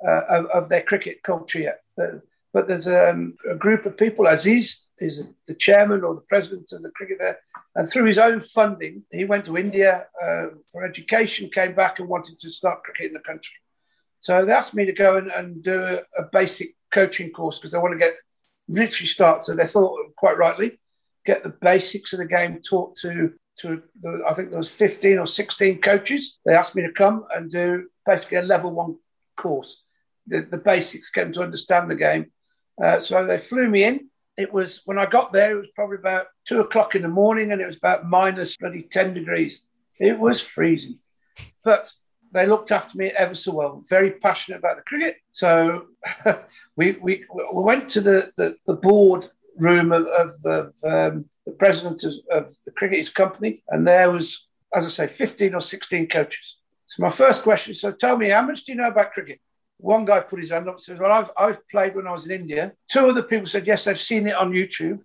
uh, 0.05 0.23
of, 0.29 0.45
of, 0.47 0.67
their 0.67 0.81
cricket 0.81 1.23
culture 1.23 1.59
yet. 1.59 1.79
but 1.95 2.67
there's 2.67 2.89
um, 2.89 3.35
a 3.49 3.55
group 3.55 3.85
of 3.85 3.95
people. 3.95 4.27
Aziz 4.27 4.87
is 4.99 5.29
the 5.47 5.53
chairman 5.53 6.03
or 6.03 6.15
the 6.15 6.27
president 6.27 6.69
of 6.73 6.81
the 6.81 6.91
cricket 6.91 7.19
there, 7.21 7.39
and 7.75 7.87
through 7.87 8.03
his 8.03 8.17
own 8.17 8.41
funding, 8.41 9.03
he 9.13 9.23
went 9.23 9.45
to 9.45 9.57
India 9.57 10.07
uh, 10.21 10.47
for 10.73 10.83
education, 10.83 11.49
came 11.49 11.73
back 11.73 11.99
and 11.99 12.09
wanted 12.09 12.37
to 12.39 12.51
start 12.51 12.83
cricket 12.83 13.07
in 13.07 13.13
the 13.13 13.19
country. 13.19 13.55
So 14.19 14.43
they 14.43 14.51
asked 14.51 14.75
me 14.75 14.83
to 14.83 14.91
go 14.91 15.15
and, 15.15 15.31
and 15.31 15.63
do 15.63 16.01
a 16.17 16.23
basic 16.33 16.75
coaching 16.91 17.31
course 17.31 17.59
because 17.59 17.71
they 17.71 17.79
want 17.79 17.93
to 17.93 17.97
get 17.97 18.15
literally 18.71 19.07
start. 19.07 19.43
So 19.43 19.55
they 19.55 19.65
thought 19.65 20.15
quite 20.15 20.37
rightly 20.37 20.79
get 21.25 21.43
the 21.43 21.55
basics 21.61 22.13
of 22.13 22.19
the 22.19 22.25
game 22.25 22.61
taught 22.61 22.95
to 22.97 23.33
to 23.57 23.83
I 24.27 24.33
think 24.33 24.49
there 24.49 24.57
was 24.57 24.69
15 24.69 25.19
or 25.19 25.25
16 25.25 25.81
coaches. 25.81 26.39
They 26.45 26.53
asked 26.53 26.75
me 26.75 26.83
to 26.83 26.91
come 26.91 27.25
and 27.35 27.51
do 27.51 27.89
basically 28.05 28.37
a 28.37 28.43
level 28.43 28.71
one 28.71 28.95
course, 29.35 29.83
the, 30.25 30.41
the 30.41 30.57
basics, 30.57 31.11
them 31.11 31.31
to 31.33 31.43
understand 31.43 31.91
the 31.91 31.95
game. 31.95 32.31
Uh, 32.81 32.99
so 32.99 33.25
they 33.25 33.37
flew 33.37 33.69
me 33.69 33.83
in. 33.83 34.09
It 34.37 34.51
was 34.51 34.81
when 34.85 34.97
I 34.97 35.05
got 35.05 35.31
there, 35.31 35.51
it 35.51 35.59
was 35.59 35.67
probably 35.75 35.97
about 35.97 36.27
two 36.47 36.61
o'clock 36.61 36.95
in 36.95 37.01
the 37.01 37.07
morning, 37.07 37.51
and 37.51 37.61
it 37.61 37.67
was 37.67 37.77
about 37.77 38.07
minus 38.07 38.57
bloody 38.57 38.83
10 38.83 39.13
degrees. 39.13 39.61
It 39.99 40.17
was 40.17 40.41
freezing, 40.41 40.97
but 41.63 41.91
they 42.31 42.45
looked 42.45 42.71
after 42.71 42.97
me 42.97 43.07
ever 43.17 43.33
so 43.33 43.53
well. 43.53 43.83
Very 43.89 44.11
passionate 44.11 44.57
about 44.57 44.77
the 44.77 44.83
cricket. 44.83 45.17
So 45.31 45.87
we, 46.75 46.93
we, 46.93 47.25
we 47.53 47.61
went 47.63 47.89
to 47.89 48.01
the, 48.01 48.31
the, 48.37 48.55
the 48.65 48.75
board 48.75 49.29
room 49.57 49.91
of, 49.91 50.07
of 50.07 50.41
the, 50.41 50.73
um, 50.83 51.25
the 51.45 51.51
president 51.51 52.03
of, 52.03 52.13
of 52.31 52.51
the 52.65 52.71
cricketers 52.71 53.09
company, 53.09 53.63
and 53.69 53.87
there 53.87 54.11
was, 54.11 54.47
as 54.75 54.85
I 54.85 54.89
say, 54.89 55.07
15 55.07 55.55
or 55.55 55.61
16 55.61 56.07
coaches. 56.07 56.57
So 56.87 57.03
my 57.03 57.09
first 57.09 57.43
question, 57.43 57.73
so 57.73 57.91
tell 57.91 58.17
me, 58.17 58.29
how 58.29 58.41
much 58.41 58.63
do 58.63 58.71
you 58.71 58.77
know 58.77 58.89
about 58.89 59.11
cricket? 59.11 59.39
One 59.77 60.05
guy 60.05 60.19
put 60.19 60.39
his 60.39 60.51
hand 60.51 60.67
up 60.67 60.75
and 60.75 60.81
said, 60.81 60.99
Well, 60.99 61.11
I've, 61.11 61.31
I've 61.37 61.67
played 61.67 61.95
when 61.95 62.05
I 62.05 62.11
was 62.11 62.25
in 62.25 62.31
India. 62.31 62.73
Two 62.87 63.07
other 63.07 63.23
people 63.23 63.47
said, 63.47 63.65
Yes, 63.65 63.85
they've 63.85 63.97
seen 63.97 64.27
it 64.27 64.35
on 64.35 64.51
YouTube. 64.51 64.99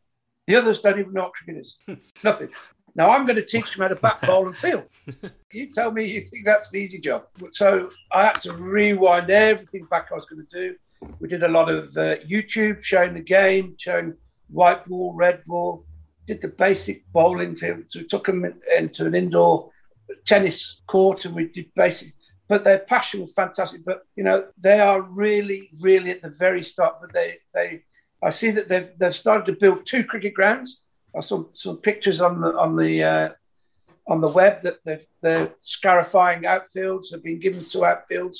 The 0.46 0.56
others 0.56 0.80
don't 0.80 0.98
even 0.98 1.14
know 1.14 1.22
what 1.22 1.32
cricket 1.32 1.62
is. 1.62 1.76
Nothing. 2.24 2.50
Now 2.96 3.10
I'm 3.10 3.26
going 3.26 3.36
to 3.36 3.44
teach 3.44 3.72
them 3.72 3.82
how 3.82 3.88
to 3.88 3.94
bat, 3.94 4.20
bowl, 4.26 4.46
and 4.46 4.56
field. 4.56 4.84
you 5.52 5.72
tell 5.72 5.92
me 5.92 6.06
you 6.06 6.22
think 6.22 6.46
that's 6.46 6.72
an 6.72 6.80
easy 6.80 6.98
job. 6.98 7.26
So 7.52 7.90
I 8.10 8.24
had 8.24 8.40
to 8.40 8.54
rewind 8.54 9.30
everything 9.30 9.84
back 9.84 10.08
I 10.10 10.14
was 10.14 10.24
going 10.24 10.44
to 10.46 10.68
do. 10.68 10.74
We 11.20 11.28
did 11.28 11.42
a 11.42 11.48
lot 11.48 11.70
of 11.70 11.94
uh, 11.96 12.16
YouTube 12.26 12.82
showing 12.82 13.12
the 13.12 13.20
game, 13.20 13.74
showing 13.78 14.14
white 14.48 14.86
ball, 14.86 15.12
red 15.12 15.44
ball, 15.44 15.84
did 16.26 16.40
the 16.40 16.48
basic 16.48 17.04
bowling 17.12 17.54
field. 17.54 17.84
So 17.88 18.00
we 18.00 18.06
took 18.06 18.26
them 18.26 18.50
into 18.76 19.04
an 19.04 19.14
indoor 19.14 19.70
tennis 20.24 20.80
court 20.86 21.26
and 21.26 21.34
we 21.34 21.48
did 21.48 21.66
basic. 21.74 22.14
But 22.48 22.64
their 22.64 22.78
passion 22.78 23.20
was 23.20 23.32
fantastic. 23.32 23.84
But 23.84 24.06
you 24.16 24.24
know, 24.24 24.46
they 24.56 24.80
are 24.80 25.02
really, 25.02 25.68
really 25.80 26.10
at 26.12 26.22
the 26.22 26.30
very 26.30 26.62
start. 26.62 26.96
But 27.02 27.12
they, 27.12 27.38
they, 27.52 27.82
I 28.22 28.30
see 28.30 28.50
that 28.52 28.68
they've 28.68 28.88
they've 28.96 29.14
started 29.14 29.44
to 29.46 29.60
build 29.60 29.84
two 29.84 30.02
cricket 30.02 30.32
grounds 30.32 30.80
I 31.16 31.20
saw 31.20 31.44
some 31.54 31.78
pictures 31.78 32.20
on 32.20 32.40
the 32.40 32.56
on 32.56 32.76
the 32.76 33.04
uh, 33.04 33.28
on 34.08 34.20
the 34.20 34.28
web 34.28 34.62
that 34.62 34.78
they're, 34.84 35.00
they're 35.22 35.54
scarifying 35.60 36.42
outfields. 36.42 37.10
Have 37.12 37.24
been 37.24 37.40
given 37.40 37.64
two 37.64 37.80
outfields, 37.80 38.36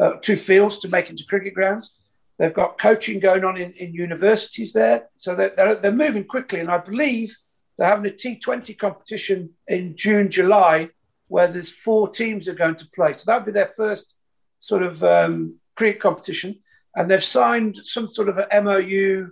uh, 0.00 0.14
two 0.20 0.36
fields 0.36 0.78
to 0.78 0.88
make 0.88 1.10
into 1.10 1.24
cricket 1.26 1.54
grounds. 1.54 2.00
They've 2.38 2.52
got 2.52 2.78
coaching 2.78 3.20
going 3.20 3.44
on 3.44 3.56
in, 3.56 3.72
in 3.74 3.94
universities 3.94 4.72
there, 4.72 5.08
so 5.18 5.36
they're, 5.36 5.50
they're, 5.56 5.74
they're 5.76 5.92
moving 5.92 6.24
quickly. 6.24 6.58
And 6.58 6.70
I 6.70 6.78
believe 6.78 7.34
they're 7.78 7.88
having 7.88 8.10
a 8.10 8.14
T20 8.14 8.76
competition 8.76 9.50
in 9.68 9.96
June, 9.96 10.30
July, 10.30 10.90
where 11.28 11.46
there's 11.46 11.70
four 11.70 12.08
teams 12.08 12.48
are 12.48 12.54
going 12.54 12.76
to 12.76 12.88
play. 12.90 13.12
So 13.12 13.24
that'll 13.26 13.46
be 13.46 13.52
their 13.52 13.72
first 13.76 14.14
sort 14.60 14.82
of 14.82 15.02
um, 15.04 15.56
cricket 15.76 16.00
competition. 16.00 16.60
And 16.96 17.08
they've 17.08 17.22
signed 17.22 17.76
some 17.84 18.08
sort 18.08 18.28
of 18.28 18.38
an 18.38 18.64
MOU 18.64 19.30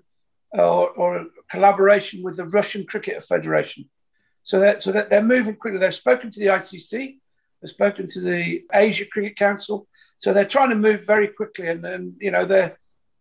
or, 0.52 0.90
or 0.90 1.26
collaboration 1.52 2.22
with 2.22 2.36
the 2.36 2.46
Russian 2.46 2.84
Cricket 2.86 3.22
Federation. 3.24 3.88
So 4.42 4.58
that 4.60 4.82
so 4.82 4.90
that 4.90 5.10
they're 5.10 5.22
moving 5.22 5.54
quickly. 5.54 5.78
They've 5.78 5.94
spoken 5.94 6.30
to 6.30 6.40
the 6.40 6.46
ICC, 6.46 7.18
they've 7.60 7.70
spoken 7.70 8.06
to 8.08 8.20
the 8.20 8.62
Asia 8.74 9.04
Cricket 9.06 9.36
Council. 9.36 9.86
So 10.18 10.32
they're 10.32 10.54
trying 10.56 10.70
to 10.70 10.76
move 10.76 11.06
very 11.06 11.28
quickly, 11.28 11.68
and, 11.68 11.84
and 11.84 12.14
you 12.18 12.30
know 12.30 12.44
they 12.44 12.72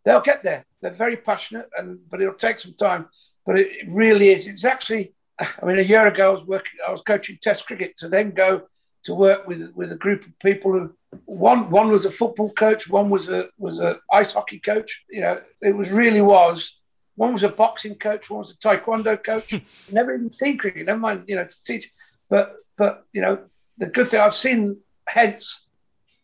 they'll 0.03 0.21
get 0.31 0.43
there. 0.43 0.65
They're 0.81 0.91
very 1.05 1.17
passionate, 1.17 1.67
and 1.77 1.99
but 2.09 2.21
it'll 2.21 2.33
take 2.33 2.59
some 2.59 2.73
time. 2.73 3.07
But 3.45 3.59
it, 3.59 3.67
it 3.71 3.87
really 3.89 4.29
is. 4.29 4.47
It's 4.47 4.65
actually, 4.65 5.13
I 5.39 5.65
mean, 5.65 5.79
a 5.79 5.83
year 5.93 6.07
ago 6.07 6.29
I 6.29 6.33
was 6.33 6.45
working, 6.45 6.79
I 6.87 6.91
was 6.91 7.01
coaching 7.01 7.37
Test 7.41 7.67
cricket 7.67 7.97
to 7.97 8.07
then 8.07 8.31
go 8.31 8.63
to 9.03 9.13
work 9.13 9.45
with 9.47 9.73
with 9.75 9.91
a 9.91 9.97
group 9.97 10.25
of 10.25 10.39
people 10.39 10.71
who 10.71 10.95
one 11.25 11.69
one 11.69 11.89
was 11.89 12.05
a 12.05 12.11
football 12.11 12.51
coach, 12.53 12.89
one 12.89 13.09
was 13.09 13.29
a 13.29 13.49
was 13.59 13.79
a 13.79 13.99
ice 14.11 14.31
hockey 14.31 14.59
coach. 14.59 15.03
You 15.09 15.21
know, 15.21 15.41
it 15.61 15.75
was 15.75 15.91
really 15.91 16.21
was 16.21 16.80
one 17.15 17.33
was 17.33 17.43
a 17.43 17.49
boxing 17.49 17.95
coach, 17.95 18.29
one 18.29 18.39
was 18.39 18.51
a 18.51 18.57
taekwondo 18.57 19.21
coach. 19.23 19.61
never 19.91 20.13
even 20.13 20.29
seen 20.29 20.57
cricket, 20.57 20.85
never 20.85 20.99
mind, 20.99 21.23
you 21.27 21.35
know, 21.35 21.45
to 21.45 21.63
teach. 21.63 21.91
But 22.29 22.55
but 22.77 23.05
you 23.11 23.21
know, 23.21 23.39
the 23.77 23.87
good 23.87 24.07
thing 24.07 24.21
I've 24.21 24.33
seen 24.33 24.77
hence 25.07 25.65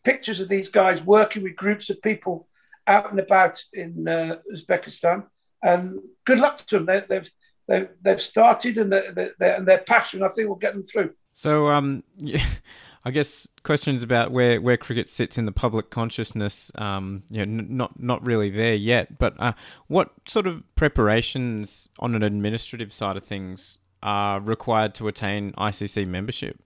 pictures 0.04 0.40
of 0.40 0.48
these 0.48 0.68
guys 0.68 1.02
working 1.02 1.42
with 1.42 1.56
groups 1.56 1.90
of 1.90 2.00
people 2.02 2.48
out 2.86 3.10
and 3.10 3.20
about 3.20 3.62
in 3.72 4.08
uh, 4.08 4.36
Uzbekistan. 4.54 5.26
And 5.62 5.98
good 6.24 6.38
luck 6.38 6.64
to 6.66 6.78
them. 6.78 6.86
They, 6.86 7.00
they've 7.08 7.30
they've 7.66 7.88
they've 8.00 8.20
started 8.20 8.78
and 8.78 8.92
they're, 8.92 9.34
they're, 9.38 9.56
and 9.56 9.66
their 9.66 9.78
passion, 9.78 10.22
I 10.22 10.28
think, 10.28 10.48
will 10.48 10.56
get 10.56 10.74
them 10.74 10.84
through. 10.84 11.12
So 11.32 11.68
um. 11.68 12.02
I 13.04 13.10
guess 13.10 13.48
questions 13.62 14.02
about 14.02 14.32
where, 14.32 14.60
where 14.60 14.76
cricket 14.76 15.08
sits 15.08 15.38
in 15.38 15.46
the 15.46 15.52
public 15.52 15.90
consciousness, 15.90 16.72
um, 16.74 17.22
you 17.30 17.44
know, 17.44 17.62
n- 17.62 17.76
not 17.76 18.00
not 18.00 18.24
really 18.24 18.50
there 18.50 18.74
yet. 18.74 19.18
But 19.18 19.34
uh, 19.38 19.52
what 19.86 20.12
sort 20.26 20.46
of 20.46 20.62
preparations 20.74 21.88
on 21.98 22.14
an 22.14 22.22
administrative 22.22 22.92
side 22.92 23.16
of 23.16 23.24
things 23.24 23.78
are 24.02 24.40
required 24.40 24.94
to 24.96 25.08
attain 25.08 25.52
ICC 25.52 26.06
membership? 26.06 26.58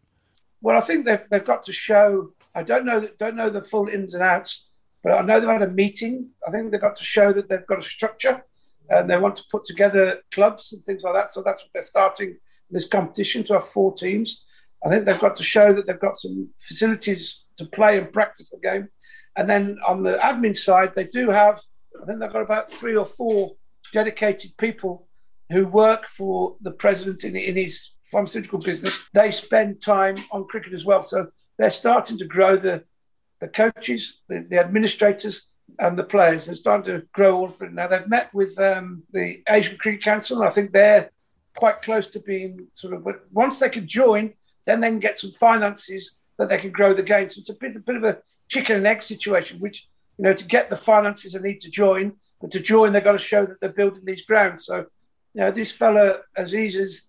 Well, 0.61 0.77
I 0.77 0.81
think 0.81 1.07
they've, 1.07 1.23
they've 1.31 1.45
got 1.45 1.63
to 1.65 1.73
show. 1.73 2.33
I 2.55 2.63
don't 2.63 2.85
know 2.85 3.07
don't 3.19 3.37
know 3.37 3.51
the 3.51 3.63
full 3.63 3.89
ins 3.89 4.15
and 4.15 4.23
outs, 4.23 4.67
but 5.03 5.13
I 5.13 5.23
know 5.23 5.39
they've 5.39 5.49
had 5.49 5.63
a 5.63 5.71
meeting. 5.71 6.31
I 6.47 6.51
think 6.51 6.71
they've 6.71 6.81
got 6.81 6.97
to 6.97 7.05
show 7.05 7.33
that 7.33 7.49
they've 7.49 7.67
got 7.67 7.79
a 7.79 7.83
structure, 7.83 8.45
and 8.89 9.09
they 9.09 9.19
want 9.19 9.37
to 9.37 9.45
put 9.51 9.65
together 9.65 10.21
clubs 10.31 10.73
and 10.73 10.83
things 10.83 11.03
like 11.03 11.15
that. 11.15 11.33
So 11.33 11.43
that's 11.43 11.63
what 11.63 11.73
they're 11.75 11.83
starting 11.83 12.39
this 12.71 12.87
competition 12.87 13.45
to 13.45 13.53
have 13.55 13.65
four 13.65 13.93
teams 13.95 14.45
I 14.85 14.89
think 14.89 15.05
they've 15.05 15.19
got 15.19 15.37
to 15.37 15.43
show 15.43 15.73
that 15.73 15.87
they've 15.87 15.99
got 15.99 16.17
some 16.17 16.51
facilities 16.59 17.45
to 17.57 17.67
play 17.67 17.99
and 17.99 18.13
practice 18.13 18.51
the 18.51 18.59
game. 18.59 18.89
And 19.37 19.49
then 19.49 19.79
on 19.87 20.03
the 20.03 20.19
admin 20.19 20.57
side, 20.57 20.93
they 20.95 21.05
do 21.05 21.31
have, 21.31 21.61
I 22.01 22.05
think 22.05 22.21
they've 22.21 22.33
got 22.33 22.43
about 22.43 22.71
three 22.71 22.97
or 22.97 23.07
four 23.07 23.53
dedicated 23.93 24.57
people 24.57 25.07
who 25.51 25.67
work 25.67 26.07
for 26.07 26.57
the 26.63 26.73
president 26.73 27.25
in, 27.25 27.37
in 27.37 27.57
his 27.57 27.93
pharmaceutical 28.05 28.59
business. 28.59 29.03
They 29.13 29.31
spend 29.31 29.81
time 29.81 30.17
on 30.31 30.47
cricket 30.47 30.73
as 30.73 30.85
well. 30.85 31.03
So 31.03 31.29
they're 31.59 31.71
starting 31.71 32.19
to 32.19 32.25
grow 32.25 32.57
the, 32.57 32.85
the 33.41 33.49
coaches, 33.49 34.21
the, 34.29 34.47
the 34.49 34.59
administrators, 34.59 35.47
and 35.79 35.99
the 35.99 36.05
players. 36.05 36.47
They're 36.47 36.57
starting 36.57 36.95
to 36.95 37.07
grow 37.13 37.37
all 37.37 37.45
of 37.47 37.63
it. 37.63 37.73
Now 37.73 37.87
they've 37.87 38.09
met 38.09 38.33
with 38.35 38.59
um, 38.59 39.03
the 39.13 39.43
Asian 39.49 39.79
Cricket 39.79 40.03
Council, 40.03 40.39
and 40.39 40.49
I 40.49 40.53
think 40.53 40.73
they're 40.73 41.11
quite 41.57 41.83
close 41.83 42.09
to 42.09 42.21
being 42.21 42.67
sort 42.73 42.95
of. 42.95 43.07
Once 43.31 43.59
they 43.59 43.71
can 43.71 43.87
join, 43.87 44.35
then 44.65 44.81
they 44.81 44.89
can 44.89 44.99
get 44.99 45.19
some 45.19 45.33
finances 45.33 46.19
that 46.39 46.49
they 46.49 46.59
can 46.59 46.71
grow 46.71 46.95
the 46.95 47.03
game. 47.03 47.29
So 47.29 47.41
it's 47.41 47.51
a 47.51 47.55
bit, 47.55 47.77
a 47.77 47.81
bit 47.81 47.97
of 47.97 48.05
a 48.05 48.19
chicken 48.49 48.77
and 48.77 48.87
egg 48.87 49.03
situation, 49.03 49.61
which, 49.61 49.89
you 50.19 50.25
know, 50.25 50.33
to 50.33 50.45
get 50.45 50.71
the 50.71 50.77
finances, 50.77 51.33
they 51.33 51.41
need 51.41 51.61
to 51.63 51.71
join. 51.71 52.15
But 52.41 52.51
to 52.53 52.61
join, 52.61 52.93
they've 52.93 53.05
got 53.05 53.13
to 53.13 53.19
show 53.19 53.47
that 53.47 53.61
they're 53.61 53.71
building 53.71 54.05
these 54.05 54.23
grounds. 54.23 54.67
So, 54.67 54.79
you 55.35 55.41
know, 55.41 55.51
this 55.51 55.73
fella, 55.73 56.19
Aziz, 56.37 56.75
has, 56.75 57.03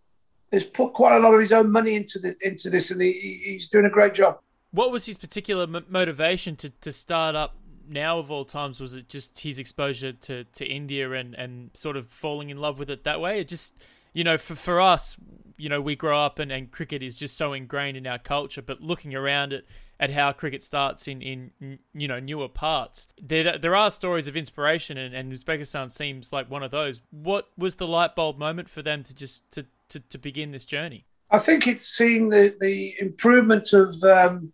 has 0.52 0.64
put 0.64 0.94
quite 0.94 1.16
a 1.16 1.20
lot 1.20 1.34
of 1.34 1.40
his 1.40 1.52
own 1.52 1.72
money 1.72 1.96
into, 1.96 2.20
the, 2.20 2.36
into 2.42 2.70
this, 2.70 2.92
and 2.92 3.02
he, 3.02 3.42
he's 3.44 3.68
doing 3.68 3.86
a 3.86 3.90
great 3.90 4.14
job. 4.14 4.40
What 4.72 4.92
was 4.92 5.06
his 5.06 5.18
particular 5.18 5.64
m- 5.64 5.86
motivation 5.90 6.56
to, 6.58 6.70
to 6.70 6.92
start 6.92 7.36
up 7.36 7.56
now 7.90 8.20
of 8.20 8.32
all 8.32 8.46
times? 8.46 8.80
Was 8.80 8.94
it 8.94 9.10
just 9.10 9.40
his 9.40 9.60
exposure 9.60 10.14
to, 10.14 10.44
to 10.44 10.66
India 10.66 11.12
and, 11.12 11.34
and 11.34 11.72
sort 11.74 11.98
of 11.98 12.08
falling 12.08 12.50
in 12.50 12.58
love 12.58 12.80
with 12.80 12.90
it 12.90 13.04
that 13.04 13.20
way? 13.20 13.40
It 13.40 13.48
just, 13.48 13.74
you 14.14 14.24
know, 14.24 14.38
for, 14.38 14.56
for 14.56 14.80
us, 14.80 15.18
you 15.64 15.70
know, 15.70 15.80
we 15.80 15.96
grow 15.96 16.20
up 16.20 16.40
and, 16.40 16.52
and 16.52 16.72
cricket 16.72 17.02
is 17.02 17.16
just 17.16 17.38
so 17.38 17.54
ingrained 17.54 17.96
in 17.96 18.06
our 18.06 18.20
culture. 18.20 18.62
But 18.62 18.82
looking 18.82 19.16
around 19.16 19.54
at, 19.54 19.64
at 19.98 20.12
how 20.12 20.34
cricket 20.34 20.62
starts 20.62 21.08
in, 21.08 21.22
in 21.22 21.80
you 21.94 22.06
know 22.06 22.20
newer 22.20 22.50
parts, 22.50 23.08
there 23.22 23.58
there 23.58 23.74
are 23.74 23.90
stories 23.90 24.28
of 24.28 24.36
inspiration, 24.36 24.98
and, 24.98 25.16
and 25.16 25.32
Uzbekistan 25.32 25.90
seems 25.90 26.34
like 26.34 26.52
one 26.52 26.64
of 26.64 26.72
those. 26.72 27.00
What 27.12 27.48
was 27.58 27.76
the 27.76 27.88
light 27.88 28.14
bulb 28.14 28.38
moment 28.38 28.68
for 28.68 28.82
them 28.82 29.04
to 29.04 29.16
just 29.16 29.50
to, 29.52 29.66
to, 29.88 30.02
to 30.02 30.18
begin 30.18 30.52
this 30.52 30.66
journey? 30.66 31.06
I 31.32 31.40
think 31.40 31.66
it's 31.66 31.88
seeing 31.88 32.28
the, 32.28 32.54
the 32.60 32.96
improvement 33.00 33.72
of 33.72 33.96
um, 34.04 34.52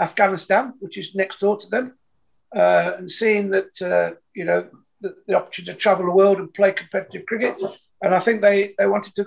Afghanistan, 0.00 0.72
which 0.80 0.96
is 0.96 1.14
next 1.14 1.38
door 1.40 1.58
to 1.58 1.68
them, 1.68 1.98
uh, 2.56 2.92
and 2.96 3.10
seeing 3.10 3.50
that 3.50 3.82
uh, 3.82 4.16
you 4.34 4.46
know 4.46 4.66
the, 5.02 5.16
the, 5.26 5.34
opportunity 5.36 5.74
to 5.74 5.78
travel 5.78 6.06
the 6.06 6.12
world 6.12 6.38
and 6.38 6.54
play 6.54 6.72
competitive 6.72 7.26
cricket, 7.26 7.58
and 8.00 8.14
I 8.14 8.20
think 8.20 8.40
they 8.40 8.72
they 8.78 8.86
wanted 8.86 9.14
to 9.16 9.26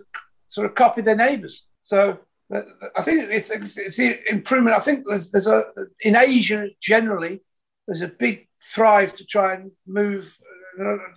sort 0.50 0.66
of 0.68 0.76
copy 0.76 1.02
their 1.02 1.16
neighbours. 1.16 1.66
So 1.84 2.20
uh, 2.54 2.62
I 2.98 3.02
think 3.02 3.30
it's, 3.32 3.50
it's, 3.50 3.78
it's 3.78 4.00
improvement. 4.30 4.76
I 4.76 4.80
think 4.82 5.06
there's 5.08 5.32
there's 5.32 5.48
a 5.48 5.64
in 6.02 6.16
Asia 6.18 6.68
generally 6.82 7.42
there's 7.88 8.02
a 8.02 8.08
big 8.08 8.48
thrive 8.62 9.16
to 9.16 9.26
try 9.26 9.56
and 9.56 9.72
move. 9.88 10.38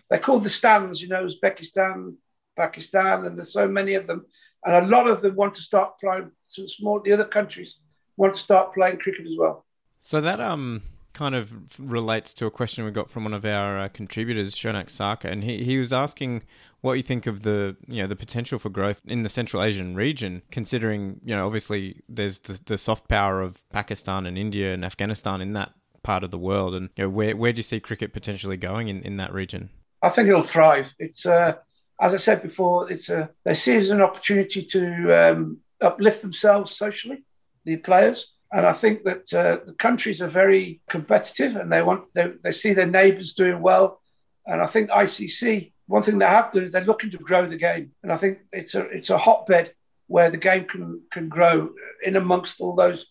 They're 0.09 0.19
called 0.19 0.43
the 0.43 0.49
stands, 0.49 1.03
you 1.03 1.09
know, 1.09 1.23
Uzbekistan, 1.23 2.15
Pakistan, 2.57 3.27
and 3.27 3.37
there's 3.37 3.53
so 3.53 3.69
many 3.69 3.95
of 3.95 4.07
them, 4.07 4.25
and 4.65 4.75
a 4.75 4.89
lot 4.89 5.07
of 5.07 5.21
them 5.21 5.37
want 5.37 5.55
to 5.55 5.61
start 5.61 5.99
playing. 6.01 6.31
Small, 6.47 7.01
the 7.01 7.13
other 7.13 7.27
countries 7.27 7.81
want 8.17 8.33
to 8.35 8.41
start 8.41 8.73
playing 8.73 8.99
cricket 8.99 9.27
as 9.27 9.37
well. 9.39 9.67
So 10.01 10.21
that 10.23 10.41
um 10.41 10.83
kind 11.13 11.35
of 11.35 11.79
relates 11.79 12.35
to 12.35 12.47
a 12.47 12.51
question 12.51 12.85
we 12.85 12.91
got 12.91 13.11
from 13.11 13.25
one 13.25 13.35
of 13.35 13.45
our 13.45 13.79
uh, 13.79 13.89
contributors, 13.89 14.55
Shonak 14.55 14.87
Sarkar, 14.87 15.31
and 15.31 15.45
he, 15.45 15.65
he 15.65 15.79
was 15.79 15.93
asking 15.93 16.43
what 16.81 16.95
you 16.95 17.03
think 17.03 17.27
of 17.27 17.43
the 17.43 17.77
you 17.87 18.03
know 18.03 18.09
the 18.09 18.17
potential 18.17 18.59
for 18.59 18.69
growth 18.69 19.03
in 19.07 19.23
the 19.23 19.29
Central 19.29 19.63
Asian 19.63 19.95
region, 19.95 20.43
considering 20.51 21.21
you 21.25 21.35
know 21.35 21.47
obviously 21.47 22.03
there's 22.09 22.41
the, 22.41 22.61
the 22.67 22.79
soft 22.79 23.09
power 23.09 23.41
of 23.41 23.69
Pakistan 23.71 24.27
and 24.27 24.37
India 24.37 24.75
and 24.75 24.85
Afghanistan 24.85 25.41
in 25.41 25.53
that 25.55 25.73
part 26.03 26.25
of 26.25 26.31
the 26.31 26.39
world, 26.39 26.75
and 26.75 26.91
you 26.97 27.05
know 27.05 27.11
where 27.11 27.37
where 27.37 27.53
do 27.53 27.59
you 27.59 27.63
see 27.63 27.81
cricket 27.81 28.13
potentially 28.13 28.57
going 28.57 28.89
in, 28.89 29.03
in 29.03 29.17
that 29.17 29.33
region? 29.33 29.71
I 30.03 30.09
think 30.09 30.29
it'll 30.29 30.43
thrive. 30.43 30.93
It's 30.99 31.25
uh, 31.25 31.55
as 32.01 32.15
I 32.15 32.19
said 32.19 32.43
before, 32.43 32.91
it's 32.93 33.09
a 33.09 33.31
they 33.45 33.55
see 33.55 33.75
it 33.75 33.81
as 33.81 33.91
an 33.91 34.03
opportunity 34.03 34.65
to 34.65 35.31
um, 35.31 35.59
uplift 35.81 36.23
themselves 36.23 36.77
socially, 36.77 37.25
the 37.65 37.77
players. 37.77 38.33
And 38.53 38.67
I 38.67 38.73
think 38.73 39.05
that 39.05 39.33
uh, 39.33 39.65
the 39.65 39.75
countries 39.79 40.21
are 40.21 40.29
very 40.29 40.83
competitive 40.89 41.57
and 41.57 41.73
they 41.73 41.83
want 41.83 42.13
they, 42.15 42.33
they 42.43 42.53
see 42.53 42.75
their 42.75 42.87
neighbours 42.87 43.33
doing 43.33 43.63
well. 43.63 44.01
And 44.47 44.61
I 44.61 44.67
think 44.67 44.91
ICC, 44.91 45.73
one 45.87 46.03
thing 46.03 46.19
they 46.19 46.27
have 46.27 46.53
done 46.53 46.65
is 46.65 46.73
they're 46.73 46.85
looking 46.85 47.11
to 47.11 47.19
grow 47.19 47.47
the 47.47 47.57
game. 47.57 47.93
And 48.03 48.13
I 48.13 48.17
think 48.17 48.41
it's 48.53 48.75
a 48.75 48.83
it's 48.91 49.11
a 49.11 49.17
hotbed 49.17 49.73
where 50.07 50.29
the 50.29 50.37
game 50.37 50.67
can 50.67 51.01
can 51.11 51.29
grow 51.29 51.71
in 52.03 52.17
amongst 52.17 52.61
all 52.61 52.75
those 52.75 53.07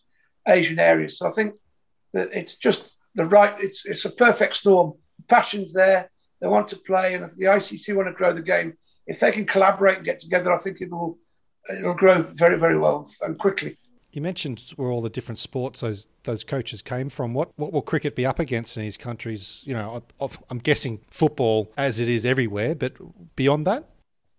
Asian 0.46 0.78
areas. 0.78 1.18
So 1.18 1.26
I 1.26 1.30
think 1.30 1.54
that 2.12 2.28
it's 2.32 2.54
just 2.56 2.92
the 3.14 3.24
right. 3.24 3.54
It's 3.58 3.84
it's 3.84 4.04
a 4.04 4.10
perfect 4.10 4.54
storm. 4.56 4.94
passion's 5.28 5.72
there. 5.72 6.10
They 6.40 6.48
want 6.48 6.68
to 6.68 6.76
play, 6.76 7.14
and 7.14 7.24
if 7.24 7.34
the 7.36 7.46
ICC 7.46 7.94
want 7.96 8.08
to 8.08 8.14
grow 8.14 8.32
the 8.32 8.42
game, 8.42 8.74
if 9.06 9.20
they 9.20 9.32
can 9.32 9.46
collaborate 9.46 9.96
and 9.96 10.04
get 10.04 10.18
together, 10.18 10.52
I 10.52 10.58
think 10.58 10.80
it 10.80 10.90
will 10.90 11.18
it'll 11.70 11.94
grow 11.94 12.22
very 12.32 12.58
very 12.58 12.78
well 12.78 13.10
and 13.22 13.38
quickly. 13.38 13.76
You 14.12 14.20
mentioned 14.20 14.72
where 14.76 14.90
all 14.90 15.00
the 15.00 15.10
different 15.10 15.38
sports 15.38 15.80
those 15.80 16.06
those 16.24 16.44
coaches 16.44 16.82
came 16.82 17.08
from. 17.08 17.32
What 17.32 17.50
what 17.56 17.72
will 17.72 17.82
cricket 17.82 18.14
be 18.14 18.26
up 18.26 18.38
against 18.38 18.76
in 18.76 18.82
these 18.82 18.98
countries? 18.98 19.62
You 19.64 19.74
know, 19.74 20.02
I'm 20.50 20.58
guessing 20.58 21.00
football 21.10 21.72
as 21.76 21.98
it 21.98 22.08
is 22.08 22.26
everywhere, 22.26 22.74
but 22.74 22.92
beyond 23.36 23.66
that. 23.66 23.88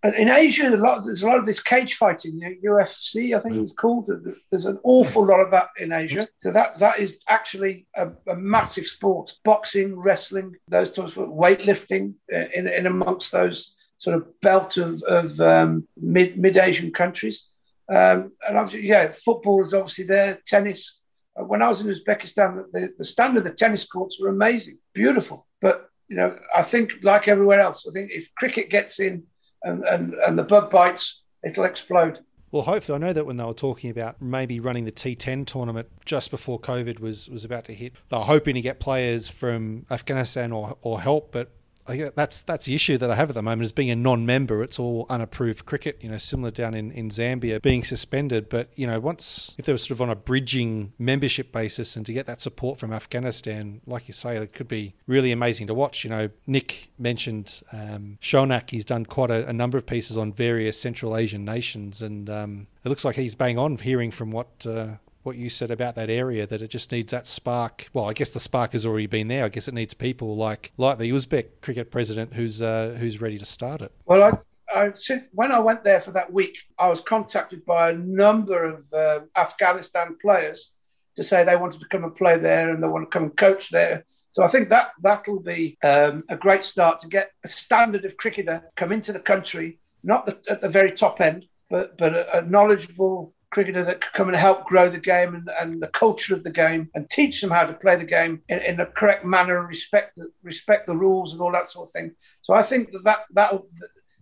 In 0.03 0.28
Asia, 0.28 0.67
a 0.67 0.76
lot, 0.76 1.05
there's 1.05 1.24
a 1.24 1.28
lot 1.28 1.38
of 1.38 1.45
this 1.45 1.61
cage 1.61 1.93
fighting, 1.93 2.41
UFC, 2.61 3.34
I 3.38 3.39
think 3.39 3.55
it's 3.55 3.71
called. 3.71 4.11
There's 4.51 4.65
an 4.65 4.78
awful 4.84 5.26
lot 5.26 5.39
of 5.39 5.49
that 5.51 5.69
in 5.80 5.93
Asia. 5.93 6.28
So 6.36 6.51
that 6.51 6.78
that 6.80 6.99
is 6.99 7.19
actually 7.30 7.88
a, 7.95 8.09
a 8.28 8.36
massive 8.36 8.86
sport. 8.86 9.34
Boxing, 9.45 9.97
wrestling, 9.97 10.55
those 10.67 10.91
types 10.91 11.15
of 11.15 11.30
weightlifting 11.30 12.15
uh, 12.34 12.47
in, 12.53 12.67
in 12.67 12.86
amongst 12.86 13.32
those 13.32 13.74
sort 13.97 14.17
of 14.17 14.41
belt 14.41 14.76
of, 14.76 15.01
of 15.03 15.39
um, 15.39 15.88
mid 15.95 16.38
mid 16.38 16.57
Asian 16.57 16.91
countries. 16.91 17.45
Um, 17.90 18.32
and 18.48 18.58
obviously, 18.58 18.88
yeah, 18.88 19.08
football 19.08 19.62
is 19.62 19.74
obviously 19.74 20.06
there, 20.06 20.40
tennis. 20.46 21.00
Uh, 21.40 21.44
when 21.44 21.62
I 21.62 21.68
was 21.68 21.82
in 21.82 21.88
Uzbekistan, 21.88 22.64
the, 22.72 22.90
the 22.98 23.06
standard 23.06 23.40
of 23.40 23.44
the 23.44 23.54
tennis 23.54 23.86
courts 23.86 24.20
were 24.20 24.30
amazing, 24.30 24.78
beautiful. 24.94 25.48
But, 25.62 25.90
you 26.08 26.16
know, 26.16 26.38
I 26.56 26.62
think 26.62 27.00
like 27.04 27.28
everywhere 27.28 27.60
else, 27.60 27.86
I 27.88 27.92
think 27.92 28.12
if 28.12 28.34
cricket 28.36 28.70
gets 28.70 29.00
in 29.00 29.24
and, 29.64 29.84
and, 29.84 30.14
and 30.14 30.38
the 30.38 30.44
bug 30.44 30.70
bites, 30.70 31.24
it'll 31.44 31.66
explode. 31.66 32.20
Well, 32.52 32.62
hopefully, 32.62 32.96
I 32.96 33.00
know 33.00 33.14
that 33.14 33.26
when 33.26 33.38
they 33.38 33.44
were 33.44 33.54
talking 33.54 33.90
about 33.90 34.22
maybe 34.22 34.60
running 34.60 34.86
the 34.86 34.92
T10 34.92 35.48
tournament 35.48 35.88
just 36.06 36.30
before 36.30 36.60
COVID 36.60 37.00
was, 37.00 37.28
was 37.28 37.44
about 37.44 37.66
to 37.66 37.74
hit, 37.74 37.94
they 38.10 38.18
were 38.18 38.24
hoping 38.24 38.54
to 38.54 38.62
get 38.62 38.80
players 38.80 39.28
from 39.28 39.88
Afghanistan 39.90 40.52
or, 40.52 40.78
or 40.84 41.02
help, 41.02 41.32
but 41.32 41.52
I 41.88 42.12
that's 42.16 42.42
that's 42.42 42.66
the 42.66 42.76
issue 42.76 42.98
that 42.98 43.10
I 43.10 43.16
have 43.16 43.30
at 43.30 43.36
the 43.36 43.42
moment 43.42 43.64
is 43.64 43.72
being 43.72 43.90
a 43.90 43.96
non-member. 43.96 44.64
It's 44.64 44.80
all 44.80 45.06
unapproved 45.10 45.66
cricket, 45.66 45.98
you 46.02 46.10
know, 46.10 46.18
similar 46.18 46.52
down 46.52 46.74
in, 46.74 46.92
in 46.92 47.10
Zambia 47.10 47.62
being 47.62 47.84
suspended. 47.84 48.50
But 48.50 48.70
you 48.76 48.88
know, 48.88 49.00
once 49.00 49.56
if 49.58 49.66
they 49.66 49.74
were 49.74 49.78
sort 49.78 49.92
of 49.92 50.02
on 50.02 50.10
a 50.10 50.16
bridging 50.16 50.94
membership 50.98 51.52
basis 51.52 51.96
and 51.96 52.06
to 52.06 52.14
get 52.14 52.26
that 52.28 52.42
support 52.42 52.80
from 52.80 52.94
Afghanistan, 52.94 53.82
like 53.86 54.08
you 54.08 54.14
say, 54.14 54.38
it 54.38 54.54
could 54.54 54.68
be 54.68 54.96
really 55.08 55.32
amazing 55.32 55.68
to 55.68 55.74
watch. 55.74 56.04
You 56.04 56.10
know, 56.10 56.30
Nick 56.48 56.90
mentioned 56.98 57.62
um, 57.72 58.18
Shonak. 58.22 58.70
He's 58.70 58.86
done 58.86 59.06
quite 59.06 59.32
a, 59.32 59.48
a, 59.48 59.54
number 59.54 59.78
of 59.78 59.86
pieces 59.86 60.18
on 60.18 60.34
various 60.34 60.80
Central 60.80 61.18
Asian 61.18 61.46
nations, 61.46 62.02
and 62.02 62.30
um, 62.30 62.68
it 62.84 62.90
looks 62.90 63.06
like 63.06 63.16
he's 63.16 63.36
bang 63.36 63.58
on 63.58 63.78
hearing 63.78 64.12
from 64.12 64.32
what 64.32 64.66
uh, 64.68 64.96
what 65.24 65.36
you 65.36 65.49
said 65.49 65.71
about 65.71 65.95
that 65.95 66.09
area 66.09 66.45
that 66.45 66.61
it 66.61 66.69
just 66.69 66.91
needs 66.91 67.11
that 67.11 67.28
spark. 67.28 67.88
Well, 67.93 68.05
I 68.05 68.13
guess 68.13 68.30
the 68.30 68.39
spark 68.39 68.74
has 68.74 68.86
already 68.86 69.07
been 69.07 69.28
there. 69.28 69.45
I 69.45 69.49
guess 69.49 69.67
it 69.67 69.74
needs 69.74 69.93
people 69.93 70.36
like 70.36 70.71
like 70.78 70.97
the 70.97 71.09
Uzbek 71.09 71.61
cricket 71.61 71.91
president 71.91 72.34
who's 72.34 72.61
uh, 72.61 72.95
who's 72.99 73.21
ready 73.21 73.38
to 73.38 73.45
start 73.45 73.82
it. 73.82 73.91
Well, 74.05 74.24
I. 74.24 74.38
I, 74.76 74.91
when 75.34 75.51
I 75.51 75.59
went 75.59 75.84
there 75.84 75.99
for 75.99 76.11
that 76.11 76.34
week, 76.34 76.57
I 76.80 76.89
was 76.89 76.99
contacted 76.99 77.63
by 77.63 77.91
a 77.91 77.93
number 77.93 78.63
of 78.63 78.91
uh, 78.91 79.19
Afghanistan 79.36 80.15
players 80.19 80.71
to 81.15 81.24
say 81.24 81.43
they 81.43 81.55
wanted 81.55 81.80
to 81.82 81.88
come 81.89 82.03
and 82.03 82.15
play 82.15 82.38
there 82.38 82.69
and 82.69 82.82
they 82.82 82.88
want 82.88 83.03
to 83.05 83.13
come 83.13 83.24
and 83.24 83.38
coach 83.38 83.69
there. 83.69 84.03
So 84.32 84.41
I 84.41 84.47
think 84.47 84.69
that 84.69 84.93
that'll 85.01 85.41
be 85.41 85.78
um, 85.84 86.24
a 86.28 86.36
great 86.36 86.63
start 86.63 86.99
to 87.01 87.07
get 87.07 87.32
a 87.43 87.47
standard 87.47 88.03
of 88.03 88.17
cricketer 88.17 88.63
come 88.76 88.91
into 88.91 89.13
the 89.13 89.19
country, 89.19 89.78
not 90.03 90.26
the, 90.26 90.39
at 90.49 90.59
the 90.59 90.69
very 90.69 90.91
top 90.91 91.21
end, 91.21 91.45
but 91.69 91.95
but 91.97 92.15
a, 92.15 92.39
a 92.39 92.41
knowledgeable 92.41 93.36
cricketer 93.54 93.84
that 93.84 94.01
could 94.01 94.14
come 94.14 94.28
and 94.28 94.36
help 94.36 94.66
grow 94.66 94.89
the 94.89 94.97
game 94.97 95.36
and, 95.36 95.47
and 95.62 95.82
the 95.82 95.88
culture 95.89 96.34
of 96.34 96.43
the 96.43 96.49
game 96.49 96.89
and 96.95 97.08
teach 97.10 97.39
them 97.39 97.51
how 97.51 97.66
to 97.66 97.74
play 97.74 97.95
the 97.95 98.04
game 98.04 98.41
in, 98.49 98.58
in 98.60 98.80
a 98.80 98.86
correct 98.86 99.24
manner 99.24 99.60
and 99.60 99.70
respect 99.70 100.16
the, 100.16 100.28
respect 100.41 100.88
the 100.88 100.97
rules 100.97 101.34
and 101.34 101.41
all 101.41 101.51
that 101.51 101.70
sort 101.70 101.88
of 101.88 101.91
thing. 101.91 102.16
So 102.41 102.56
I 102.56 102.64
think 102.64 102.91
that 102.91 103.04
that, 103.04 103.20
that 103.34 103.62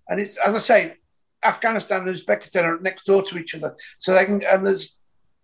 and 0.10 0.20
it's 0.20 0.38
as 0.38 0.54
I 0.54 0.58
say, 0.58 0.94
Afghanistan 1.44 2.02
and 2.02 2.14
Uzbekistan 2.14 2.64
are 2.64 2.80
next 2.82 3.06
door 3.06 3.24
to 3.24 3.40
each 3.40 3.56
other, 3.56 3.76
so 4.00 4.14
they 4.14 4.26
can 4.26 4.44
and 4.44 4.68
there's 4.68 4.98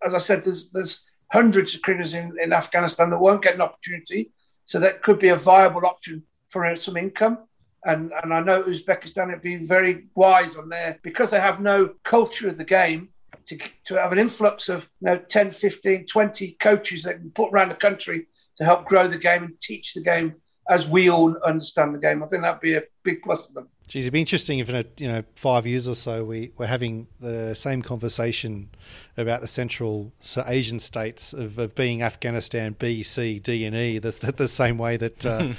as 0.04 0.14
I 0.14 0.18
said, 0.18 0.44
there's 0.44 0.70
there's 0.70 1.04
hundreds 1.32 1.74
of 1.74 1.82
cricketers 1.82 2.14
in, 2.14 2.32
in 2.42 2.52
Afghanistan 2.52 3.10
that 3.10 3.18
won't 3.18 3.42
get 3.42 3.54
an 3.54 3.62
opportunity, 3.62 4.32
so 4.66 4.78
that 4.78 5.02
could 5.02 5.18
be 5.18 5.28
a 5.28 5.36
viable 5.36 5.86
option 5.86 6.22
for 6.50 6.66
uh, 6.66 6.76
some 6.76 6.96
income. 6.96 7.38
And, 7.84 8.12
and 8.22 8.34
I 8.34 8.40
know 8.40 8.62
Uzbekistan 8.62 9.30
have 9.30 9.42
been 9.42 9.66
very 9.66 10.06
wise 10.14 10.56
on 10.56 10.68
there 10.68 10.98
because 11.02 11.30
they 11.30 11.40
have 11.40 11.60
no 11.60 11.94
culture 12.02 12.48
of 12.48 12.58
the 12.58 12.64
game 12.64 13.10
to, 13.46 13.58
to 13.84 14.00
have 14.00 14.12
an 14.12 14.18
influx 14.18 14.68
of 14.68 14.88
you 15.00 15.06
know 15.06 15.18
10 15.18 15.50
15 15.50 16.06
20 16.06 16.52
coaches 16.52 17.02
that 17.04 17.14
can 17.14 17.30
put 17.30 17.52
around 17.52 17.70
the 17.70 17.74
country 17.74 18.26
to 18.56 18.64
help 18.64 18.84
grow 18.84 19.06
the 19.06 19.18
game 19.18 19.44
and 19.44 19.60
teach 19.60 19.94
the 19.94 20.02
game 20.02 20.34
as 20.68 20.86
we 20.86 21.08
all 21.08 21.34
understand 21.44 21.94
the 21.94 21.98
game. 21.98 22.22
I 22.22 22.26
think 22.26 22.42
that'd 22.42 22.60
be 22.60 22.74
a 22.74 22.82
big 23.02 23.22
plus 23.22 23.46
for 23.46 23.52
them. 23.54 23.68
Geez, 23.88 24.04
it'd 24.04 24.12
be 24.12 24.20
interesting 24.20 24.58
if 24.58 24.68
in 24.68 24.76
a 24.76 24.84
you 24.98 25.08
know 25.08 25.22
five 25.34 25.66
years 25.66 25.88
or 25.88 25.94
so 25.94 26.24
we 26.24 26.52
we're 26.58 26.66
having 26.66 27.08
the 27.20 27.54
same 27.54 27.80
conversation 27.80 28.70
about 29.18 29.40
the 29.40 29.48
Central 29.48 30.12
Asian 30.46 30.78
states 30.78 31.32
of, 31.32 31.58
of 31.58 31.74
being 31.74 32.02
Afghanistan 32.02 32.76
B, 32.78 33.02
C, 33.02 33.38
D, 33.38 33.64
and 33.64 33.74
E, 33.74 33.98
the, 33.98 34.12
the, 34.12 34.32
the 34.32 34.48
same 34.48 34.78
way 34.78 34.96
that 34.96 35.26
uh, 35.26 35.52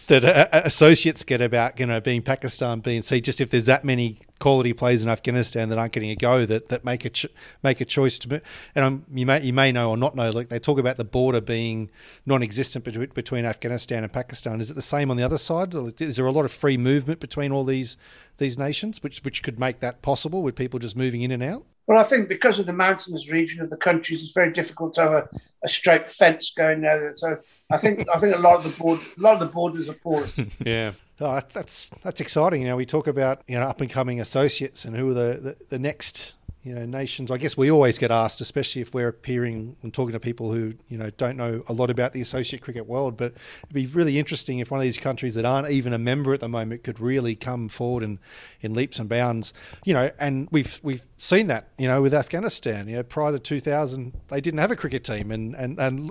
that 0.08 0.24
uh, 0.24 0.48
associates 0.64 1.24
get 1.24 1.40
about 1.40 1.80
you 1.80 1.86
know 1.86 2.00
being 2.00 2.22
Pakistan 2.22 2.80
B 2.80 2.96
and 2.96 3.04
C. 3.04 3.20
Just 3.20 3.40
if 3.40 3.50
there's 3.50 3.66
that 3.66 3.84
many 3.84 4.20
quality 4.40 4.72
players 4.72 5.02
in 5.02 5.08
Afghanistan 5.08 5.68
that 5.68 5.78
aren't 5.78 5.92
getting 5.92 6.10
a 6.10 6.16
go 6.16 6.46
that, 6.46 6.68
that 6.70 6.84
make 6.84 7.04
a 7.04 7.10
ch- 7.10 7.26
make 7.62 7.80
a 7.80 7.84
choice 7.84 8.18
to 8.18 8.42
and 8.74 8.84
I'm, 8.84 9.04
you 9.12 9.26
may 9.26 9.42
you 9.42 9.52
may 9.52 9.70
know 9.70 9.90
or 9.90 9.96
not 9.96 10.16
know 10.16 10.30
like 10.30 10.48
they 10.48 10.58
talk 10.58 10.78
about 10.78 10.96
the 10.96 11.04
border 11.04 11.40
being 11.40 11.90
non-existent 12.26 12.84
between, 12.84 13.10
between 13.10 13.44
Afghanistan 13.44 14.02
and 14.02 14.12
Pakistan 14.12 14.60
is 14.60 14.70
it 14.70 14.74
the 14.74 14.82
same 14.82 15.10
on 15.10 15.16
the 15.16 15.22
other 15.22 15.38
side 15.38 15.74
is 16.00 16.16
there 16.16 16.26
a 16.26 16.32
lot 16.32 16.44
of 16.44 16.52
free 16.52 16.78
movement 16.78 17.20
between 17.20 17.52
all 17.52 17.64
these 17.64 17.96
these 18.40 18.58
nations 18.58 19.00
which 19.02 19.22
which 19.22 19.44
could 19.44 19.60
make 19.60 19.78
that 19.78 20.02
possible 20.02 20.42
with 20.42 20.56
people 20.56 20.80
just 20.80 20.96
moving 20.96 21.22
in 21.22 21.30
and 21.30 21.42
out 21.42 21.64
well, 21.90 21.98
I 21.98 22.04
think 22.04 22.28
because 22.28 22.60
of 22.60 22.66
the 22.66 22.72
mountainous 22.72 23.32
region 23.32 23.60
of 23.60 23.68
the 23.68 23.76
countries, 23.76 24.22
it's 24.22 24.30
very 24.30 24.52
difficult 24.52 24.94
to 24.94 25.00
have 25.00 25.12
a, 25.12 25.28
a 25.64 25.68
straight 25.68 26.08
fence 26.08 26.52
going 26.56 26.82
there. 26.82 27.12
So 27.14 27.38
I 27.68 27.78
think 27.78 28.06
I 28.14 28.16
think 28.16 28.36
a 28.36 28.38
lot 28.38 28.58
of 28.58 28.62
the 28.62 28.80
board, 28.80 29.00
a 29.18 29.20
lot 29.20 29.34
of 29.34 29.40
the 29.40 29.46
borders 29.46 29.88
are 29.88 29.94
porous. 29.94 30.38
yeah. 30.64 30.92
Oh, 31.20 31.40
that's 31.52 31.90
that's 32.04 32.20
exciting. 32.20 32.62
You 32.62 32.68
know, 32.68 32.76
we 32.76 32.86
talk 32.86 33.08
about 33.08 33.42
you 33.48 33.58
know 33.58 33.66
up 33.66 33.80
and 33.80 33.90
coming 33.90 34.20
associates 34.20 34.84
and 34.84 34.94
who 34.94 35.10
are 35.10 35.14
the, 35.14 35.40
the, 35.40 35.56
the 35.70 35.78
next 35.80 36.34
you 36.62 36.74
know 36.74 36.84
nations. 36.84 37.30
I 37.30 37.38
guess 37.38 37.56
we 37.56 37.70
always 37.70 37.98
get 37.98 38.10
asked, 38.10 38.40
especially 38.40 38.82
if 38.82 38.92
we're 38.92 39.08
appearing 39.08 39.76
and 39.82 39.94
talking 39.94 40.12
to 40.12 40.20
people 40.20 40.52
who 40.52 40.74
you 40.88 40.98
know 40.98 41.08
don't 41.10 41.36
know 41.36 41.62
a 41.68 41.72
lot 41.72 41.88
about 41.88 42.12
the 42.12 42.20
associate 42.20 42.60
cricket 42.60 42.86
world. 42.86 43.16
But 43.16 43.32
it'd 43.62 43.74
be 43.74 43.86
really 43.86 44.18
interesting 44.18 44.58
if 44.58 44.70
one 44.70 44.78
of 44.78 44.84
these 44.84 44.98
countries 44.98 45.34
that 45.34 45.46
aren't 45.46 45.70
even 45.70 45.94
a 45.94 45.98
member 45.98 46.34
at 46.34 46.40
the 46.40 46.48
moment 46.48 46.84
could 46.84 47.00
really 47.00 47.34
come 47.34 47.68
forward 47.68 48.02
and 48.02 48.18
in 48.60 48.74
leaps 48.74 48.98
and 48.98 49.08
bounds. 49.08 49.54
You 49.84 49.94
know, 49.94 50.10
and 50.18 50.48
we've 50.50 50.78
we've 50.82 51.04
seen 51.16 51.46
that 51.46 51.68
you 51.78 51.88
know 51.88 52.02
with 52.02 52.12
Afghanistan. 52.12 52.88
You 52.88 52.96
know, 52.96 53.02
prior 53.04 53.32
to 53.32 53.38
2000, 53.38 54.12
they 54.28 54.40
didn't 54.42 54.60
have 54.60 54.70
a 54.70 54.76
cricket 54.76 55.02
team, 55.02 55.30
and 55.30 55.54
and 55.54 55.78
and 55.78 56.10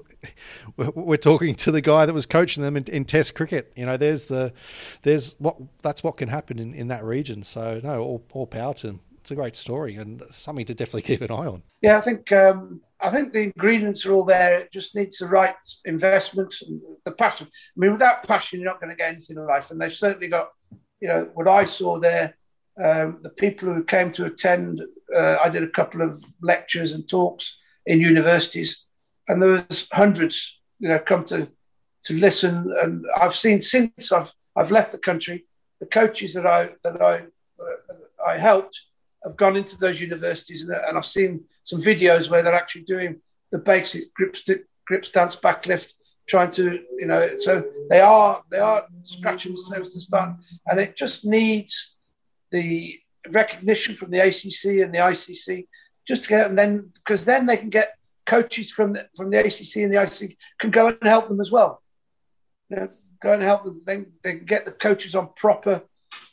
we're 0.78 1.18
talking 1.18 1.54
to 1.56 1.72
the 1.72 1.82
guy 1.82 2.08
that 2.08 2.14
was 2.14 2.26
coaching 2.26 2.64
them 2.64 2.76
in, 2.76 2.86
in 2.86 3.06
Test 3.06 3.36
cricket. 3.36 3.72
You 3.76 3.86
know, 3.86 3.98
there's 3.98 4.26
the 4.26 4.52
there's 5.04 5.36
what 5.38 5.58
that's 5.84 6.04
what 6.04 6.18
can 6.18 6.30
happen 6.30 6.58
in, 6.58 6.74
in 6.74 6.88
that 6.88 7.04
region. 7.04 7.44
So 7.44 7.80
no, 7.84 8.02
all, 8.02 8.24
all 8.34 8.48
power 8.48 8.74
to 8.74 8.88
them 8.88 9.02
it's 9.30 9.32
a 9.32 9.36
great 9.36 9.56
story 9.56 9.96
and 9.96 10.24
something 10.32 10.66
to 10.66 10.74
definitely 10.74 11.04
keep 11.04 11.22
an 11.22 11.30
eye 11.30 11.46
on. 11.46 11.62
Yeah, 11.84 12.00
I 12.00 12.02
think 12.02 12.32
um, 12.32 12.82
I 13.00 13.10
think 13.12 13.32
the 13.32 13.44
ingredients 13.44 14.04
are 14.08 14.14
all 14.14 14.26
there. 14.26 14.62
It 14.62 14.72
just 14.72 14.96
needs 14.96 15.20
the 15.20 15.28
right 15.28 15.56
investment 15.86 16.56
and 16.66 16.82
the 17.06 17.12
passion. 17.12 17.46
I 17.48 17.80
mean, 17.80 17.92
without 17.92 18.28
passion, 18.28 18.60
you're 18.60 18.72
not 18.72 18.82
going 18.82 18.90
to 18.90 18.96
get 18.96 19.12
anything 19.12 19.38
in 19.38 19.46
life. 19.46 19.70
And 19.70 19.80
they've 19.80 19.92
certainly 19.92 20.30
got, 20.30 20.50
you 21.00 21.10
know, 21.10 21.30
what 21.36 21.48
I 21.48 21.64
saw 21.66 22.00
there. 22.00 22.36
Um, 22.84 23.20
the 23.22 23.30
people 23.30 23.72
who 23.72 23.84
came 23.84 24.12
to 24.14 24.26
attend, 24.26 24.82
uh, 25.16 25.38
I 25.46 25.50
did 25.50 25.62
a 25.62 25.70
couple 25.70 26.02
of 26.02 26.24
lectures 26.42 26.94
and 26.94 27.08
talks 27.08 27.60
in 27.86 28.02
universities, 28.02 28.86
and 29.28 29.40
there 29.40 29.64
was 29.70 29.88
hundreds, 29.94 30.60
you 30.80 30.90
know, 30.90 30.98
come 30.98 31.24
to 31.26 31.50
to 32.06 32.14
listen. 32.16 32.74
And 32.82 33.06
I've 33.22 33.36
seen 33.36 33.62
since 33.62 34.12
I've 34.12 34.34
I've 34.56 34.72
left 34.72 34.92
the 34.92 34.98
country, 34.98 35.46
the 35.80 35.86
coaches 35.86 36.34
that 36.34 36.48
I 36.48 36.70
that 36.84 37.00
I 37.00 37.26
uh, 37.60 38.28
I 38.28 38.38
helped 38.38 38.89
have 39.24 39.36
gone 39.36 39.56
into 39.56 39.78
those 39.78 40.00
universities 40.00 40.62
and, 40.62 40.72
and 40.72 40.98
I've 40.98 41.06
seen 41.06 41.44
some 41.64 41.82
videos 41.82 42.30
where 42.30 42.42
they're 42.42 42.54
actually 42.54 42.84
doing 42.84 43.22
the 43.52 43.60
basic 43.60 44.14
grip 44.14 44.36
stick, 44.36 44.66
grip 44.86 45.06
stance 45.06 45.36
backlift, 45.36 45.94
trying 46.28 46.52
to, 46.52 46.80
you 46.98 47.08
know, 47.08 47.36
so 47.38 47.64
they 47.90 48.00
are 48.00 48.44
they 48.50 48.60
are 48.60 48.86
scratching 49.04 49.54
the 49.54 49.58
surface 49.58 49.94
to 49.94 50.02
start, 50.02 50.36
and 50.68 50.80
it 50.80 50.96
just 50.96 51.26
needs 51.26 51.96
the 52.52 53.00
recognition 53.32 53.96
from 53.96 54.12
the 54.12 54.20
ACC 54.20 54.84
and 54.84 54.94
the 54.94 55.00
ICC 55.00 55.68
just 56.08 56.24
to 56.24 56.30
get, 56.30 56.48
and 56.48 56.58
then 56.58 56.90
because 57.04 57.26
then 57.26 57.46
they 57.46 57.58
can 57.58 57.70
get 57.70 57.96
coaches 58.26 58.72
from 58.72 58.94
the, 58.94 59.08
from 59.16 59.32
the 59.32 59.40
ACC 59.40 59.78
and 59.78 59.92
the 59.92 59.98
ICC 59.98 60.38
can 60.60 60.70
go 60.70 60.88
and 60.88 60.98
help 61.04 61.28
them 61.28 61.42
as 61.42 61.52
well. 61.52 61.82
You 62.70 62.78
know, 62.78 62.90
go 63.22 63.34
and 63.34 63.42
help 63.42 63.64
them. 63.64 63.82
Then 63.86 64.12
they 64.24 64.36
can 64.38 64.46
get 64.46 64.66
the 64.66 64.72
coaches 64.72 65.16
on 65.16 65.30
proper 65.36 65.84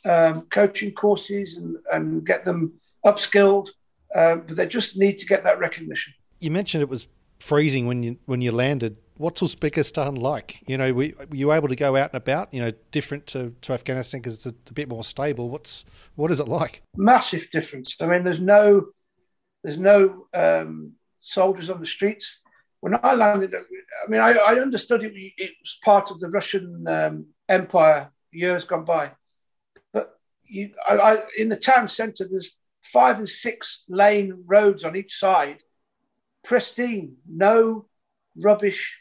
um, 0.05 0.41
coaching 0.43 0.91
courses 0.91 1.57
and, 1.57 1.77
and 1.91 2.25
get 2.25 2.45
them 2.45 2.73
upskilled, 3.05 3.69
um, 4.15 4.43
but 4.47 4.55
they 4.55 4.65
just 4.65 4.97
need 4.97 5.17
to 5.17 5.25
get 5.25 5.43
that 5.43 5.59
recognition. 5.59 6.13
You 6.39 6.51
mentioned 6.51 6.81
it 6.81 6.89
was 6.89 7.07
freezing 7.39 7.87
when 7.87 8.03
you 8.03 8.17
when 8.25 8.41
you 8.41 8.51
landed. 8.51 8.97
What's 9.17 9.41
Uzbekistan 9.41 10.19
like? 10.19 10.61
You 10.67 10.77
know, 10.77 10.93
were, 10.93 11.09
were 11.29 11.35
you 11.35 11.51
able 11.51 11.67
to 11.69 11.75
go 11.75 11.95
out 11.95 12.13
and 12.13 12.21
about? 12.21 12.53
You 12.53 12.61
know, 12.61 12.71
different 12.91 13.25
to, 13.27 13.53
to 13.61 13.73
Afghanistan 13.73 14.21
because 14.21 14.35
it's 14.35 14.45
a, 14.45 14.53
a, 14.69 14.73
bit 14.73 14.87
more 14.87 15.03
stable. 15.03 15.49
What's 15.49 15.85
what 16.15 16.29
is 16.29 16.39
it 16.39 16.47
like? 16.47 16.83
Massive 16.95 17.49
difference. 17.51 17.95
I 17.99 18.05
mean, 18.05 18.23
there's 18.23 18.39
no 18.39 18.87
there's 19.63 19.79
no 19.79 20.27
um, 20.33 20.93
soldiers 21.19 21.69
on 21.69 21.79
the 21.79 21.85
streets. 21.85 22.41
When 22.79 22.97
I 23.01 23.15
landed, 23.15 23.55
I 23.55 24.09
mean, 24.09 24.21
I, 24.21 24.33
I 24.33 24.59
understood 24.59 25.03
it, 25.03 25.13
it 25.15 25.51
was 25.59 25.77
part 25.83 26.11
of 26.11 26.19
the 26.19 26.29
Russian 26.29 26.85
um, 26.87 27.25
Empire 27.49 28.11
years 28.31 28.65
gone 28.65 28.85
by 28.85 29.11
you, 30.47 30.71
I, 30.87 30.97
I, 30.97 31.17
in 31.37 31.49
the 31.49 31.55
town 31.55 31.87
centre, 31.87 32.27
there's 32.29 32.55
five 32.83 33.17
and 33.17 33.27
six 33.27 33.83
lane 33.87 34.43
roads 34.45 34.83
on 34.83 34.95
each 34.95 35.17
side, 35.17 35.57
pristine, 36.43 37.17
no 37.27 37.85
rubbish. 38.35 38.97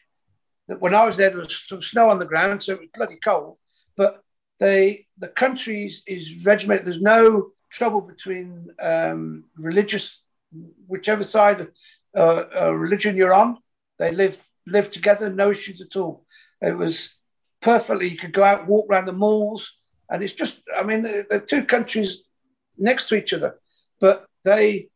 That 0.68 0.80
when 0.80 0.94
I 0.94 1.04
was 1.04 1.16
there, 1.16 1.30
there 1.30 1.38
was 1.38 1.64
some 1.68 1.80
snow 1.80 2.10
on 2.10 2.18
the 2.18 2.26
ground, 2.26 2.62
so 2.62 2.72
it 2.72 2.80
was 2.80 2.88
bloody 2.94 3.16
cold. 3.16 3.58
But 3.96 4.22
they, 4.58 5.06
the 5.18 5.28
country 5.28 5.86
is, 5.86 6.02
is 6.06 6.44
regimented. 6.44 6.86
There's 6.86 7.00
no 7.00 7.50
trouble 7.70 8.00
between 8.00 8.68
um, 8.80 9.44
religious, 9.56 10.20
whichever 10.86 11.22
side 11.22 11.68
uh, 12.16 12.44
uh, 12.60 12.72
religion 12.72 13.16
you're 13.16 13.34
on. 13.34 13.58
They 13.98 14.10
live 14.10 14.42
live 14.66 14.90
together, 14.90 15.30
no 15.30 15.52
issues 15.52 15.80
at 15.80 15.94
all. 15.94 16.24
It 16.60 16.76
was 16.76 17.10
perfectly. 17.60 18.08
You 18.08 18.16
could 18.16 18.32
go 18.32 18.42
out, 18.42 18.66
walk 18.66 18.86
around 18.90 19.06
the 19.06 19.12
malls 19.12 19.72
and 20.10 20.22
it's 20.22 20.32
just, 20.32 20.60
I 20.76 20.82
mean, 20.82 21.02
the 21.02 21.44
two 21.46 21.64
countries 21.64 22.22
next 22.78 23.08
to 23.08 23.16
each 23.16 23.32
other, 23.32 23.58
but 24.00 24.26
they 24.44 24.88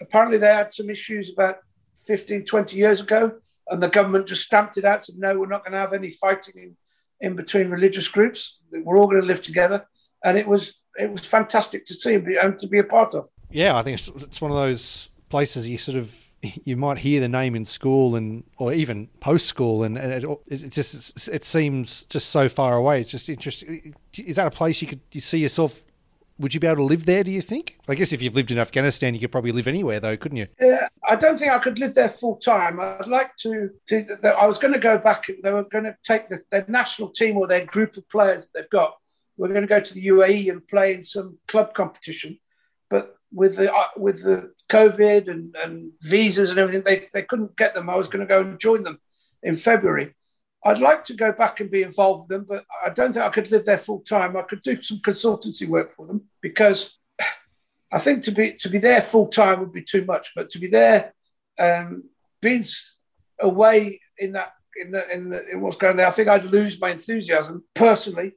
apparently 0.00 0.38
they 0.38 0.52
had 0.54 0.72
some 0.72 0.90
issues 0.90 1.32
about 1.32 1.56
15, 2.06 2.44
20 2.44 2.76
years 2.76 3.00
ago, 3.00 3.32
and 3.68 3.82
the 3.82 3.88
government 3.88 4.26
just 4.26 4.42
stamped 4.42 4.76
it 4.78 4.84
out, 4.84 5.04
said, 5.04 5.16
no, 5.18 5.38
we're 5.38 5.46
not 5.46 5.64
going 5.64 5.72
to 5.72 5.78
have 5.78 5.92
any 5.92 6.10
fighting 6.10 6.54
in, 6.56 6.76
in 7.20 7.36
between 7.36 7.70
religious 7.70 8.08
groups. 8.08 8.60
We're 8.72 8.98
all 8.98 9.06
going 9.06 9.20
to 9.20 9.26
live 9.26 9.42
together. 9.42 9.86
And 10.24 10.36
it 10.36 10.46
was 10.46 10.74
it 10.98 11.10
was 11.10 11.24
fantastic 11.24 11.86
to 11.86 11.94
see 11.94 12.14
and 12.14 12.58
to 12.58 12.66
be 12.66 12.78
a 12.78 12.84
part 12.84 13.14
of. 13.14 13.28
Yeah, 13.50 13.76
I 13.76 13.82
think 13.82 13.98
it's, 13.98 14.08
it's 14.08 14.40
one 14.40 14.50
of 14.50 14.56
those 14.56 15.10
places 15.28 15.68
you 15.68 15.78
sort 15.78 15.96
of 15.96 16.14
you 16.42 16.76
might 16.76 16.98
hear 16.98 17.20
the 17.20 17.28
name 17.28 17.54
in 17.54 17.64
school 17.64 18.16
and 18.16 18.44
or 18.58 18.72
even 18.72 19.08
post 19.20 19.46
school 19.46 19.82
and, 19.82 19.98
and 19.98 20.12
it, 20.12 20.40
it, 20.48 20.70
just 20.70 21.28
it 21.28 21.44
seems 21.44 22.06
just 22.06 22.30
so 22.30 22.48
far 22.48 22.76
away. 22.76 23.00
It's 23.00 23.10
just 23.10 23.28
interesting 23.28 23.94
is 24.16 24.36
that 24.36 24.46
a 24.46 24.50
place 24.50 24.80
you 24.80 24.88
could 24.88 25.00
you 25.12 25.20
see 25.20 25.38
yourself 25.38 25.82
would 26.38 26.54
you 26.54 26.60
be 26.60 26.66
able 26.66 26.76
to 26.76 26.84
live 26.84 27.04
there 27.04 27.22
do 27.22 27.30
you 27.30 27.42
think? 27.42 27.78
I 27.88 27.94
guess 27.94 28.12
if 28.12 28.22
you've 28.22 28.34
lived 28.34 28.50
in 28.50 28.58
afghanistan 28.58 29.12
you 29.12 29.20
could 29.20 29.32
probably 29.32 29.52
live 29.52 29.68
anywhere 29.68 30.00
though 30.00 30.16
couldn't 30.16 30.38
you? 30.38 30.46
Yeah 30.58 30.88
i 31.08 31.14
don't 31.14 31.38
think 31.38 31.52
i 31.52 31.58
could 31.58 31.78
live 31.78 31.94
there 31.94 32.08
full 32.08 32.36
time. 32.36 32.80
I'd 32.80 33.06
like 33.06 33.36
to, 33.42 33.70
i 33.92 34.46
was 34.46 34.58
going 34.58 34.72
to 34.72 34.80
go 34.80 34.96
back 34.96 35.26
they 35.42 35.52
were 35.52 35.64
going 35.64 35.84
to 35.84 35.96
take 36.02 36.30
the, 36.30 36.40
their 36.50 36.64
national 36.68 37.10
team 37.10 37.36
or 37.36 37.46
their 37.46 37.66
group 37.66 37.98
of 37.98 38.08
players 38.08 38.46
that 38.46 38.52
they've 38.54 38.70
got. 38.70 38.96
We're 39.36 39.48
going 39.48 39.62
to 39.62 39.66
go 39.66 39.80
to 39.80 39.94
the 39.94 40.06
uae 40.06 40.50
and 40.50 40.66
play 40.66 40.94
in 40.94 41.04
some 41.04 41.38
club 41.48 41.74
competition 41.74 42.38
but 42.88 43.16
with 43.32 43.56
the 43.56 43.72
uh, 43.72 43.84
with 43.96 44.22
the 44.22 44.52
COVID 44.68 45.28
and, 45.28 45.54
and 45.56 45.92
visas 46.02 46.50
and 46.50 46.58
everything, 46.58 46.82
they, 46.82 47.06
they 47.12 47.22
couldn't 47.22 47.56
get 47.56 47.74
them. 47.74 47.90
I 47.90 47.96
was 47.96 48.08
going 48.08 48.26
to 48.26 48.26
go 48.26 48.40
and 48.40 48.58
join 48.58 48.82
them 48.82 48.98
in 49.42 49.56
February. 49.56 50.14
I'd 50.64 50.78
like 50.78 51.04
to 51.04 51.14
go 51.14 51.32
back 51.32 51.60
and 51.60 51.70
be 51.70 51.82
involved 51.82 52.28
with 52.28 52.38
them, 52.38 52.46
but 52.48 52.64
I 52.84 52.90
don't 52.90 53.12
think 53.12 53.24
I 53.24 53.30
could 53.30 53.50
live 53.50 53.64
there 53.64 53.78
full 53.78 54.00
time. 54.00 54.36
I 54.36 54.42
could 54.42 54.62
do 54.62 54.82
some 54.82 54.98
consultancy 54.98 55.66
work 55.66 55.90
for 55.90 56.06
them 56.06 56.24
because 56.42 56.98
I 57.92 57.98
think 57.98 58.22
to 58.24 58.30
be 58.30 58.52
to 58.52 58.68
be 58.68 58.78
there 58.78 59.00
full 59.00 59.28
time 59.28 59.60
would 59.60 59.72
be 59.72 59.82
too 59.82 60.04
much. 60.04 60.32
But 60.36 60.50
to 60.50 60.58
be 60.58 60.68
there, 60.68 61.14
um, 61.58 62.04
being 62.40 62.64
away 63.40 64.00
in 64.18 64.32
that 64.32 64.52
in, 64.76 64.92
the, 64.92 65.10
in, 65.12 65.28
the, 65.30 65.48
in 65.50 65.60
what's 65.60 65.76
going 65.76 65.96
there, 65.96 66.06
I 66.06 66.10
think 66.10 66.28
I'd 66.28 66.46
lose 66.46 66.80
my 66.80 66.90
enthusiasm 66.90 67.64
personally 67.74 68.32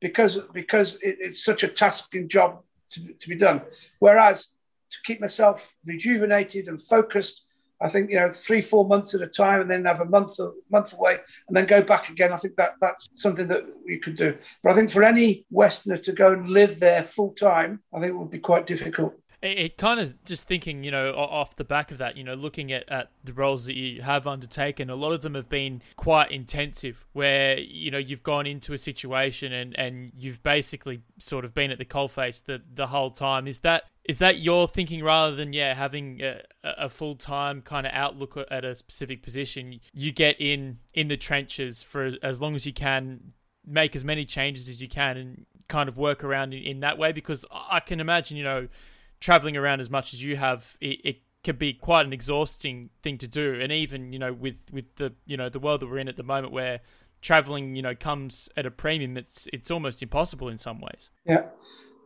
because 0.00 0.38
because 0.52 0.94
it, 0.96 1.18
it's 1.20 1.44
such 1.44 1.62
a 1.62 1.68
tasking 1.68 2.28
job 2.28 2.62
to, 2.90 3.12
to 3.12 3.28
be 3.28 3.36
done. 3.36 3.62
Whereas 3.98 4.48
to 4.90 4.98
keep 5.04 5.20
myself 5.20 5.74
rejuvenated 5.84 6.68
and 6.68 6.82
focused, 6.82 7.42
I 7.80 7.88
think 7.88 8.10
you 8.10 8.16
know 8.16 8.30
three 8.30 8.62
four 8.62 8.86
months 8.86 9.14
at 9.14 9.20
a 9.20 9.26
time, 9.26 9.60
and 9.60 9.70
then 9.70 9.84
have 9.84 10.00
a 10.00 10.06
month 10.06 10.38
a 10.38 10.52
month 10.70 10.94
away, 10.94 11.18
and 11.48 11.56
then 11.56 11.66
go 11.66 11.82
back 11.82 12.08
again. 12.08 12.32
I 12.32 12.36
think 12.36 12.56
that 12.56 12.74
that's 12.80 13.08
something 13.14 13.46
that 13.48 13.64
we 13.84 13.98
could 13.98 14.16
do. 14.16 14.36
But 14.62 14.72
I 14.72 14.74
think 14.74 14.90
for 14.90 15.02
any 15.02 15.44
Westerner 15.50 15.98
to 15.98 16.12
go 16.12 16.32
and 16.32 16.48
live 16.48 16.80
there 16.80 17.02
full 17.02 17.32
time, 17.32 17.82
I 17.94 18.00
think 18.00 18.10
it 18.10 18.16
would 18.16 18.30
be 18.30 18.38
quite 18.38 18.66
difficult 18.66 19.14
it, 19.46 19.58
it 19.58 19.76
kind 19.78 20.00
of 20.00 20.24
just 20.24 20.46
thinking, 20.46 20.84
you 20.84 20.90
know, 20.90 21.14
off 21.14 21.56
the 21.56 21.64
back 21.64 21.90
of 21.90 21.98
that, 21.98 22.16
you 22.16 22.24
know, 22.24 22.34
looking 22.34 22.72
at, 22.72 22.88
at 22.88 23.10
the 23.24 23.32
roles 23.32 23.66
that 23.66 23.76
you 23.76 24.02
have 24.02 24.26
undertaken, 24.26 24.90
a 24.90 24.96
lot 24.96 25.12
of 25.12 25.22
them 25.22 25.34
have 25.34 25.48
been 25.48 25.82
quite 25.96 26.30
intensive 26.30 27.04
where, 27.12 27.58
you 27.58 27.90
know, 27.90 27.98
you've 27.98 28.22
gone 28.22 28.46
into 28.46 28.72
a 28.72 28.78
situation 28.78 29.52
and, 29.52 29.78
and 29.78 30.12
you've 30.16 30.42
basically 30.42 31.02
sort 31.18 31.44
of 31.44 31.54
been 31.54 31.70
at 31.70 31.78
the 31.78 31.84
coalface 31.84 32.44
the, 32.44 32.60
the 32.74 32.88
whole 32.88 33.10
time. 33.10 33.46
Is 33.46 33.60
that 33.60 33.84
is 34.04 34.18
that 34.18 34.38
your 34.38 34.68
thinking 34.68 35.02
rather 35.02 35.34
than 35.34 35.52
yeah 35.52 35.74
having 35.74 36.22
a, 36.22 36.40
a 36.62 36.88
full 36.88 37.16
time 37.16 37.60
kind 37.60 37.86
of 37.86 37.92
outlook 37.92 38.38
at 38.50 38.64
a 38.64 38.76
specific 38.76 39.22
position? 39.22 39.80
You 39.92 40.12
get 40.12 40.40
in 40.40 40.78
in 40.94 41.08
the 41.08 41.16
trenches 41.16 41.82
for 41.82 42.12
as 42.22 42.40
long 42.40 42.54
as 42.54 42.66
you 42.66 42.72
can, 42.72 43.32
make 43.66 43.96
as 43.96 44.04
many 44.04 44.24
changes 44.24 44.68
as 44.68 44.80
you 44.80 44.88
can, 44.88 45.16
and 45.16 45.46
kind 45.68 45.88
of 45.88 45.98
work 45.98 46.22
around 46.22 46.54
in, 46.54 46.62
in 46.62 46.80
that 46.80 46.98
way. 46.98 47.10
Because 47.10 47.44
I 47.50 47.80
can 47.80 47.98
imagine, 47.98 48.36
you 48.36 48.44
know 48.44 48.68
traveling 49.20 49.56
around 49.56 49.80
as 49.80 49.90
much 49.90 50.12
as 50.12 50.22
you 50.22 50.36
have, 50.36 50.76
it, 50.80 51.00
it 51.04 51.16
can 51.44 51.56
be 51.56 51.72
quite 51.72 52.04
an 52.04 52.12
exhausting 52.12 52.90
thing 53.02 53.18
to 53.18 53.28
do. 53.28 53.58
And 53.60 53.72
even 53.72 54.12
you 54.12 54.18
know 54.18 54.32
with 54.32 54.58
with 54.72 54.96
the 54.96 55.14
you 55.26 55.36
know 55.36 55.48
the 55.48 55.60
world 55.60 55.80
that 55.80 55.86
we're 55.86 55.98
in 55.98 56.08
at 56.08 56.16
the 56.16 56.22
moment, 56.22 56.52
where 56.52 56.80
traveling 57.22 57.76
you 57.76 57.82
know 57.82 57.94
comes 57.94 58.48
at 58.56 58.66
a 58.66 58.70
premium, 58.70 59.16
it's 59.16 59.48
it's 59.52 59.70
almost 59.70 60.02
impossible 60.02 60.48
in 60.48 60.58
some 60.58 60.80
ways. 60.80 61.10
Yeah, 61.24 61.44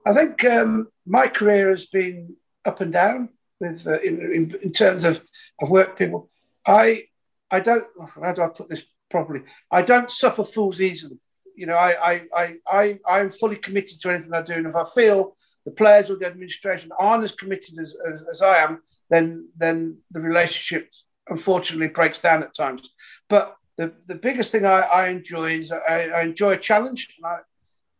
I 0.06 0.12
think 0.12 0.44
um, 0.44 0.88
my 1.06 1.26
career 1.26 1.70
has 1.70 1.86
been 1.86 2.36
up 2.64 2.80
and 2.80 2.92
down 2.92 3.30
with 3.60 3.86
uh, 3.86 4.00
in, 4.00 4.20
in, 4.20 4.54
in 4.62 4.72
terms 4.72 5.04
of 5.04 5.22
of 5.60 5.70
work 5.70 5.98
people. 5.98 6.28
I 6.66 7.04
I 7.50 7.60
don't 7.60 7.84
how 8.22 8.32
do 8.32 8.42
I 8.42 8.48
put 8.48 8.68
this 8.68 8.84
properly? 9.10 9.42
I 9.70 9.82
don't 9.82 10.10
suffer 10.10 10.44
fools 10.44 10.80
easily. 10.80 11.18
You 11.56 11.66
know, 11.66 11.74
I 11.74 12.12
I 12.12 12.22
I 12.34 12.54
I 12.66 12.98
I'm 13.08 13.30
fully 13.30 13.56
committed 13.56 14.00
to 14.00 14.10
anything 14.10 14.32
I 14.32 14.42
do, 14.42 14.54
and 14.54 14.66
if 14.66 14.76
I 14.76 14.84
feel 14.84 15.36
the 15.64 15.70
players 15.70 16.10
or 16.10 16.16
the 16.16 16.26
administration 16.26 16.90
aren't 16.98 17.24
as 17.24 17.32
committed 17.32 17.78
as, 17.78 17.96
as, 18.06 18.22
as 18.30 18.42
I 18.42 18.58
am, 18.58 18.82
then 19.10 19.48
then 19.56 19.98
the 20.10 20.20
relationship 20.20 20.92
unfortunately 21.28 21.88
breaks 21.88 22.20
down 22.20 22.42
at 22.42 22.54
times. 22.54 22.90
But 23.28 23.56
the, 23.76 23.94
the 24.06 24.14
biggest 24.14 24.52
thing 24.52 24.66
I, 24.66 24.80
I 24.80 25.08
enjoy 25.08 25.60
is 25.60 25.72
I, 25.72 26.08
I, 26.08 26.22
enjoy 26.22 26.52
a 26.52 26.58
challenge. 26.58 27.08
And 27.16 27.26
I, 27.26 27.38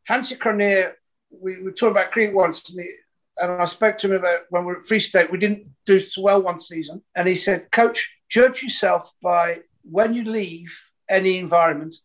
Hansi 0.04 0.36
Cronje, 0.36 0.92
we, 1.30 1.62
we 1.62 1.72
about 1.88 2.10
cricket 2.10 2.34
once, 2.34 2.68
and, 2.68 2.80
he, 2.80 2.90
and 3.38 3.52
I 3.52 3.64
spoke 3.64 3.96
to 3.98 4.08
him 4.08 4.14
about 4.14 4.40
when 4.50 4.64
we 4.64 4.72
were 4.72 4.80
at 4.80 4.86
Free 4.86 5.00
State, 5.00 5.30
we 5.30 5.38
didn't 5.38 5.66
do 5.86 5.98
so 5.98 6.22
well 6.22 6.42
one 6.42 6.58
season. 6.58 7.02
And 7.16 7.26
he 7.26 7.34
said, 7.34 7.70
Coach, 7.70 8.10
judge 8.28 8.62
yourself 8.62 9.10
by 9.22 9.60
when 9.82 10.12
you 10.12 10.24
leave 10.24 10.78
any 11.08 11.38
environment, 11.38 11.96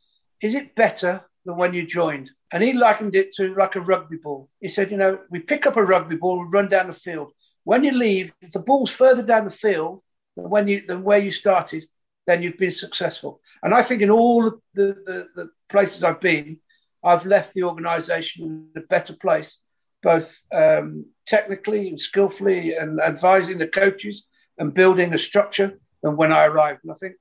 is 0.41 0.55
it 0.55 0.75
better 0.75 1.25
than 1.45 1.57
when 1.57 1.73
you 1.73 1.85
joined? 1.85 2.31
And 2.51 2.63
he 2.63 2.73
likened 2.73 3.15
it 3.15 3.31
to 3.33 3.53
like 3.55 3.75
a 3.75 3.81
rugby 3.81 4.17
ball. 4.17 4.49
He 4.59 4.69
said, 4.69 4.91
you 4.91 4.97
know, 4.97 5.19
we 5.29 5.39
pick 5.39 5.65
up 5.65 5.77
a 5.77 5.83
rugby 5.83 6.15
ball, 6.15 6.39
we 6.39 6.47
run 6.49 6.69
down 6.69 6.87
the 6.87 6.93
field. 6.93 7.31
When 7.63 7.83
you 7.83 7.91
leave, 7.91 8.33
if 8.41 8.51
the 8.51 8.59
ball's 8.59 8.91
further 8.91 9.23
down 9.23 9.45
the 9.45 9.51
field 9.51 10.01
than 10.35 10.49
when 10.49 10.67
you 10.67 10.85
than 10.85 11.03
where 11.03 11.19
you 11.19 11.31
started, 11.31 11.85
then 12.27 12.41
you've 12.41 12.57
been 12.57 12.71
successful. 12.71 13.41
And 13.63 13.73
I 13.73 13.81
think 13.81 14.01
in 14.01 14.11
all 14.11 14.43
the, 14.43 14.59
the, 14.73 15.27
the 15.35 15.49
places 15.69 16.03
I've 16.03 16.21
been, 16.21 16.57
I've 17.03 17.25
left 17.25 17.53
the 17.53 17.63
organisation 17.63 18.69
in 18.75 18.81
a 18.83 18.85
better 18.87 19.13
place, 19.13 19.59
both 20.01 20.41
um, 20.53 21.05
technically 21.25 21.89
and 21.89 21.99
skillfully, 21.99 22.75
and 22.75 22.99
advising 22.99 23.57
the 23.57 23.67
coaches 23.67 24.27
and 24.57 24.73
building 24.73 25.13
a 25.13 25.17
structure 25.17 25.79
than 26.01 26.15
when 26.15 26.31
I 26.31 26.45
arrived. 26.45 26.79
And 26.83 26.91
I 26.91 26.95
think, 26.95 27.15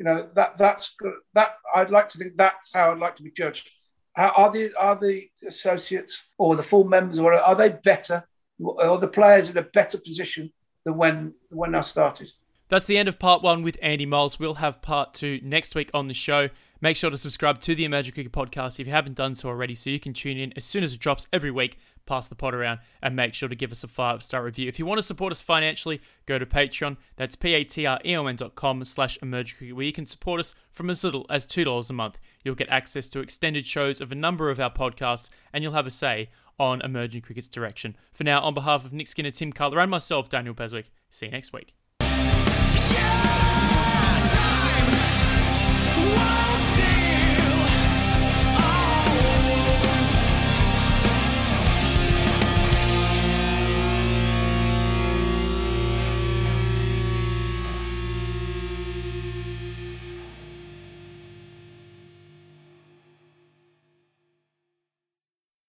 you 0.00 0.06
know, 0.06 0.30
that 0.34 0.56
that's 0.56 0.96
that. 1.34 1.56
I'd 1.76 1.90
like 1.90 2.08
to 2.08 2.18
think 2.18 2.34
that's 2.34 2.72
how 2.72 2.90
I'd 2.90 2.98
like 2.98 3.16
to 3.16 3.22
be 3.22 3.30
judged. 3.30 3.70
Are 4.16 4.50
the 4.50 4.72
are 4.80 4.96
the 4.96 5.28
associates 5.46 6.24
or 6.38 6.56
the 6.56 6.62
full 6.62 6.84
members, 6.84 7.18
or 7.18 7.34
are 7.34 7.54
they 7.54 7.68
better? 7.68 8.24
Or 8.58 8.96
the 8.96 9.08
players 9.08 9.50
in 9.50 9.58
a 9.58 9.62
better 9.62 9.98
position 9.98 10.52
than 10.86 10.96
when 10.96 11.34
when 11.50 11.74
I 11.74 11.82
started? 11.82 12.32
That's 12.70 12.86
the 12.86 12.98
end 12.98 13.08
of 13.08 13.18
part 13.18 13.42
one 13.42 13.64
with 13.64 13.76
Andy 13.82 14.06
Moles. 14.06 14.38
We'll 14.38 14.54
have 14.54 14.80
part 14.80 15.12
two 15.12 15.40
next 15.42 15.74
week 15.74 15.90
on 15.92 16.06
the 16.06 16.14
show. 16.14 16.50
Make 16.80 16.96
sure 16.96 17.10
to 17.10 17.18
subscribe 17.18 17.60
to 17.62 17.74
the 17.74 17.84
Emerging 17.84 18.14
Cricket 18.14 18.30
Podcast 18.32 18.78
if 18.78 18.86
you 18.86 18.92
haven't 18.92 19.16
done 19.16 19.34
so 19.34 19.48
already, 19.48 19.74
so 19.74 19.90
you 19.90 19.98
can 19.98 20.14
tune 20.14 20.38
in 20.38 20.52
as 20.56 20.64
soon 20.64 20.84
as 20.84 20.94
it 20.94 21.00
drops 21.00 21.26
every 21.32 21.50
week. 21.50 21.80
Pass 22.06 22.28
the 22.28 22.36
pot 22.36 22.54
around 22.54 22.78
and 23.02 23.16
make 23.16 23.34
sure 23.34 23.48
to 23.48 23.56
give 23.56 23.72
us 23.72 23.82
a 23.82 23.88
five 23.88 24.22
star 24.22 24.44
review. 24.44 24.68
If 24.68 24.78
you 24.78 24.86
want 24.86 24.98
to 24.98 25.02
support 25.02 25.32
us 25.32 25.40
financially, 25.40 26.00
go 26.26 26.38
to 26.38 26.46
Patreon. 26.46 26.96
That's 27.16 27.34
patreon.com 27.34 28.84
slash 28.84 29.18
emerging 29.20 29.58
cricket, 29.58 29.74
where 29.74 29.86
you 29.86 29.92
can 29.92 30.06
support 30.06 30.38
us 30.38 30.54
from 30.70 30.90
as 30.90 31.02
little 31.02 31.26
as 31.28 31.44
$2 31.46 31.90
a 31.90 31.92
month. 31.92 32.20
You'll 32.44 32.54
get 32.54 32.68
access 32.68 33.08
to 33.08 33.18
extended 33.18 33.66
shows 33.66 34.00
of 34.00 34.12
a 34.12 34.14
number 34.14 34.48
of 34.48 34.60
our 34.60 34.70
podcasts, 34.70 35.28
and 35.52 35.64
you'll 35.64 35.72
have 35.72 35.88
a 35.88 35.90
say 35.90 36.30
on 36.56 36.82
emerging 36.82 37.22
cricket's 37.22 37.48
direction. 37.48 37.96
For 38.12 38.22
now, 38.22 38.40
on 38.42 38.54
behalf 38.54 38.84
of 38.84 38.92
Nick 38.92 39.08
Skinner, 39.08 39.32
Tim 39.32 39.52
Cutler, 39.52 39.80
and 39.80 39.90
myself, 39.90 40.28
Daniel 40.28 40.54
Beswick, 40.54 40.92
see 41.10 41.26
you 41.26 41.32
next 41.32 41.52
week. 41.52 41.74